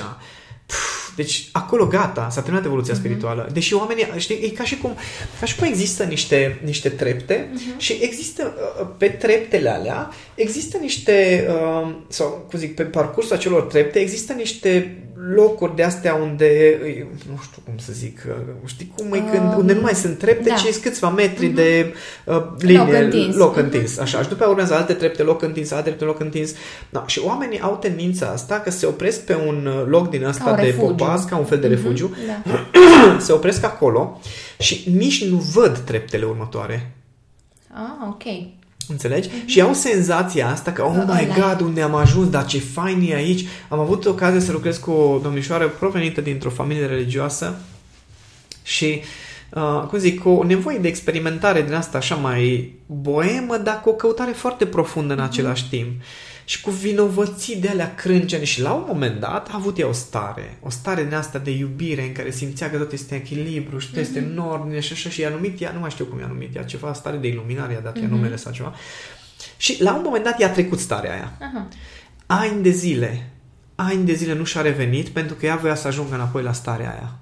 Puf, 0.66 1.04
Deci 1.16 1.50
acolo 1.52 1.88
gata, 1.88 2.28
s-a 2.32 2.42
terminat 2.42 2.66
evoluția 2.66 2.94
Mhm. 2.94 3.02
spirituală. 3.04 3.50
Deși 3.54 3.74
oamenii, 3.74 4.08
știi, 4.18 4.36
e 4.44 4.50
ca 4.50 4.64
și 4.64 4.78
cum, 4.78 4.96
ca 5.40 5.46
și 5.46 5.56
cum 5.56 5.68
există 5.68 6.04
niște, 6.04 6.62
niște 6.64 6.90
trepte 6.90 7.50
Mhm. 7.54 7.78
și 7.80 7.98
există 8.02 8.54
uh, 8.82 8.88
pe 8.98 9.08
treptele 9.08 9.70
alea, 9.70 10.10
există 10.36 10.78
niște, 10.78 11.48
uh, 11.50 11.96
sau 12.08 12.46
cum 12.50 12.60
zic, 12.60 12.76
pe 12.76 12.84
parcursul 12.84 13.36
acelor 13.36 13.62
trepte, 13.62 14.00
există 14.00 14.34
niște 14.34 14.98
locuri 15.36 15.76
de 15.76 15.84
astea 15.84 16.14
unde, 16.14 16.46
e, 16.46 17.06
nu 17.30 17.40
știu 17.44 17.62
cum 17.66 17.78
să 17.78 17.92
zic, 17.94 18.24
uh, 18.28 18.36
știi 18.66 18.94
cum 18.98 19.14
e 19.14 19.18
când, 19.32 19.52
Um, 19.54 19.58
unde 19.58 19.74
nu 19.74 19.82
mai 19.82 19.94
sunt 19.94 20.18
trepte, 20.18 20.50
da. 20.50 20.56
ci 20.56 20.60
sunt 20.60 20.84
câțiva 20.84 21.10
metri 21.10 21.48
de 21.48 21.94
uh, 22.26 22.44
linie, 22.60 22.98
întins. 22.98 23.36
loc 23.36 23.56
Mhm. 23.56 23.64
întins, 23.64 23.98
așa. 23.98 24.22
Și 24.22 24.28
după 24.30 24.42
aia 24.42 24.50
urmează 24.52 24.74
alte 24.76 24.94
trepte, 24.94 25.24
loc 25.24 25.42
întins, 25.42 25.72
alte 25.72 25.84
trepte, 25.88 26.06
loc 26.06 26.20
întins. 26.20 26.52
Da, 26.90 27.04
și 27.08 27.20
oamenii 27.26 27.60
au 27.60 27.78
tendința 27.78 28.28
asta 28.28 28.60
că 28.60 28.70
se 28.72 28.86
opresc 28.86 29.22
pe 29.26 29.36
un 29.48 29.66
uh, 29.66 29.84
loc 29.88 30.10
din 30.10 30.22
Ca 30.22 30.28
ăsta 30.30 30.50
un 30.50 30.56
de 30.56 30.62
refugiu. 30.62 30.96
popas, 30.96 31.26
ca 31.26 31.38
un 31.38 31.46
fel 31.46 31.60
de 31.60 31.68
refugiu, 31.68 32.16
Da. 32.28 32.56
se 33.26 33.32
opresc 33.32 33.64
acolo 33.64 34.20
și 34.60 34.90
nici 34.96 35.26
nu 35.26 35.38
văd 35.38 35.78
treptele 35.78 36.26
următoare. 36.26 36.92
Ah, 37.74 38.08
ok. 38.10 38.24
Înțelegi? 38.88 39.30
Și 39.46 39.62
au 39.62 39.74
senzația 39.74 40.50
asta 40.50 40.72
că, 40.72 40.84
oh 40.84 40.94
Că 41.06 41.14
my 41.14 41.28
ăla- 41.32 41.36
god, 41.36 41.62
unde 41.68 41.82
am 41.82 41.96
ajuns, 41.96 42.30
dar 42.30 42.46
ce 42.46 42.60
fain 42.60 43.08
e 43.10 43.16
aici. 43.16 43.46
Am 43.70 43.80
avut 43.80 44.06
ocazia 44.06 44.40
să 44.40 44.52
lucrez 44.52 44.78
cu 44.78 44.92
o 44.92 45.20
domnișoară 45.24 45.68
provenită 45.68 46.22
dintr-o 46.22 46.50
familie 46.50 46.86
religioasă 46.86 47.56
și, 48.64 49.02
uh, 49.50 49.84
cum 49.88 50.00
zic, 50.00 50.22
cu 50.22 50.30
o 50.30 50.44
nevoie 50.44 50.78
de 50.78 50.88
experimentare 50.88 51.62
din 51.62 51.74
asta 51.74 51.98
așa 51.98 52.16
mai 52.16 52.74
boemă, 52.86 53.58
dar 53.58 53.82
cu 53.82 53.90
o 53.90 53.94
căutare 53.94 54.32
foarte 54.32 54.66
profundă 54.66 55.14
în 55.14 55.20
același 55.20 55.70
timp. 55.70 55.90
Și 56.46 56.62
cu 56.62 56.70
vinovății 56.70 57.56
de 57.56 57.70
alea 57.70 57.96
crâncene 57.96 58.44
și 58.44 58.62
la 58.62 58.74
un 58.74 58.84
moment 58.88 59.20
dat 59.20 59.48
a 59.48 59.56
avut 59.56 59.80
ea 59.80 59.88
o 59.88 59.92
stare, 59.92 60.58
o 60.62 60.70
stare 60.70 61.04
din 61.04 61.14
asta 61.14 61.40
de 61.40 61.52
iubire 61.52 62.02
în 62.02 62.12
care 62.12 62.32
simțea 62.32 62.70
că 62.70 62.78
tot 62.78 62.92
este 62.92 63.16
în 63.16 63.22
echilibru 63.22 63.78
și 63.80 63.90
tot 63.90 63.98
este 63.98 64.20
în 64.20 64.38
ordine 64.38 64.80
și 64.80 64.94
așa 64.94 65.10
și 65.10 65.22
i-a 65.22 65.30
numit 65.30 65.62
ea, 65.62 65.72
nu 65.72 65.80
mai 65.80 65.90
știu 65.90 66.06
cum 66.06 66.20
i-a 66.20 66.28
numit 66.28 66.56
ea, 66.56 66.64
ceva 66.64 66.94
stare 66.94 67.18
de 67.18 67.28
iluminare, 67.28 67.74
i-a 67.74 67.80
dat 67.80 67.98
ea 67.98 68.08
numele 68.08 68.36
sau 68.36 68.52
ceva. 68.52 68.76
Și 69.58 69.84
la 69.84 69.96
un 69.96 70.02
moment 70.04 70.24
dat 70.24 70.40
i-a 70.40 70.50
trecut 70.50 70.80
starea 70.80 71.12
aia. 71.12 71.38
Aha. 71.42 71.68
Ani 72.26 72.64
de 72.64 72.70
zile, 72.70 73.30
ani 73.76 74.06
de 74.06 74.14
zile 74.14 74.34
nu 74.34 74.44
și-a 74.44 74.62
revenit 74.62 75.10
pentru 75.10 75.36
că 75.36 75.46
ea 75.46 75.56
voia 75.56 75.76
să 75.76 75.88
ajungă 75.88 76.16
înapoi 76.16 76.44
la 76.44 76.54
starea 76.54 76.90
aia. 76.92 77.16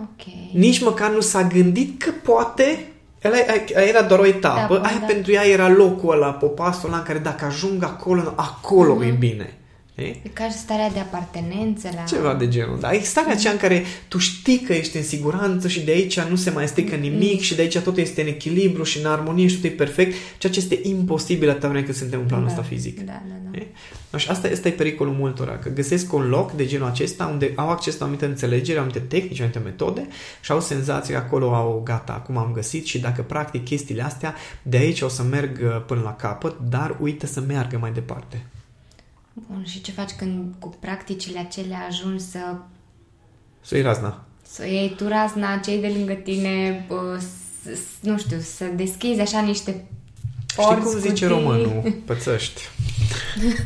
Ok. 0.00 0.52
Nici 0.52 0.80
măcar 0.80 1.10
nu 1.10 1.20
s-a 1.20 1.42
gândit 1.42 2.02
că 2.02 2.10
poate 2.10 2.91
Ăla 3.24 3.36
aia 3.36 3.86
era 3.88 4.02
doar 4.02 4.20
o 4.20 4.26
etapă, 4.26 4.58
Etapă, 4.74 4.86
aia 4.86 4.98
da. 5.00 5.06
pentru 5.06 5.32
ea 5.32 5.46
era 5.46 5.68
locul 5.68 6.12
ăla, 6.12 6.30
popasul 6.32 6.88
ăla 6.88 6.96
în 6.98 7.02
care 7.04 7.18
dacă 7.18 7.44
ajung 7.44 7.82
acolo, 7.84 8.32
acolo 8.36 8.94
Mhm. 8.94 9.02
e 9.02 9.10
bine. 9.10 9.56
Știi? 9.92 10.20
E 10.24 10.28
ca 10.32 10.48
și 10.48 10.56
starea 10.56 10.90
de 10.90 10.98
apartenență 10.98 11.88
la... 11.94 12.02
Ceva 12.02 12.34
de 12.34 12.48
genul, 12.48 12.78
da. 12.80 12.92
E 12.92 13.00
starea 13.00 13.32
aceea 13.32 13.52
în 13.52 13.58
care 13.58 13.84
tu 14.08 14.18
știi 14.18 14.58
că 14.58 14.72
ești 14.72 14.96
în 14.96 15.02
siguranță 15.02 15.68
și 15.68 15.80
de 15.80 15.90
aici 15.90 16.20
nu 16.20 16.36
se 16.36 16.50
mai 16.50 16.68
strică 16.68 16.96
nimic 16.96 17.40
și 17.40 17.54
de 17.54 17.62
aici 17.62 17.78
totul 17.78 18.02
este 18.02 18.20
în 18.20 18.26
echilibru 18.26 18.82
și 18.82 18.98
în 18.98 19.06
armonie 19.06 19.46
și 19.46 19.54
totul 19.54 19.70
e 19.70 19.72
perfect, 19.72 20.14
ceea 20.38 20.52
ce 20.52 20.58
este 20.58 20.80
imposibil 20.82 21.50
atâta 21.50 21.68
vreme 21.68 21.84
cât 21.84 21.94
suntem 21.94 22.20
în 22.20 22.26
planul 22.26 22.46
da. 22.46 22.52
ăsta 22.52 22.64
fizic. 22.64 23.00
Da, 23.00 23.22
da, 23.28 23.34
da. 23.50 23.58
E? 23.58 23.66
Și 24.16 24.30
asta 24.30 24.48
este 24.48 24.68
pericolul 24.68 25.12
multora, 25.12 25.58
că 25.58 25.68
găsesc 25.68 26.12
un 26.12 26.28
loc 26.28 26.52
de 26.52 26.66
genul 26.66 26.86
acesta 26.86 27.26
unde 27.26 27.52
au 27.54 27.68
acces 27.68 27.98
la 27.98 28.04
anumite 28.04 28.26
înțelegeri, 28.26 28.78
anumite 28.78 28.98
tehnici, 28.98 29.38
anumite 29.38 29.58
metode 29.58 30.06
și 30.40 30.52
au 30.52 30.60
senzația 30.60 31.18
că 31.18 31.24
acolo 31.24 31.54
au 31.54 31.80
gata, 31.84 32.12
acum 32.12 32.36
am 32.36 32.52
găsit 32.52 32.86
și 32.86 32.98
dacă 32.98 33.22
practic 33.22 33.64
chestiile 33.64 34.02
astea, 34.02 34.34
de 34.62 34.76
aici 34.76 35.00
o 35.00 35.08
să 35.08 35.22
merg 35.22 35.60
uh, 35.62 35.84
până 35.86 36.00
la 36.04 36.16
capăt, 36.16 36.58
dar 36.68 36.96
uită 37.00 37.26
să 37.26 37.40
meargă 37.40 37.78
mai 37.80 37.92
departe. 37.92 38.46
Bun, 39.32 39.64
și 39.66 39.80
ce 39.80 39.92
faci 39.92 40.10
când 40.10 40.54
cu 40.58 40.68
practicile 40.80 41.38
acelea 41.38 41.86
ajungi 41.88 42.22
să, 42.24 42.38
Să 43.60 43.74
iei 43.74 43.84
razna. 43.84 44.24
să 44.48 44.66
iei 44.66 44.94
tu 44.96 45.08
razna 45.08 45.56
cei 45.56 45.80
de 45.80 45.88
lângă 45.96 46.12
tine, 46.12 46.84
bă, 46.88 47.18
s- 47.20 47.68
s- 47.68 48.02
nu 48.06 48.18
știu, 48.18 48.38
să 48.40 48.64
deschizi 48.64 49.20
așa 49.20 49.40
niște 49.40 49.84
Știi 50.50 50.64
porți, 50.64 50.82
cum 50.82 50.98
zice 50.98 51.10
cutii? 51.10 51.26
românul? 51.26 51.92
Pățăști. 52.06 52.60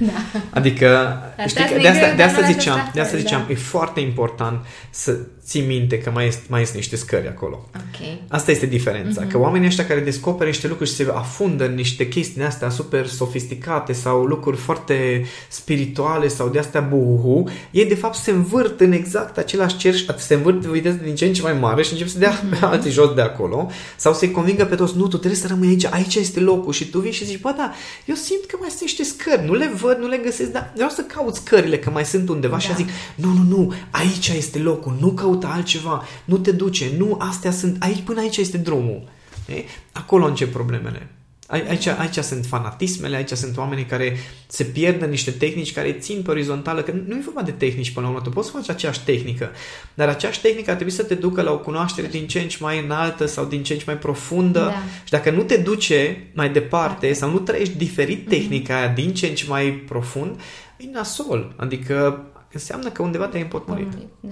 da. 0.01 0.41
Adică, 0.51 0.89
Asta 1.31 1.47
știi, 1.47 1.65
că 1.65 1.75
ne 1.75 1.81
de 1.81 1.89
asta, 1.89 2.01
greu, 2.01 2.11
de 2.11 2.17
dar 2.23 2.29
asta 2.29 2.41
nu 2.47 2.53
ziceam, 2.53 2.79
așa 2.79 2.91
de 2.95 3.01
asta 3.01 3.13
fel, 3.13 3.21
ziceam, 3.21 3.45
da. 3.47 3.53
e 3.53 3.55
foarte 3.55 4.01
important 4.01 4.65
să 4.91 5.19
ții 5.47 5.61
minte 5.61 5.99
că 5.99 6.11
mai, 6.11 6.27
este, 6.27 6.43
mai 6.49 6.65
sunt 6.65 6.77
niște 6.77 6.97
scări 6.97 7.29
acolo. 7.29 7.69
Ok. 7.77 8.07
Asta 8.29 8.51
este 8.51 8.67
diferența, 8.67 9.21
Mhm. 9.21 9.29
mm-hmm. 9.29 9.33
că 9.33 9.39
oamenii 9.39 9.67
ăștia 9.67 9.87
care 9.87 10.01
descoperă 10.01 10.49
niște 10.49 10.69
lucruri 10.69 10.91
și 10.91 10.97
se 10.97 11.07
afundă 11.15 11.67
în 11.67 11.75
niște 11.75 12.09
chestii 12.09 12.35
din 12.35 12.43
astea 12.45 12.71
super 12.71 13.07
sofisticate 13.07 13.93
sau 13.93 14.25
lucruri 14.25 14.57
foarte 14.57 15.25
spirituale 15.49 16.29
sau 16.29 16.49
de 16.49 16.59
astea 16.59 16.81
buhu, 16.81 17.49
ei 17.71 17.85
de 17.87 17.95
fapt 17.95 18.15
se 18.17 18.31
învârt 18.31 18.81
în 18.81 18.93
exact 18.93 19.39
același 19.39 19.77
cer 19.77 19.95
și 19.95 20.07
se 20.17 20.35
învârt 20.35 20.61
de 20.61 20.69
viteză 20.71 20.97
din 21.03 21.15
ce 21.15 21.25
în 21.25 21.33
ce 21.33 21.43
mai 21.43 21.53
mare 21.53 21.83
și 21.83 21.93
încep 21.93 22.09
să 22.09 22.19
dea 22.19 22.41
Mhm. 22.43 22.49
pe 22.59 22.65
alții 22.65 22.91
jos 22.91 23.15
de 23.15 23.21
acolo 23.21 23.71
sau 23.97 24.15
să-i 24.15 24.31
convingă 24.31 24.65
pe 24.65 24.75
toți, 24.75 24.97
nu, 24.97 25.03
tu 25.09 25.17
trebuie 25.17 25.41
să 25.41 25.47
rămâi 25.47 25.69
aici, 25.69 25.85
aici 25.85 26.15
este 26.15 26.41
locul 26.41 26.73
și 26.73 26.85
tu 26.91 26.99
vii 27.01 27.13
și 27.13 27.25
zici, 27.25 27.41
bă, 27.41 27.55
da, 27.57 27.73
eu 28.05 28.15
simt 28.15 28.45
că 28.47 28.57
mai 28.61 28.69
sunt 28.69 28.81
niște 28.81 29.03
scări, 29.05 29.45
nu 29.47 29.55
le 29.55 29.71
văd, 29.81 29.97
nu 29.99 30.07
le 30.09 30.21
găsesc, 30.25 30.51
dar 30.51 30.73
vreau 30.75 30.89
să 30.91 31.03
caut 31.03 31.35
scările, 31.35 31.79
că 31.79 31.91
mai 31.91 32.05
sunt 32.05 32.29
undeva 32.29 32.53
da. 32.55 32.59
și 32.61 32.69
Da. 32.69 32.75
zic, 32.75 32.89
nu, 33.15 33.29
nu, 33.33 33.43
nu, 33.57 33.73
aici 33.91 34.29
este 34.29 34.59
locul, 34.59 34.97
nu 35.01 35.13
caută 35.39 35.57
altceva, 35.57 36.05
nu 36.25 36.39
te 36.39 36.53
duce, 36.53 36.91
nu, 36.99 37.17
astea 37.21 37.51
sunt, 37.51 37.77
aici 37.83 38.01
până 38.05 38.21
aici 38.21 38.37
este 38.37 38.57
drumul. 38.57 39.09
E? 39.49 39.55
Acolo 39.93 40.27
încep 40.27 40.53
problemele. 40.53 41.11
Ai- 41.49 41.67
Aici, 41.69 41.87
aici 41.87 42.19
sunt 42.19 42.47
fanatismele, 42.47 43.17
aici 43.17 43.31
sunt 43.31 43.57
oamenii 43.57 43.85
care 43.85 44.17
se 44.47 44.65
pierd 44.65 45.03
în 45.03 45.11
niște 45.11 45.31
tehnici 45.31 45.73
care 45.73 45.93
țin 45.93 46.23
pe 46.23 46.31
orizontală, 46.31 46.83
că 46.83 46.93
nu 47.07 47.15
e 47.17 47.21
vorba 47.25 47.43
de 47.43 47.51
tehnici 47.51 47.91
până 47.91 48.07
la 48.07 48.13
urmă, 48.13 48.25
tu 48.25 48.31
poți 48.31 48.47
să 48.51 48.57
faci 48.57 48.69
aceeași 48.69 49.05
tehnică, 49.05 49.51
dar 49.95 50.09
aceeași 50.09 50.41
tehnică 50.41 50.71
ar 50.71 50.77
trebui 50.77 50.93
să 50.93 51.03
te 51.03 51.15
ducă 51.15 51.43
la 51.43 51.53
o 51.53 51.59
cunoaștere 51.59 52.07
din 52.07 52.27
ce 52.27 52.41
în 52.41 52.49
ce 52.49 52.57
mai 52.61 52.81
înaltă 52.85 53.27
sau 53.27 53.45
din 53.45 53.63
ce 53.63 53.73
în 53.73 53.79
ce 53.79 53.85
mai 53.87 53.99
profundă 53.99 54.59
Da. 54.61 54.73
și 55.05 55.11
dacă 55.11 55.31
nu 55.31 55.43
te 55.43 55.57
duce 55.57 56.31
mai 56.35 56.51
departe 56.51 56.87
Foarte. 56.99 57.13
sau 57.13 57.31
nu 57.31 57.39
trăiești 57.39 57.77
diferit 57.77 58.29
tehnica 58.29 58.77
aia 58.77 58.89
din 58.89 59.15
ce 59.15 59.27
în 59.27 59.35
ce 59.35 59.45
mai 59.49 59.71
profund, 59.71 60.41
e 60.77 60.85
nasol. 60.93 61.55
Adică 61.57 62.25
înseamnă 62.53 62.89
că 62.91 63.03
undeva 63.03 63.25
te-ai 63.27 63.43
împotmolit. 63.43 63.93
Da. 64.21 64.31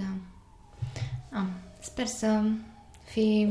Am. 1.97 2.05
Sper 2.05 2.05
să 2.07 2.41
fi 3.03 3.47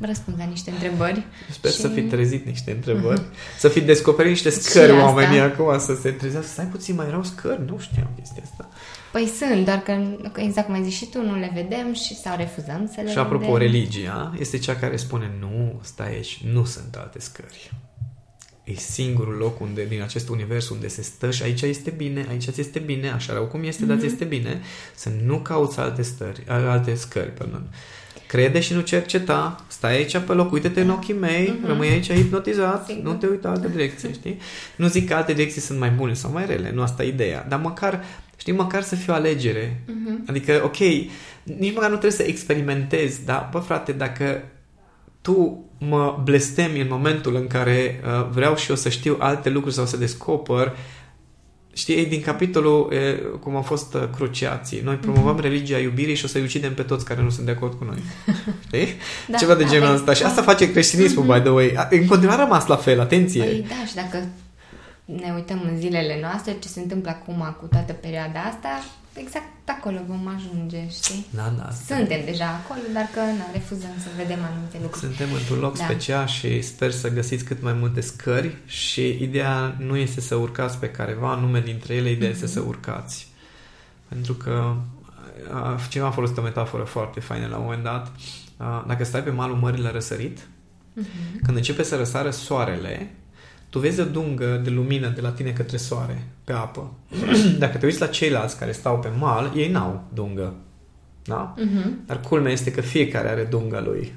răspuns 0.00 0.38
la 0.38 0.44
niște 0.44 0.70
întrebări. 0.70 1.26
Sper 1.50 1.70
Și- 1.70 1.76
să 1.80 1.88
fi 1.88 2.02
trezit 2.02 2.46
niște 2.46 2.70
întrebări, 2.70 3.22
să 3.58 3.68
fi 3.68 3.80
descoperit 3.80 4.30
niște 4.30 4.50
scări 4.50 4.92
asta. 4.92 5.04
oamenii 5.04 5.38
acum, 5.40 5.78
să 5.78 5.94
se 6.02 6.10
trezească. 6.10 6.50
Stai 6.50 6.64
puțin, 6.64 6.94
mai 6.94 7.06
erau 7.06 7.22
scări? 7.22 7.60
Nu 7.66 7.78
știam 7.78 8.08
chestia 8.18 8.42
asta. 8.50 8.68
Păi 9.12 9.26
sunt, 9.38 9.64
doar 9.64 9.78
că, 9.78 10.02
că 10.32 10.40
exact 10.40 10.66
cum 10.66 10.74
ai 10.74 10.82
zis 10.82 10.94
și 10.94 11.06
tu, 11.06 11.22
nu 11.22 11.38
le 11.38 11.50
vedem 11.54 11.92
și 11.92 12.14
sau 12.16 12.36
refuzăm 12.36 12.90
să 12.94 13.00
le 13.00 13.10
Și 13.10 13.18
apropo, 13.18 13.44
vedem. 13.52 13.56
religia 13.58 14.34
este 14.38 14.58
cea 14.58 14.76
care 14.76 14.96
spune 14.96 15.30
nu, 15.40 15.80
stai 15.82 16.08
aici, 16.14 16.40
nu 16.52 16.64
sunt 16.64 16.94
alte 16.98 17.18
scări. 17.20 17.72
E 18.64 18.74
singurul 18.74 19.34
loc 19.34 19.60
unde, 19.60 19.84
din 19.84 20.02
acest 20.02 20.28
univers 20.28 20.68
unde 20.68 20.88
se 20.88 21.02
stă 21.02 21.30
și 21.30 21.42
aici 21.42 21.62
este 21.62 21.90
bine, 21.90 22.26
aici 22.28 22.44
ți 22.44 22.60
este 22.60 22.78
bine, 22.78 23.10
așa 23.10 23.32
rău 23.32 23.44
cum 23.44 23.62
este, 23.64 23.84
mm-hmm. 23.84 23.88
dar 23.88 23.98
ți 23.98 24.06
este 24.06 24.24
bine, 24.24 24.60
să 24.94 25.10
nu 25.24 25.38
cauți 25.38 25.78
alte, 25.78 26.02
stări, 26.02 26.42
alte 26.46 26.94
scări. 26.94 27.30
Pardon. 27.30 27.62
Crede 28.26 28.60
și 28.60 28.74
nu 28.74 28.80
cerceta, 28.80 29.64
stai 29.68 29.96
aici 29.96 30.18
pe 30.18 30.32
loc, 30.32 30.52
uite-te 30.52 30.80
în 30.80 30.90
ochii 30.90 31.14
mei, 31.14 31.48
mm-hmm. 31.48 31.66
rămâi 31.66 31.88
aici 31.88 32.12
hipnotizat, 32.12 32.86
Sigur. 32.86 33.02
nu 33.02 33.14
te 33.14 33.26
uita 33.26 33.48
alte 33.48 33.68
direcții, 33.68 34.12
știi? 34.18 34.38
Nu 34.76 34.86
zic 34.86 35.08
că 35.08 35.14
alte 35.14 35.32
direcții 35.32 35.60
sunt 35.60 35.78
mai 35.78 35.90
bune 35.90 36.14
sau 36.14 36.32
mai 36.32 36.46
rele, 36.46 36.70
nu 36.74 36.82
asta 36.82 37.04
e 37.04 37.08
ideea, 37.08 37.46
dar 37.48 37.60
măcar, 37.60 38.04
știi, 38.36 38.52
măcar 38.52 38.82
să 38.82 38.94
fie 38.94 39.12
o 39.12 39.16
alegere. 39.16 39.82
Mm-hmm. 39.84 40.26
Adică, 40.26 40.60
ok, 40.64 40.78
nici 41.42 41.74
măcar 41.74 41.90
nu 41.90 41.96
trebuie 41.96 42.10
să 42.10 42.22
experimentezi, 42.22 43.24
dar, 43.24 43.48
bă, 43.52 43.58
frate, 43.58 43.92
dacă 43.92 44.42
tu 45.24 45.64
mă 45.78 46.20
blestemi 46.24 46.80
în 46.80 46.86
momentul 46.90 47.34
în 47.36 47.46
care 47.46 48.00
uh, 48.04 48.28
vreau 48.30 48.56
și 48.56 48.70
eu 48.70 48.76
să 48.76 48.88
știu 48.88 49.16
alte 49.18 49.48
lucruri 49.48 49.74
sau 49.74 49.86
să 49.86 49.96
descoper, 49.96 50.76
știi, 51.72 51.94
e 51.94 52.04
din 52.04 52.20
capitolul 52.20 52.92
e, 52.92 53.12
cum 53.40 53.56
au 53.56 53.62
fost 53.62 53.94
uh, 53.94 54.08
cruciații. 54.16 54.80
Noi 54.80 54.94
promovăm 54.94 55.38
mm-hmm. 55.38 55.42
religia 55.42 55.78
iubirii 55.78 56.14
și 56.14 56.24
o 56.24 56.28
să-i 56.28 56.42
ucidem 56.42 56.74
pe 56.74 56.82
toți 56.82 57.04
care 57.04 57.22
nu 57.22 57.30
sunt 57.30 57.46
de 57.46 57.52
acord 57.52 57.78
cu 57.78 57.84
noi. 57.84 57.98
Știi? 58.66 58.86
Da, 59.28 59.38
Ceva 59.38 59.54
de 59.54 59.62
da, 59.62 59.68
genul 59.68 59.86
da, 59.86 59.94
ăsta. 59.94 60.12
Și 60.12 60.22
da. 60.22 60.28
asta 60.28 60.42
face 60.42 60.72
creștinismul, 60.72 61.24
mm-hmm. 61.24 61.36
by 61.36 61.40
the 61.40 61.50
way. 61.50 61.72
A- 61.76 61.88
În 61.90 62.06
continuare 62.06 62.40
a 62.40 62.44
rămas 62.44 62.66
la 62.66 62.76
fel, 62.76 63.00
atenție. 63.00 63.42
Păi 63.42 63.66
da, 63.68 63.86
și 63.86 63.94
dacă 63.94 64.28
ne 65.04 65.32
uităm 65.34 65.62
în 65.70 65.78
zilele 65.78 66.18
noastre, 66.20 66.56
ce 66.58 66.68
se 66.68 66.80
întâmplă 66.80 67.10
acum 67.10 67.56
cu 67.60 67.66
toată 67.66 67.92
perioada 67.92 68.40
asta, 68.40 68.84
exact 69.14 69.68
acolo 69.68 69.98
vom 70.06 70.26
ajunge, 70.36 70.88
știi? 70.88 71.26
Da, 71.30 71.54
da. 71.58 71.68
Suntem 71.86 72.24
deja 72.24 72.46
acolo, 72.46 72.80
dar 72.92 73.08
că 73.14 73.20
na, 73.20 73.44
refuzăm 73.52 73.90
să 73.98 74.08
vedem 74.16 74.38
anumite 74.50 74.78
lucruri. 74.82 75.04
Suntem 75.04 75.32
într-un 75.32 75.58
loc 75.58 75.78
Da. 75.78 75.84
special 75.84 76.26
și 76.26 76.62
sper 76.62 76.90
să 76.90 77.08
găsiți 77.10 77.44
cât 77.44 77.62
mai 77.62 77.72
multe 77.72 78.00
scări 78.00 78.56
și 78.66 79.18
ideea 79.22 79.76
nu 79.78 79.96
este 79.96 80.20
să 80.20 80.34
urcați 80.34 80.78
pe 80.78 80.90
careva, 80.90 81.34
nume 81.34 81.60
dintre 81.60 81.94
ele, 81.94 82.10
ideea 82.10 82.30
este 82.30 82.46
să 82.46 82.60
urcați. 82.60 83.28
Pentru 84.08 84.32
că 84.34 84.74
a, 85.52 85.78
cineva 85.88 86.08
a 86.08 86.12
folosit 86.12 86.36
o 86.36 86.42
metaforă 86.42 86.82
foarte 86.82 87.20
faină 87.20 87.46
la 87.46 87.56
un 87.56 87.62
moment 87.62 87.82
dat. 87.82 88.12
A, 88.56 88.84
Dacă 88.88 89.04
stai 89.04 89.22
pe 89.22 89.30
malul 89.30 89.56
mării 89.56 89.82
la 89.82 89.90
răsărit, 89.90 90.38
Mhm. 90.96 91.06
când 91.44 91.56
începe 91.56 91.82
să 91.82 91.96
răsară 91.96 92.30
soarele, 92.30 93.14
tu 93.74 93.80
vezi 93.80 94.00
o 94.00 94.04
dungă 94.04 94.60
de 94.64 94.70
lumină 94.70 95.08
de 95.08 95.20
la 95.20 95.30
tine 95.30 95.50
către 95.50 95.76
soare, 95.76 96.26
pe 96.44 96.52
apă. 96.52 96.92
Dacă 97.58 97.78
te 97.78 97.86
uiți 97.86 98.00
la 98.00 98.06
ceilalți 98.06 98.58
care 98.58 98.72
stau 98.72 98.98
pe 98.98 99.08
mal, 99.18 99.52
ei 99.56 99.70
n-au 99.70 100.04
dungă. 100.12 100.54
Da? 101.24 101.54
Mhm. 101.58 102.06
Dar 102.06 102.20
culmea 102.20 102.52
este 102.52 102.70
că 102.72 102.80
fiecare 102.80 103.28
are 103.28 103.44
dunga 103.44 103.80
lui. 103.80 104.12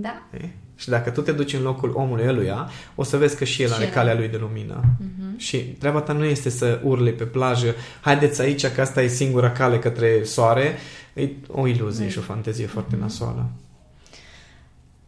Da. 0.00 0.22
E? 0.40 0.48
Și 0.76 0.88
dacă 0.88 1.10
tu 1.10 1.20
te 1.20 1.32
duci 1.32 1.52
în 1.52 1.62
locul 1.62 1.92
omului 1.94 2.24
eluia, 2.24 2.70
o 2.94 3.02
să 3.02 3.16
vezi 3.16 3.36
că 3.36 3.44
și 3.44 3.62
el 3.62 3.68
Și 3.68 3.74
are 3.74 3.84
el. 3.84 3.90
calea 3.90 4.14
lui 4.14 4.28
de 4.28 4.36
lumină. 4.36 4.84
Mhm. 4.98 5.38
Și 5.38 5.56
treaba 5.58 6.00
ta 6.00 6.12
nu 6.12 6.24
este 6.24 6.48
să 6.48 6.80
urle 6.84 7.10
pe 7.10 7.24
plajă, 7.24 7.74
haideți 8.00 8.40
aici 8.40 8.66
că 8.66 8.80
asta 8.80 9.02
e 9.02 9.08
singura 9.08 9.50
cale 9.50 9.78
către 9.78 10.22
soare. 10.24 10.76
E 11.14 11.28
o 11.48 11.66
iluzie 11.66 12.08
și 12.08 12.18
o 12.18 12.22
fantezie 12.22 12.66
foarte 12.66 12.96
nasoală. 13.00 13.46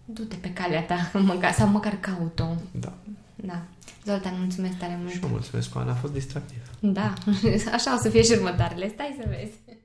Du-te 0.05 0.37
pe 0.41 0.51
calea 0.53 0.83
ta, 0.83 1.11
măcar, 1.13 1.53
sau 1.53 1.69
măcar 1.69 1.97
caut-o. 2.01 2.47
Da. 2.71 2.93
Da. 3.45 3.63
Zoltan, 4.05 4.35
mulțumesc 4.39 4.77
tare 4.77 4.97
mult. 5.01 5.11
Și 5.13 5.19
vă 5.19 5.27
mulțumesc, 5.31 5.77
Ana, 5.77 5.91
a 5.91 5.95
fost 5.95 6.13
distractiv. 6.13 6.59
Da, 6.81 7.13
așa 7.77 7.95
o 7.95 7.99
să 7.99 8.09
fie 8.09 8.23
și 8.23 8.33
următoarele. 8.33 8.89
Stai 8.89 9.17
să 9.21 9.29
vezi. 9.29 9.78